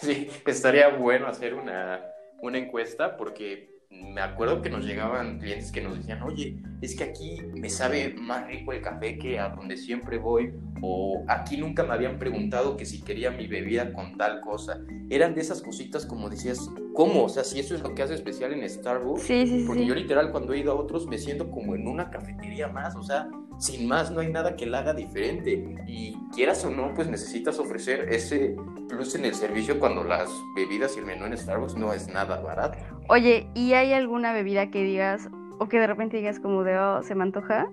Sí, 0.03 0.29
estaría 0.47 0.89
bueno 0.89 1.27
hacer 1.27 1.55
una, 1.55 2.01
una 2.41 2.59
encuesta 2.59 3.17
porque 3.17 3.81
me 3.91 4.21
acuerdo 4.21 4.63
que 4.63 4.71
nos 4.71 4.85
llegaban 4.85 5.41
clientes 5.41 5.73
que 5.73 5.81
nos 5.81 5.99
decían, 5.99 6.23
oye, 6.23 6.57
es 6.81 6.97
que 6.97 7.05
aquí 7.05 7.39
me 7.55 7.69
sabe 7.69 8.15
más 8.15 8.47
rico 8.47 8.73
el 8.73 8.81
café 8.81 9.19
que 9.19 9.39
a 9.39 9.49
donde 9.49 9.77
siempre 9.77 10.17
voy, 10.17 10.55
o 10.81 11.25
aquí 11.29 11.57
nunca 11.57 11.83
me 11.83 11.93
habían 11.93 12.19
preguntado 12.19 12.77
que 12.77 12.87
si 12.87 13.03
quería 13.03 13.31
mi 13.31 13.47
bebida 13.47 13.93
con 13.93 14.17
tal 14.17 14.41
cosa. 14.41 14.81
Eran 15.11 15.35
de 15.35 15.41
esas 15.41 15.61
cositas 15.61 16.07
como 16.07 16.31
decías, 16.31 16.71
¿cómo? 17.01 17.25
O 17.25 17.29
sea, 17.31 17.45
si 17.45 17.59
eso 17.59 17.75
es 17.75 17.81
lo 17.81 17.95
que 17.95 18.03
hace 18.03 18.13
especial 18.13 18.53
en 18.53 18.69
Starbucks. 18.69 19.23
Sí, 19.23 19.47
sí, 19.47 19.65
porque 19.67 19.87
yo 19.87 19.95
literal 19.95 20.31
cuando 20.31 20.53
he 20.53 20.59
ido 20.59 20.73
a 20.73 20.75
otros 20.75 21.07
me 21.07 21.17
siento 21.17 21.51
como 21.51 21.75
en 21.75 21.89
una 21.89 22.11
cafetería 22.11 22.69
más, 22.69 22.95
o 22.95 23.03
sea, 23.03 23.27
sin 23.57 23.89
más 23.89 24.11
no 24.11 24.21
hay 24.21 24.31
nada 24.31 24.55
que 24.55 24.67
la 24.67 24.81
haga 24.81 24.93
diferente. 24.93 25.79
Y 25.87 26.15
quieras 26.35 26.63
o 26.67 26.71
no, 26.71 26.93
pues 26.93 27.09
necesitas 27.09 27.59
ofrecer 27.59 28.13
ese 28.13 28.55
plus 28.87 29.15
en 29.15 29.25
el 29.25 29.35
servicio 29.35 29.79
cuando 29.79 30.05
las 30.05 30.29
bebidas 30.55 30.95
y 30.97 30.99
el 30.99 31.07
menú 31.07 31.25
en 31.25 31.39
Starbucks 31.39 31.75
no 31.75 31.95
es 31.95 32.07
nada 32.09 32.39
barato. 32.39 32.77
Oye, 33.09 33.49
¿y 33.55 33.73
hay 33.73 33.95
alguna 33.95 34.35
bebida 34.35 34.71
que 34.71 34.85
digas 34.85 35.31
o 35.59 35.71
que 35.71 35.81
de 35.81 35.87
repente 35.87 36.19
digas 36.19 36.39
como 36.39 36.65
de, 36.65 36.79
oh, 36.79 37.03
se 37.03 37.15
me 37.15 37.23
antoja? 37.23 37.71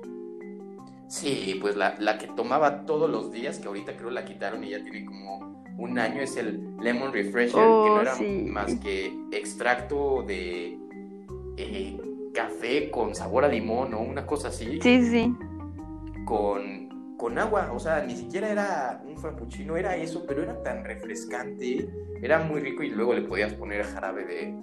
Sí, 1.10 1.58
pues 1.60 1.76
la, 1.76 1.96
la 2.00 2.18
que 2.18 2.28
tomaba 2.28 2.86
todos 2.86 3.10
los 3.10 3.34
días, 3.34 3.60
que 3.60 3.68
ahorita 3.68 3.98
creo 3.98 4.10
la 4.10 4.24
quitaron 4.24 4.64
y 4.64 4.70
ya 4.70 4.82
tiene 4.82 5.04
como 5.04 5.57
un 5.78 6.00
año, 6.00 6.22
es 6.22 6.36
el 6.38 6.76
Lemon 6.82 7.14
Refresher, 7.14 7.52
que 7.52 7.60
no 7.60 7.84
oh, 7.84 8.02
era 8.02 8.16
más 8.52 8.76
que 8.76 9.14
extracto 9.32 10.24
de 10.24 10.78
eh, 11.58 12.00
café 12.34 12.90
con 12.90 13.16
sabor 13.16 13.46
a 13.46 13.48
limón 13.48 13.94
o 13.94 14.02
una 14.02 14.26
cosa 14.26 14.50
así. 14.50 14.80
Sí, 14.82 15.06
sí 15.06 15.36
con, 16.28 17.16
con 17.18 17.40
agua, 17.40 17.72
o 17.74 17.80
sea, 17.80 18.04
ni 18.04 18.16
siquiera 18.16 18.50
era 18.50 19.02
un 19.08 19.18
frappuccino, 19.18 19.78
era 19.78 19.96
eso, 19.96 20.26
pero 20.28 20.44
era 20.44 20.62
tan 20.62 20.84
refrescante, 20.84 21.90
era 22.22 22.40
muy 22.40 22.60
rico 22.60 22.84
y 22.84 22.90
luego 22.90 23.14
le 23.14 23.22
podías 23.22 23.54
poner 23.54 23.84
jarabe 23.84 24.26
de, 24.26 24.54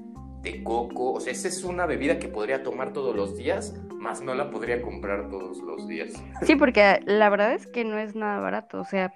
de 0.42 0.62
coco, 0.62 1.12
o 1.12 1.20
sea, 1.20 1.32
esa 1.32 1.48
es 1.48 1.64
una 1.64 1.86
bebida 1.86 2.18
que 2.18 2.28
podría 2.28 2.62
tomar 2.62 2.92
todos 2.92 3.16
los 3.16 3.36
días, 3.36 3.74
más 3.96 4.20
no 4.20 4.34
la 4.34 4.50
podría 4.50 4.82
comprar 4.82 5.30
todos 5.30 5.58
los 5.58 5.88
días. 5.88 6.12
Sí, 6.42 6.54
porque 6.54 7.00
la 7.06 7.30
verdad 7.30 7.54
es 7.54 7.66
que 7.66 7.82
no 7.82 7.98
es 7.98 8.14
nada 8.14 8.38
barato, 8.40 8.82
o 8.82 8.84
sea, 8.84 9.12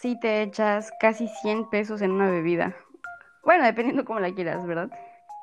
si 0.00 0.18
te 0.18 0.42
echas 0.42 0.92
casi 1.00 1.28
100 1.28 1.70
pesos 1.70 2.02
en 2.02 2.12
una 2.12 2.30
bebida. 2.30 2.76
Bueno, 3.44 3.64
dependiendo 3.64 4.04
cómo 4.04 4.20
la 4.20 4.32
quieras, 4.32 4.66
¿verdad? 4.66 4.90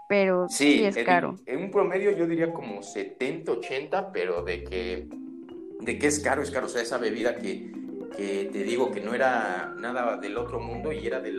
Pero 0.08 0.48
sí, 0.48 0.84
es 0.86 0.98
caro. 1.04 1.36
En 1.46 1.64
un 1.64 1.72
promedio 1.72 2.12
yo 2.12 2.28
diría 2.28 2.54
como 2.54 2.84
70, 2.84 3.52
80, 3.52 4.12
pero 4.12 4.44
de 4.44 4.64
que 4.64 5.10
de 5.82 6.00
que 6.00 6.08
es 6.08 6.20
caro, 6.20 6.42
es 6.42 6.52
caro. 6.52 6.68
O 6.68 6.70
sea, 6.70 6.82
esa 6.82 6.98
bebida 6.98 7.36
que, 7.36 7.72
que 8.16 8.50
te 8.52 8.64
digo 8.64 8.92
que 8.92 9.02
no 9.02 9.14
era 9.14 9.74
nada 9.78 10.18
del 10.18 10.38
otro 10.38 10.60
mundo 10.60 10.92
y 10.92 11.06
era 11.06 11.20
de 11.20 11.34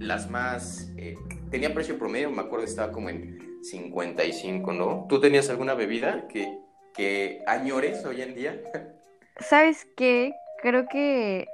las 0.00 0.30
más... 0.30 0.92
Eh, 0.96 1.14
tenía 1.50 1.72
precio 1.72 1.98
promedio, 1.98 2.30
me 2.30 2.42
acuerdo, 2.42 2.64
estaba 2.64 2.92
como 2.92 3.10
en 3.10 3.58
55, 3.62 4.72
¿no? 4.72 5.06
¿Tú 5.08 5.20
tenías 5.20 5.48
alguna 5.50 5.74
bebida 5.74 6.26
que, 6.28 6.58
que 6.94 7.42
añores 7.46 8.04
hoy 8.04 8.22
en 8.22 8.34
día? 8.34 8.60
¿Sabes 9.38 9.86
qué? 9.96 10.32
Creo 10.62 10.86
que, 10.88 11.46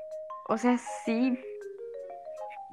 o 0.50 0.58
sea, 0.58 0.78
sí. 0.78 1.38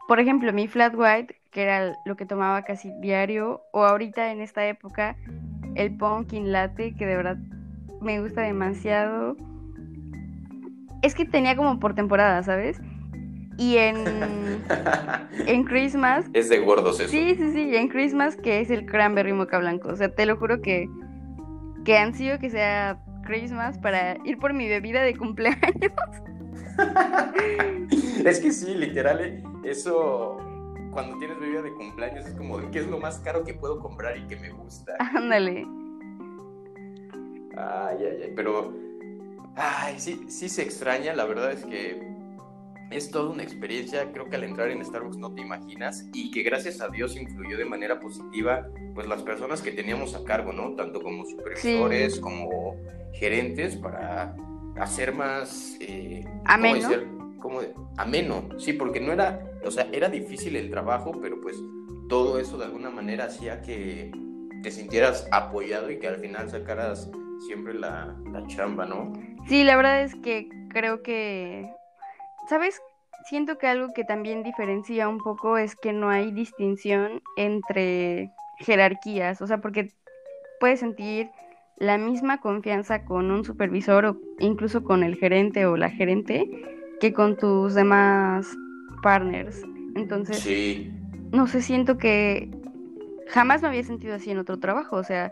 Por 0.07 0.19
ejemplo, 0.19 0.51
mi 0.51 0.67
flat 0.67 0.95
white, 0.95 1.35
que 1.51 1.61
era 1.61 1.95
lo 2.05 2.17
que 2.17 2.25
tomaba 2.25 2.63
casi 2.63 2.91
diario, 3.01 3.61
o 3.71 3.85
ahorita 3.85 4.31
en 4.31 4.41
esta 4.41 4.65
época, 4.67 5.15
el 5.75 5.95
pumpkin 5.95 6.51
latte, 6.51 6.95
que 6.95 7.05
de 7.05 7.15
verdad 7.15 7.37
me 8.01 8.19
gusta 8.19 8.41
demasiado. 8.41 9.37
Es 11.03 11.13
que 11.13 11.25
tenía 11.25 11.55
como 11.55 11.79
por 11.79 11.93
temporada, 11.93 12.41
¿sabes? 12.41 12.81
Y 13.59 13.77
en, 13.77 14.63
en 15.45 15.63
Christmas. 15.63 16.25
Es 16.33 16.49
de 16.49 16.57
gordos 16.57 16.99
eso. 16.99 17.11
Sí, 17.11 17.35
sí, 17.37 17.51
sí. 17.53 17.75
En 17.75 17.89
Christmas, 17.89 18.37
que 18.37 18.59
es 18.59 18.71
el 18.71 18.87
cranberry 18.87 19.33
moca 19.33 19.59
blanco. 19.59 19.89
O 19.89 19.95
sea, 19.95 20.09
te 20.09 20.25
lo 20.25 20.35
juro 20.37 20.63
que, 20.63 20.89
que 21.85 21.99
ansío 21.99 22.39
que 22.39 22.49
sea 22.49 22.97
Christmas 23.23 23.77
para 23.77 24.17
ir 24.25 24.39
por 24.39 24.53
mi 24.53 24.67
bebida 24.67 25.03
de 25.03 25.15
cumpleaños. 25.15 25.61
es 28.25 28.39
que 28.39 28.51
sí, 28.51 28.73
literal, 28.73 29.21
eh, 29.21 29.43
eso. 29.63 30.37
Cuando 30.91 31.17
tienes 31.19 31.39
bebida 31.39 31.61
de 31.61 31.73
cumpleaños 31.73 32.25
es 32.25 32.33
como, 32.33 32.71
¿qué 32.71 32.79
es 32.79 32.87
lo 32.87 32.99
más 32.99 33.19
caro 33.19 33.43
que 33.43 33.53
puedo 33.53 33.79
comprar 33.79 34.17
y 34.17 34.25
que 34.25 34.35
me 34.35 34.49
gusta? 34.49 34.95
Ándale. 34.99 35.67
Ay, 37.55 37.97
ay, 37.99 38.21
ay, 38.23 38.33
pero, 38.35 38.73
ay, 39.55 39.99
sí, 39.99 40.25
sí 40.27 40.49
se 40.49 40.63
extraña, 40.63 41.13
la 41.13 41.25
verdad 41.25 41.51
es 41.51 41.65
que 41.65 42.17
es 42.89 43.11
toda 43.11 43.29
una 43.29 43.43
experiencia, 43.43 44.11
creo 44.11 44.29
que 44.29 44.37
al 44.37 44.43
entrar 44.43 44.69
en 44.69 44.83
Starbucks 44.83 45.17
no 45.17 45.33
te 45.33 45.41
imaginas 45.41 46.07
y 46.13 46.31
que 46.31 46.43
gracias 46.43 46.79
a 46.81 46.87
Dios 46.87 47.15
influyó 47.15 47.57
de 47.57 47.65
manera 47.65 47.99
positiva 47.99 48.67
pues 48.95 49.07
las 49.07 49.21
personas 49.23 49.61
que 49.61 49.71
teníamos 49.71 50.15
a 50.15 50.23
cargo, 50.23 50.53
¿no? 50.53 50.73
Tanto 50.75 51.01
como 51.01 51.25
supervisores 51.25 52.19
como 52.19 52.75
gerentes 53.13 53.75
para 53.75 54.35
hacer 54.79 55.13
más... 55.13 55.77
Eh, 55.79 56.25
ameno. 56.45 56.89
Como 57.39 57.61
ameno, 57.97 58.49
sí, 58.57 58.73
porque 58.73 58.99
no 58.99 59.13
era, 59.13 59.39
o 59.63 59.71
sea, 59.71 59.87
era 59.93 60.09
difícil 60.09 60.55
el 60.55 60.69
trabajo, 60.69 61.11
pero 61.21 61.39
pues 61.39 61.55
todo 62.09 62.39
eso 62.39 62.57
de 62.57 62.65
alguna 62.65 62.89
manera 62.89 63.25
hacía 63.25 63.61
que 63.61 64.11
te 64.63 64.71
sintieras 64.71 65.27
apoyado 65.31 65.91
y 65.91 65.99
que 65.99 66.07
al 66.07 66.17
final 66.17 66.49
sacaras 66.49 67.09
siempre 67.45 67.73
la, 67.73 68.15
chamba, 68.47 68.85
¿no? 68.85 69.13
Sí, 69.47 69.63
la 69.63 69.75
verdad 69.75 70.01
es 70.01 70.15
que 70.15 70.49
creo 70.69 71.03
que, 71.03 71.71
¿sabes? 72.49 72.81
Siento 73.29 73.57
que 73.57 73.67
algo 73.67 73.93
que 73.93 74.03
también 74.03 74.43
diferencia 74.43 75.07
un 75.07 75.19
poco 75.19 75.57
es 75.57 75.75
que 75.75 75.93
no 75.93 76.09
hay 76.09 76.31
distinción 76.31 77.21
entre 77.35 78.31
jerarquías, 78.59 79.41
o 79.41 79.47
sea, 79.47 79.59
porque 79.59 79.91
puedes 80.59 80.79
sentir 80.79 81.29
la 81.77 81.97
misma 81.97 82.39
confianza 82.39 83.05
con 83.05 83.31
un 83.31 83.43
supervisor 83.45 84.05
o 84.05 84.17
incluso 84.39 84.83
con 84.83 85.03
el 85.03 85.15
gerente 85.15 85.65
o 85.65 85.77
la 85.77 85.89
gerente 85.89 86.49
que 86.99 87.13
con 87.13 87.37
tus 87.37 87.75
demás 87.75 88.47
partners. 89.03 89.61
Entonces, 89.95 90.39
sí. 90.39 90.91
no 91.31 91.47
sé, 91.47 91.61
siento 91.61 91.97
que 91.97 92.49
jamás 93.27 93.61
me 93.61 93.67
había 93.67 93.83
sentido 93.83 94.15
así 94.15 94.31
en 94.31 94.39
otro 94.39 94.59
trabajo, 94.59 94.95
o 94.95 95.03
sea, 95.03 95.31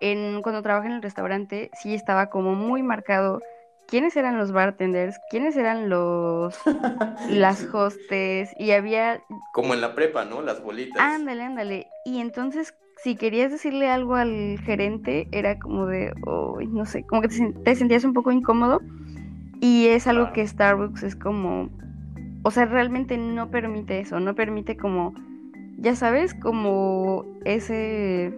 en, 0.00 0.42
cuando 0.42 0.62
trabajé 0.62 0.88
en 0.88 0.94
el 0.94 1.02
restaurante 1.02 1.70
sí 1.80 1.94
estaba 1.94 2.30
como 2.30 2.54
muy 2.54 2.82
marcado 2.82 3.40
quiénes 3.86 4.16
eran 4.16 4.38
los 4.38 4.52
bartenders, 4.52 5.18
quiénes 5.30 5.56
eran 5.56 5.88
los 5.88 6.58
las 7.28 7.66
hostes 7.74 8.50
y 8.58 8.70
había 8.70 9.22
como 9.52 9.74
en 9.74 9.80
la 9.80 9.94
prepa, 9.94 10.24
¿no? 10.24 10.42
Las 10.42 10.62
bolitas. 10.62 11.02
Ándale, 11.02 11.42
ándale. 11.42 11.88
Y 12.04 12.20
entonces 12.20 12.74
si 13.02 13.16
querías 13.16 13.50
decirle 13.50 13.88
algo 13.88 14.14
al 14.14 14.58
gerente 14.64 15.28
era 15.32 15.58
como 15.58 15.86
de, 15.86 16.12
oh, 16.26 16.60
no 16.60 16.84
sé, 16.84 17.04
como 17.04 17.22
que 17.22 17.28
te, 17.28 17.74
sentías 17.74 18.04
un 18.04 18.12
poco 18.12 18.30
incómodo 18.30 18.80
y 19.60 19.86
es 19.86 20.06
algo 20.06 20.32
que 20.32 20.46
Starbucks 20.46 21.02
es 21.02 21.16
como, 21.16 21.70
o 22.42 22.50
sea, 22.50 22.66
realmente 22.66 23.16
no 23.16 23.50
permite 23.50 24.00
eso, 24.00 24.20
no 24.20 24.34
permite 24.34 24.76
como, 24.76 25.14
ya 25.78 25.94
sabes, 25.94 26.34
como 26.34 27.24
ese 27.44 28.34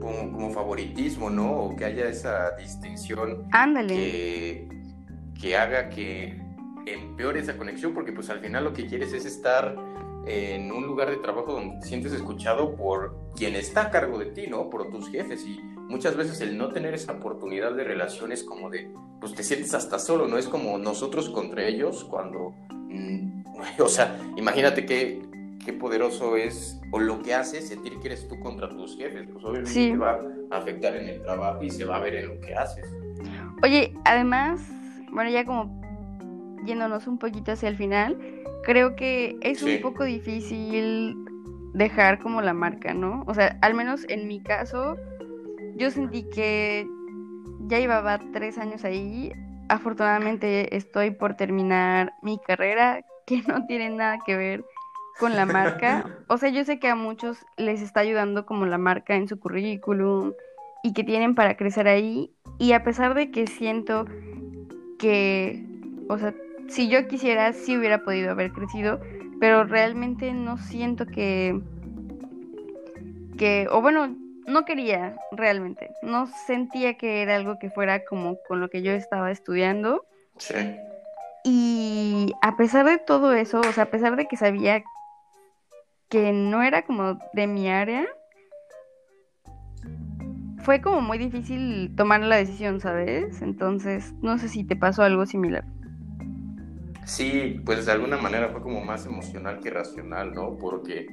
como, 0.00 0.50
favoritismo, 0.50 1.30
¿no? 1.30 1.52
O 1.52 1.76
que 1.76 1.84
haya 1.84 2.08
esa 2.08 2.56
distinción 2.56 3.44
Ándale. 3.52 4.68
Que, 5.40 5.56
haga 5.56 5.90
que 5.90 6.40
empeore 6.86 7.40
esa 7.40 7.56
conexión, 7.58 7.92
porque 7.92 8.12
pues 8.12 8.30
al 8.30 8.40
final 8.40 8.64
lo 8.64 8.72
que 8.72 8.86
quieres 8.86 9.12
es 9.12 9.26
estar 9.26 9.76
en 10.26 10.72
un 10.72 10.86
lugar 10.86 11.10
de 11.10 11.16
trabajo 11.16 11.52
donde 11.52 11.76
te 11.80 11.86
sientes 11.86 12.12
escuchado 12.12 12.74
por 12.76 13.14
quien 13.36 13.54
está 13.56 13.82
a 13.82 13.90
cargo 13.90 14.18
de 14.18 14.26
ti, 14.26 14.46
¿no? 14.48 14.70
Por 14.70 14.90
tus 14.90 15.08
jefes 15.10 15.44
y 15.46 15.60
muchas 15.88 16.16
veces 16.16 16.40
el 16.40 16.56
no 16.56 16.70
tener 16.70 16.94
esa 16.94 17.12
oportunidad 17.12 17.72
de 17.74 17.84
relaciones 17.84 18.42
como 18.42 18.70
de, 18.70 18.90
pues 19.20 19.34
te 19.34 19.42
sientes 19.42 19.74
hasta 19.74 19.98
solo, 19.98 20.26
¿no? 20.26 20.38
Es 20.38 20.48
como 20.48 20.78
nosotros 20.78 21.28
contra 21.30 21.64
ellos 21.66 22.04
cuando, 22.04 22.54
mm, 22.70 23.44
o 23.80 23.88
sea, 23.88 24.18
imagínate 24.36 24.86
qué, 24.86 25.22
qué 25.64 25.72
poderoso 25.72 26.36
es 26.36 26.80
o 26.92 26.98
lo 26.98 27.22
que 27.22 27.34
hace 27.34 27.60
sentir 27.60 27.98
que 28.00 28.08
eres 28.08 28.28
tú 28.28 28.38
contra 28.40 28.68
tus 28.68 28.96
jefes, 28.96 29.28
pues 29.32 29.44
obviamente 29.44 29.70
Sí. 29.70 29.92
va 29.96 30.20
a 30.50 30.56
afectar 30.58 30.94
en 30.96 31.08
el 31.08 31.22
trabajo 31.22 31.62
y 31.62 31.70
se 31.70 31.84
va 31.84 31.96
a 31.96 32.00
ver 32.00 32.14
en 32.16 32.28
lo 32.28 32.40
que 32.40 32.54
haces. 32.54 32.86
Oye, 33.62 33.94
además, 34.04 34.60
bueno, 35.10 35.30
ya 35.30 35.44
como 35.44 35.80
yéndonos 36.66 37.06
un 37.06 37.18
poquito 37.18 37.52
hacia 37.52 37.68
el 37.68 37.76
final, 37.76 38.16
creo 38.64 38.96
que 38.96 39.36
es 39.42 39.58
Sí. 39.60 39.76
un 39.76 39.82
poco 39.82 40.04
difícil 40.04 41.16
dejar 41.74 42.18
como 42.20 42.40
la 42.42 42.54
marca, 42.54 42.94
¿no? 42.94 43.24
O 43.26 43.34
sea, 43.34 43.58
al 43.62 43.74
menos 43.74 44.04
en 44.08 44.28
mi 44.28 44.42
caso, 44.42 44.96
yo 45.76 45.90
sentí 45.90 46.24
que 46.30 46.86
ya 47.66 47.78
llevaba 47.78 48.20
tres 48.32 48.58
años 48.58 48.84
ahí. 48.84 49.32
Afortunadamente 49.68 50.76
estoy 50.76 51.10
por 51.10 51.34
terminar 51.34 52.12
mi 52.22 52.38
carrera, 52.38 53.04
que 53.26 53.42
no 53.48 53.66
tiene 53.66 53.90
nada 53.90 54.18
que 54.24 54.36
ver 54.36 54.64
con 55.18 55.34
la 55.36 55.46
marca. 55.46 56.04
O 56.28 56.38
sea, 56.38 56.48
yo 56.50 56.64
sé 56.64 56.78
que 56.78 56.88
a 56.88 56.94
muchos 56.96 57.38
les 57.56 57.82
está 57.82 58.00
ayudando 58.00 58.46
como 58.46 58.66
la 58.66 58.78
marca 58.78 59.14
en 59.14 59.28
su 59.28 59.38
currículum 59.38 60.32
y 60.82 60.92
que 60.92 61.04
tienen 61.04 61.34
para 61.34 61.56
crecer 61.56 61.86
ahí. 61.88 62.30
Y 62.58 62.72
a 62.72 62.82
pesar 62.84 63.14
de 63.14 63.30
que 63.30 63.46
siento 63.46 64.06
que, 64.98 65.64
o 66.08 66.18
sea, 66.18 66.34
si 66.68 66.88
yo 66.88 67.06
quisiera, 67.08 67.52
sí 67.52 67.76
hubiera 67.76 68.04
podido 68.04 68.30
haber 68.30 68.52
crecido, 68.52 69.00
pero 69.40 69.64
realmente 69.64 70.32
no 70.32 70.56
siento 70.56 71.06
que, 71.06 71.60
que, 73.36 73.68
o 73.70 73.80
bueno, 73.80 74.16
no 74.46 74.64
quería 74.64 75.16
realmente, 75.32 75.90
no 76.02 76.26
sentía 76.46 76.94
que 76.94 77.22
era 77.22 77.36
algo 77.36 77.58
que 77.58 77.70
fuera 77.70 78.04
como 78.04 78.36
con 78.46 78.60
lo 78.60 78.68
que 78.68 78.82
yo 78.82 78.92
estaba 78.92 79.30
estudiando. 79.30 80.04
Sí. 80.38 80.54
Y 81.44 82.32
a 82.42 82.56
pesar 82.56 82.86
de 82.86 82.98
todo 82.98 83.34
eso, 83.34 83.60
o 83.60 83.72
sea, 83.72 83.84
a 83.84 83.90
pesar 83.90 84.16
de 84.16 84.26
que 84.26 84.36
sabía 84.36 84.82
que 86.08 86.32
no 86.32 86.62
era 86.62 86.82
como 86.82 87.18
de 87.32 87.46
mi 87.46 87.68
área, 87.68 88.06
fue 90.64 90.80
como 90.80 91.02
muy 91.02 91.18
difícil 91.18 91.94
tomar 91.96 92.20
la 92.20 92.36
decisión, 92.36 92.80
¿sabes? 92.80 93.42
Entonces, 93.42 94.14
no 94.22 94.38
sé 94.38 94.48
si 94.48 94.64
te 94.64 94.76
pasó 94.76 95.02
algo 95.02 95.26
similar. 95.26 95.64
Sí, 97.04 97.60
pues 97.64 97.86
de 97.86 97.92
alguna 97.92 98.16
manera 98.16 98.48
fue 98.48 98.62
como 98.62 98.82
más 98.82 99.04
emocional 99.06 99.60
que 99.60 99.70
racional, 99.70 100.32
¿no? 100.32 100.56
Porque 100.56 101.06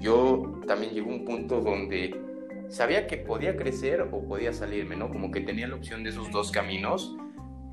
yo 0.00 0.60
también 0.66 0.92
llegó 0.92 1.08
un 1.08 1.24
punto 1.24 1.60
donde 1.60 2.20
sabía 2.68 3.06
que 3.06 3.16
podía 3.16 3.56
crecer 3.56 4.00
o 4.00 4.26
podía 4.26 4.52
salirme, 4.52 4.96
¿no? 4.96 5.08
Como 5.08 5.30
que 5.30 5.40
tenía 5.40 5.68
la 5.68 5.76
opción 5.76 6.02
de 6.02 6.10
esos 6.10 6.30
dos 6.32 6.50
caminos, 6.50 7.16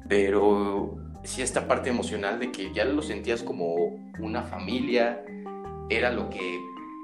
pero 0.07 0.97
sí 1.24 1.41
esta 1.41 1.67
parte 1.67 1.89
emocional 1.89 2.39
de 2.39 2.51
que 2.51 2.71
ya 2.74 2.86
lo 2.86 3.01
sentías 3.01 3.41
como 3.41 3.76
una 4.19 4.43
familia, 4.43 5.24
era 5.89 6.11
lo 6.11 6.30
que 6.30 6.59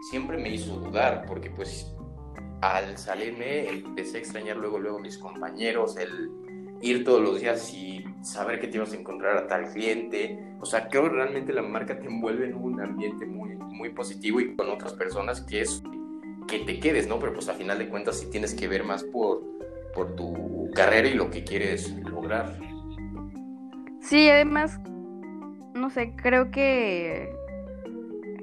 siempre 0.09 0.37
me 0.37 0.49
hizo 0.49 0.75
dudar, 0.75 1.25
porque 1.27 1.49
pues 1.49 1.91
al 2.61 2.97
salirme 2.97 3.69
empecé 3.69 4.17
a 4.17 4.19
extrañar 4.19 4.57
luego, 4.57 4.79
luego 4.79 4.99
mis 4.99 5.17
compañeros, 5.17 5.97
el 5.97 6.29
ir 6.81 7.03
todos 7.03 7.21
los 7.21 7.41
días 7.41 7.73
y 7.73 8.03
saber 8.21 8.59
que 8.59 8.67
te 8.67 8.77
ibas 8.77 8.93
a 8.93 8.97
encontrar 8.97 9.37
a 9.37 9.47
tal 9.47 9.71
cliente. 9.71 10.55
O 10.59 10.65
sea, 10.65 10.87
creo 10.87 11.03
que 11.03 11.09
realmente 11.09 11.53
la 11.53 11.61
marca 11.61 11.99
te 11.99 12.07
envuelve 12.07 12.47
en 12.47 12.55
un 12.55 12.81
ambiente 12.81 13.25
muy, 13.25 13.55
muy 13.55 13.89
positivo 13.89 14.39
y 14.39 14.55
con 14.55 14.69
otras 14.69 14.93
personas 14.93 15.41
que 15.41 15.61
es 15.61 15.81
que 16.47 16.59
te 16.59 16.79
quedes, 16.79 17.07
¿no? 17.07 17.19
Pero 17.19 17.33
pues 17.33 17.47
a 17.47 17.53
final 17.53 17.77
de 17.77 17.89
cuentas 17.89 18.19
sí 18.19 18.29
tienes 18.29 18.53
que 18.53 18.67
ver 18.67 18.83
más 18.83 19.03
por, 19.03 19.43
por 19.93 20.15
tu 20.15 20.69
carrera 20.73 21.07
y 21.07 21.13
lo 21.13 21.29
que 21.29 21.43
quieres 21.43 21.95
lograr. 22.03 22.57
Sí, 24.01 24.27
además, 24.29 24.79
no 25.75 25.89
sé, 25.89 26.13
creo 26.15 26.49
que 26.49 27.29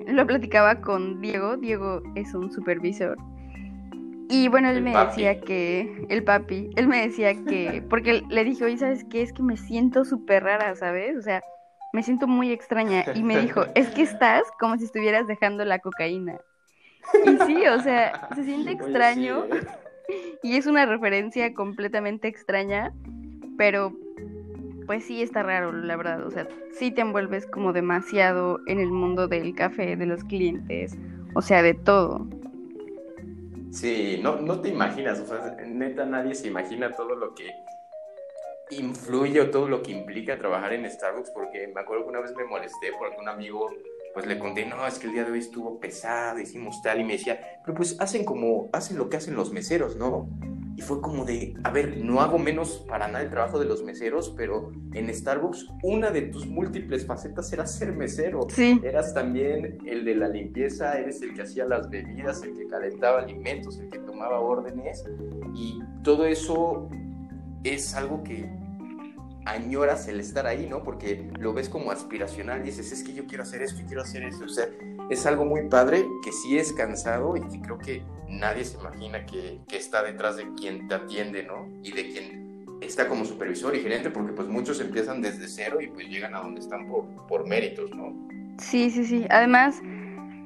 lo 0.06 0.26
platicaba 0.26 0.80
con 0.80 1.20
Diego. 1.20 1.56
Diego 1.56 2.02
es 2.14 2.32
un 2.34 2.52
supervisor. 2.52 3.16
Y 4.28 4.48
bueno, 4.48 4.70
él 4.70 4.78
El 4.78 4.82
me 4.82 4.92
papi. 4.92 5.08
decía 5.22 5.40
que, 5.40 6.06
el 6.08 6.24
papi, 6.24 6.70
él 6.76 6.88
me 6.88 7.06
decía 7.06 7.34
que, 7.44 7.82
porque 7.88 8.22
le 8.28 8.44
dije, 8.44 8.64
oye, 8.64 8.78
¿sabes 8.78 9.04
qué? 9.04 9.22
Es 9.22 9.32
que 9.32 9.42
me 9.42 9.56
siento 9.56 10.04
súper 10.04 10.44
rara, 10.44 10.74
¿sabes? 10.74 11.16
O 11.16 11.22
sea, 11.22 11.42
me 11.92 12.02
siento 12.02 12.26
muy 12.26 12.50
extraña. 12.50 13.04
Y 13.14 13.22
me 13.22 13.40
dijo, 13.40 13.64
es 13.74 13.88
que 13.90 14.02
estás 14.02 14.42
como 14.58 14.76
si 14.78 14.84
estuvieras 14.84 15.26
dejando 15.26 15.64
la 15.64 15.78
cocaína. 15.78 16.38
Y 17.24 17.44
sí, 17.46 17.66
o 17.68 17.80
sea, 17.80 18.28
se 18.34 18.44
siente 18.44 18.70
sí, 18.70 18.76
extraño. 18.76 19.44
¿eh? 19.46 19.66
Y 20.42 20.56
es 20.56 20.66
una 20.66 20.86
referencia 20.86 21.52
completamente 21.52 22.28
extraña, 22.28 22.92
pero 23.58 23.92
pues 24.86 25.04
sí 25.04 25.20
está 25.20 25.42
raro, 25.42 25.72
la 25.72 25.96
verdad. 25.96 26.24
O 26.24 26.30
sea, 26.30 26.46
sí 26.72 26.92
te 26.92 27.00
envuelves 27.00 27.46
como 27.46 27.72
demasiado 27.72 28.60
en 28.66 28.78
el 28.78 28.90
mundo 28.90 29.26
del 29.26 29.54
café, 29.54 29.96
de 29.96 30.06
los 30.06 30.22
clientes, 30.22 30.96
o 31.34 31.42
sea, 31.42 31.62
de 31.62 31.74
todo. 31.74 32.28
Sí, 33.76 34.18
no, 34.22 34.36
no 34.36 34.62
te 34.62 34.70
imaginas, 34.70 35.20
o 35.20 35.26
sea, 35.26 35.54
neta 35.66 36.06
nadie 36.06 36.34
se 36.34 36.46
imagina 36.48 36.92
todo 36.92 37.14
lo 37.14 37.34
que 37.34 37.50
influye 38.70 39.38
o 39.38 39.50
todo 39.50 39.68
lo 39.68 39.82
que 39.82 39.92
implica 39.92 40.38
trabajar 40.38 40.72
en 40.72 40.90
Starbucks, 40.90 41.30
porque 41.32 41.68
me 41.68 41.82
acuerdo 41.82 42.04
que 42.04 42.10
una 42.10 42.20
vez 42.20 42.34
me 42.34 42.46
molesté 42.46 42.92
porque 42.98 43.16
un 43.20 43.28
amigo, 43.28 43.68
pues 44.14 44.24
le 44.24 44.38
conté, 44.38 44.64
no, 44.64 44.86
es 44.86 44.98
que 44.98 45.08
el 45.08 45.12
día 45.12 45.24
de 45.24 45.32
hoy 45.32 45.40
estuvo 45.40 45.78
pesado, 45.78 46.38
hicimos 46.40 46.80
tal, 46.80 47.02
y 47.02 47.04
me 47.04 47.12
decía, 47.18 47.60
pero 47.66 47.76
pues 47.76 48.00
hacen 48.00 48.24
como, 48.24 48.70
hacen 48.72 48.96
lo 48.96 49.10
que 49.10 49.18
hacen 49.18 49.36
los 49.36 49.52
meseros, 49.52 49.94
¿no? 49.94 50.26
Y 50.76 50.82
fue 50.82 51.00
como 51.00 51.24
de, 51.24 51.54
a 51.64 51.70
ver, 51.70 51.96
no 52.04 52.20
hago 52.20 52.38
menos 52.38 52.84
para 52.86 53.08
nada 53.08 53.22
el 53.24 53.30
trabajo 53.30 53.58
de 53.58 53.64
los 53.64 53.82
meseros, 53.82 54.34
pero 54.36 54.72
en 54.92 55.12
Starbucks 55.12 55.68
una 55.82 56.10
de 56.10 56.22
tus 56.22 56.46
múltiples 56.46 57.06
facetas 57.06 57.50
era 57.52 57.66
ser 57.66 57.92
mesero. 57.92 58.46
Sí, 58.50 58.78
Eras 58.84 59.14
también 59.14 59.78
el 59.86 60.04
de 60.04 60.14
la 60.14 60.28
limpieza, 60.28 60.98
eres 60.98 61.22
el 61.22 61.32
que 61.32 61.42
hacía 61.42 61.64
las 61.64 61.88
bebidas, 61.88 62.42
el 62.42 62.54
que 62.54 62.68
calentaba 62.68 63.20
alimentos, 63.20 63.78
el 63.78 63.88
que 63.88 64.00
tomaba 64.00 64.38
órdenes 64.40 65.02
y 65.54 65.78
todo 66.02 66.26
eso 66.26 66.90
es 67.64 67.94
algo 67.94 68.22
que 68.22 68.46
añoras 69.46 70.08
el 70.08 70.20
estar 70.20 70.46
ahí, 70.46 70.66
¿no? 70.68 70.82
Porque 70.82 71.30
lo 71.38 71.54
ves 71.54 71.68
como 71.68 71.90
aspiracional 71.90 72.60
y 72.60 72.64
dices, 72.64 72.92
es 72.92 73.02
que 73.02 73.14
yo 73.14 73.26
quiero 73.26 73.44
hacer 73.44 73.62
esto 73.62 73.80
y 73.80 73.84
quiero 73.84 74.02
hacer 74.02 74.24
esto. 74.24 74.44
O 74.44 74.48
sea, 74.48 74.68
es 75.10 75.26
algo 75.26 75.44
muy 75.44 75.68
padre 75.68 76.06
que 76.22 76.32
sí 76.32 76.58
es 76.58 76.72
cansado 76.72 77.36
y 77.36 77.40
que 77.40 77.60
creo 77.60 77.78
que 77.78 78.02
nadie 78.28 78.64
se 78.64 78.78
imagina 78.78 79.24
que, 79.24 79.60
que 79.68 79.76
está 79.76 80.02
detrás 80.02 80.36
de 80.36 80.52
quien 80.54 80.88
te 80.88 80.94
atiende, 80.94 81.44
¿no? 81.44 81.68
Y 81.82 81.92
de 81.92 82.08
quien 82.10 82.66
está 82.80 83.08
como 83.08 83.24
supervisor 83.24 83.74
y 83.74 83.80
gerente, 83.80 84.10
porque 84.10 84.32
pues 84.32 84.48
muchos 84.48 84.80
empiezan 84.80 85.22
desde 85.22 85.48
cero 85.48 85.80
y 85.80 85.88
pues 85.88 86.08
llegan 86.08 86.34
a 86.34 86.40
donde 86.40 86.60
están 86.60 86.88
por, 86.88 87.04
por 87.26 87.46
méritos, 87.46 87.90
¿no? 87.94 88.12
sí, 88.58 88.90
sí, 88.90 89.04
sí. 89.04 89.26
Además, 89.30 89.80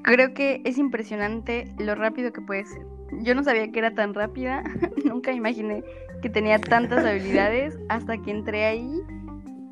creo 0.03 0.35
que 0.35 0.63
es 0.65 0.79
impresionante 0.79 1.73
lo 1.79 1.95
rápido 1.95 2.33
que 2.33 2.41
puede 2.41 2.65
ser. 2.65 2.83
Yo 3.23 3.35
no 3.35 3.43
sabía 3.43 3.71
que 3.71 3.79
era 3.79 3.95
tan 3.95 4.15
rápida, 4.15 4.63
nunca 5.05 5.33
imaginé 5.33 5.83
que 6.23 6.29
tenía 6.29 6.59
tantas 6.59 7.05
habilidades 7.05 7.79
hasta 7.89 8.17
que 8.19 8.31
entré 8.31 8.67
ahí 8.67 9.01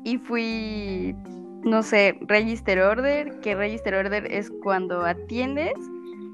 y 0.03 0.17
fui, 0.17 1.15
no 1.63 1.83
sé, 1.83 2.17
register 2.21 2.79
order, 2.81 3.39
que 3.41 3.55
register 3.55 3.93
order 3.95 4.31
es 4.31 4.51
cuando 4.63 5.03
atiendes, 5.05 5.73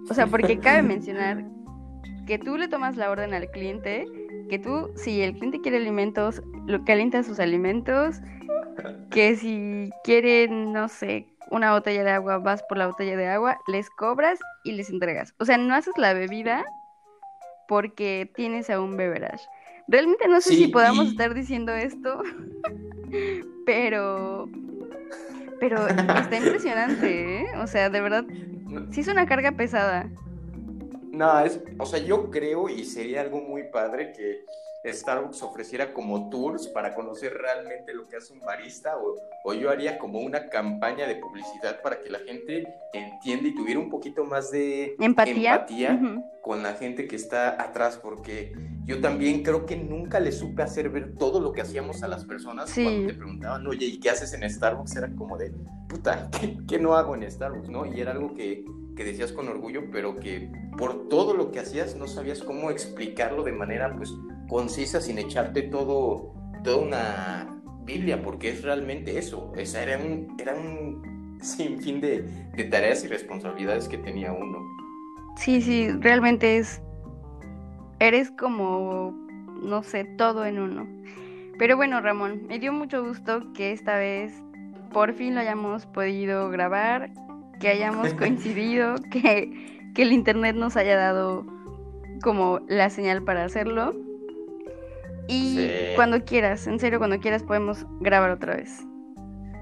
o 0.10 0.14
sea, 0.14 0.28
porque 0.28 0.60
cabe 0.60 0.82
mencionar 0.84 1.44
que 2.28 2.38
tú 2.40 2.58
le 2.58 2.68
tomas 2.68 2.96
la 2.98 3.10
orden 3.12 3.34
al 3.34 3.50
cliente, 3.52 4.06
que 4.50 4.60
tú, 4.60 4.92
si 4.96 5.22
el 5.22 5.34
cliente 5.34 5.62
quiere 5.62 5.78
alimentos, 5.78 6.42
lo 6.68 6.84
calientas 6.86 7.26
sus 7.28 7.40
alimentos, 7.40 8.20
que 9.12 9.36
si 9.36 9.90
quieren, 10.04 10.74
no 10.74 10.88
sé, 10.88 11.28
una 11.52 11.72
botella 11.74 12.04
de 12.04 12.12
agua, 12.12 12.40
vas 12.40 12.64
por 12.64 12.78
la 12.78 12.88
botella 12.88 13.16
de 13.16 13.28
agua, 13.28 13.60
les 13.68 13.90
cobras 13.92 14.40
y 14.64 14.72
les 14.74 14.90
entregas. 14.90 15.34
O 15.40 15.46
sea, 15.46 15.58
no 15.58 15.76
haces 15.76 15.94
la 15.98 16.14
bebida 16.14 16.66
porque 17.68 18.30
tienes 18.36 18.70
a 18.70 18.82
un 18.82 18.98
beverage. 18.98 19.44
Realmente 19.88 20.28
no 20.28 20.42
sé 20.42 20.52
Sí, 20.52 20.56
si 20.56 20.68
podamos 20.68 21.06
y- 21.06 21.10
estar 21.10 21.34
diciendo 21.36 21.72
esto, 21.74 22.22
pero 23.66 24.50
pero 25.60 25.88
está 25.88 26.38
impresionante, 26.38 27.42
¿eh? 27.42 27.46
O 27.58 27.68
sea, 27.68 27.90
de 27.90 28.02
verdad, 28.02 28.26
sí 28.92 29.02
es 29.02 29.08
una 29.08 29.26
carga 29.26 29.52
pesada. 29.54 30.10
No, 31.12 31.40
es, 31.40 31.62
o 31.78 31.86
sea, 31.86 32.00
yo 32.00 32.30
creo 32.30 32.68
y 32.68 32.84
sería 32.84 33.22
algo 33.22 33.40
muy 33.40 33.64
padre 33.72 34.12
que 34.12 34.44
Starbucks 34.92 35.42
ofreciera 35.44 35.94
como 35.94 36.30
tours 36.30 36.68
para 36.68 36.94
conocer 36.96 37.34
realmente 37.34 37.94
lo 37.94 38.08
que 38.08 38.18
hace 38.18 38.34
un 38.34 38.40
barista 38.40 38.98
o, 38.98 39.16
o 39.44 39.54
yo 39.54 39.70
haría 39.70 39.98
como 39.98 40.20
una 40.20 40.50
campaña 40.50 41.08
de 41.08 41.16
publicidad 41.16 41.82
para 41.82 42.00
que 42.00 42.10
la 42.10 42.20
gente 42.20 42.68
entienda 42.94 43.48
y 43.50 43.56
tuviera 43.56 43.80
un 43.80 43.90
poquito 43.90 44.24
más 44.26 44.52
de 44.52 44.96
Empatía. 45.00 45.66
con 46.42 46.62
la 46.64 46.74
gente 46.74 47.08
que 47.08 47.16
está 47.16 47.62
atrás, 47.62 47.98
porque 48.02 48.54
yo 48.86 49.02
también 49.02 49.42
creo 49.44 49.66
que 49.66 49.76
nunca 49.78 50.20
le 50.20 50.32
supe 50.32 50.62
hacer 50.62 50.90
ver 50.90 51.16
todo 51.16 51.40
lo 51.40 51.52
que 51.52 51.62
hacíamos 51.62 52.04
a 52.04 52.08
las 52.08 52.24
personas 52.26 52.70
Sí. 52.70 52.84
cuando 52.84 53.08
te 53.08 53.14
preguntaban, 53.16 53.66
oye, 53.68 53.86
¿y 53.88 54.00
qué 54.00 54.12
haces 54.12 54.34
en 54.34 54.48
Starbucks? 54.50 54.96
Era 54.96 55.10
como 55.16 55.38
de, 55.38 55.52
puta, 55.90 56.30
¿qué, 56.40 56.58
qué 56.68 56.78
no 56.80 56.96
hago 56.96 57.16
en 57.16 57.30
Starbucks? 57.30 57.70
¿no? 57.70 57.86
Y 57.86 58.00
era 58.00 58.12
algo 58.12 58.34
que, 58.36 58.64
que 58.96 59.04
decías 59.04 59.32
con 59.32 59.48
orgullo, 59.50 59.90
pero 59.92 60.16
que 60.18 60.52
por 60.78 61.08
todo 61.10 61.34
lo 61.34 61.52
que 61.52 61.60
hacías 61.60 61.96
no 61.96 62.08
sabías 62.08 62.42
cómo 62.44 62.70
explicarlo 62.70 63.44
de 63.44 63.52
manera 63.54 63.96
pues 63.98 64.14
concisa 64.48 65.02
sin 65.02 65.18
echarte 65.18 65.64
todo, 65.64 66.34
toda 66.64 66.78
una 66.78 67.62
Biblia, 67.84 68.22
porque 68.22 68.50
es 68.50 68.64
realmente 68.64 69.18
eso. 69.18 69.54
O 69.56 69.66
sea, 69.66 69.84
era 69.84 69.98
un, 69.98 70.36
era 70.40 70.56
un 70.56 71.38
sinfín 71.42 72.02
de, 72.02 72.24
de 72.56 72.64
tareas 72.66 73.04
y 73.04 73.08
responsabilidades 73.08 73.88
que 73.88 73.98
tenía 73.98 74.34
uno. 74.34 74.60
Sí, 75.38 75.62
sí, 75.62 75.90
realmente 76.00 76.58
es. 76.58 76.82
Eres 78.00 78.32
como, 78.32 79.12
no 79.62 79.84
sé, 79.84 80.06
todo 80.18 80.46
en 80.46 80.60
uno. 80.60 80.88
Pero 81.58 81.78
bueno, 81.78 82.02
Ramón, 82.02 82.46
me 82.48 82.60
dio 82.60 82.74
mucho 82.74 83.04
gusto 83.04 83.54
que 83.54 83.72
esta 83.72 83.98
vez 83.98 84.34
por 84.92 85.14
fin 85.14 85.36
lo 85.36 85.42
hayamos 85.42 85.86
podido 85.86 86.50
grabar, 86.50 87.12
que 87.60 87.70
hayamos 87.70 88.14
coincidido, 88.16 88.96
que, 89.12 89.92
que 89.94 90.02
el 90.02 90.12
internet 90.12 90.56
nos 90.56 90.76
haya 90.76 90.98
dado 90.98 91.46
como 92.22 92.60
la 92.68 92.90
señal 92.90 93.24
para 93.24 93.46
hacerlo. 93.46 93.96
Y 95.28 95.56
Sí. 95.58 95.70
cuando 95.96 96.24
quieras, 96.24 96.68
en 96.68 96.80
serio, 96.80 97.00
cuando 97.00 97.20
quieras 97.20 97.44
podemos 97.44 97.86
grabar 98.00 98.32
otra 98.32 98.56
vez. 98.56 98.80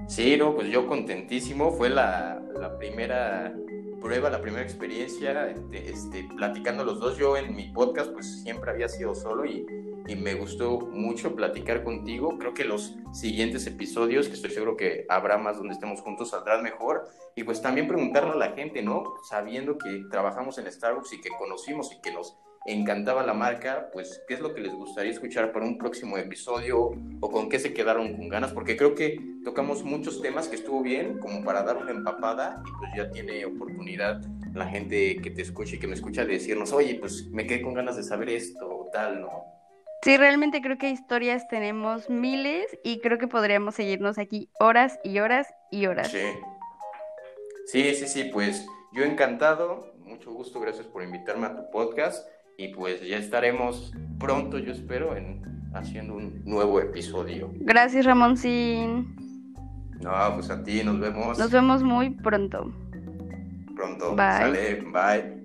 Sí, 0.08 0.36
no, 0.36 0.54
pues 0.54 0.68
yo 0.68 0.86
contentísimo. 0.86 1.70
Fue 1.72 1.88
la, 1.88 2.42
la 2.60 2.76
primera 2.78 3.54
prueba, 4.02 4.28
la 4.28 4.42
primera 4.42 4.62
experiencia, 4.62 5.48
este, 5.48 5.90
este, 5.90 6.28
platicando 6.36 6.84
los 6.84 7.00
dos. 7.00 7.16
Yo 7.16 7.36
en 7.38 7.56
mi 7.56 7.70
podcast, 7.72 8.12
pues 8.12 8.42
siempre 8.42 8.70
había 8.70 8.86
sido 8.88 9.14
solo 9.14 9.46
y, 9.46 9.64
y 10.06 10.16
me 10.16 10.34
gustó 10.34 10.78
mucho 10.80 11.34
platicar 11.34 11.82
contigo. 11.82 12.36
Creo 12.38 12.52
que 12.52 12.64
los 12.64 12.94
siguientes 13.12 13.66
episodios, 13.66 14.28
que 14.28 14.34
estoy 14.34 14.50
seguro 14.50 14.76
que 14.76 15.06
habrá 15.08 15.38
más 15.38 15.56
donde 15.56 15.72
estemos 15.72 16.02
juntos, 16.02 16.30
saldrán 16.30 16.62
mejor. 16.62 17.08
Y 17.34 17.44
pues 17.44 17.62
también 17.62 17.88
preguntarle 17.88 18.32
a 18.32 18.36
la 18.36 18.52
gente, 18.52 18.82
¿no? 18.82 19.04
Sabiendo 19.22 19.78
que 19.78 20.02
trabajamos 20.10 20.58
en 20.58 20.70
Starbucks 20.70 21.14
y 21.14 21.20
que 21.22 21.30
conocimos 21.30 21.90
y 21.94 22.00
que 22.02 22.12
nos 22.12 22.36
encantaba 22.66 23.22
la 23.22 23.34
marca, 23.34 23.90
pues 23.92 24.22
qué 24.26 24.34
es 24.34 24.40
lo 24.40 24.54
que 24.54 24.60
les 24.60 24.74
gustaría 24.74 25.12
escuchar 25.12 25.52
para 25.52 25.66
un 25.66 25.76
próximo 25.76 26.16
episodio 26.16 26.92
o 27.20 27.30
con 27.30 27.48
qué 27.48 27.58
se 27.58 27.74
quedaron 27.74 28.16
con 28.16 28.28
ganas, 28.28 28.52
porque 28.52 28.76
creo 28.76 28.94
que 28.94 29.18
tocamos 29.44 29.84
muchos 29.84 30.22
temas 30.22 30.48
que 30.48 30.56
estuvo 30.56 30.82
bien 30.82 31.18
como 31.18 31.44
para 31.44 31.62
dar 31.62 31.76
una 31.76 31.90
empapada 31.90 32.62
y 32.66 32.70
pues 32.78 32.90
ya 32.96 33.10
tiene 33.10 33.44
oportunidad 33.44 34.22
la 34.54 34.66
gente 34.66 35.16
que 35.16 35.30
te 35.30 35.42
escucha 35.42 35.76
y 35.76 35.78
que 35.78 35.86
me 35.86 35.94
escucha 35.94 36.24
de 36.24 36.34
decirnos, 36.34 36.72
oye, 36.72 36.94
pues 36.94 37.28
me 37.30 37.46
quedé 37.46 37.60
con 37.60 37.74
ganas 37.74 37.96
de 37.96 38.02
saber 38.02 38.30
esto 38.30 38.66
o 38.66 38.90
tal, 38.90 39.20
¿no? 39.20 39.44
Sí, 40.02 40.16
realmente 40.16 40.60
creo 40.60 40.76
que 40.78 40.90
historias 40.90 41.48
tenemos 41.48 42.10
miles 42.10 42.66
y 42.82 43.00
creo 43.00 43.18
que 43.18 43.26
podríamos 43.26 43.74
seguirnos 43.74 44.18
aquí 44.18 44.50
horas 44.60 44.98
y 45.02 45.18
horas 45.18 45.48
y 45.70 45.86
horas. 45.86 46.10
Sí. 46.10 46.26
Sí, 47.66 47.94
sí, 47.94 48.06
sí, 48.06 48.24
pues 48.24 48.66
yo 48.92 49.04
encantado, 49.04 49.94
mucho 49.98 50.30
gusto, 50.32 50.60
gracias 50.60 50.86
por 50.86 51.02
invitarme 51.02 51.46
a 51.46 51.56
tu 51.56 51.70
podcast 51.70 52.28
y 52.56 52.68
pues 52.68 53.06
ya 53.06 53.18
estaremos 53.18 53.92
pronto, 54.18 54.58
yo 54.58 54.72
espero, 54.72 55.16
en 55.16 55.42
haciendo 55.74 56.14
un 56.14 56.42
nuevo 56.44 56.80
episodio. 56.80 57.50
Gracias, 57.56 58.06
Ramoncín. 58.06 59.16
No, 60.00 60.12
pues 60.34 60.50
a 60.50 60.62
ti, 60.62 60.82
nos 60.84 61.00
vemos 61.00 61.38
Nos 61.38 61.50
vemos 61.50 61.82
muy 61.82 62.10
pronto. 62.10 62.72
pronto. 63.74 64.14
Bye. 64.14 64.16
Sale, 64.16 64.84
bye. 64.92 65.43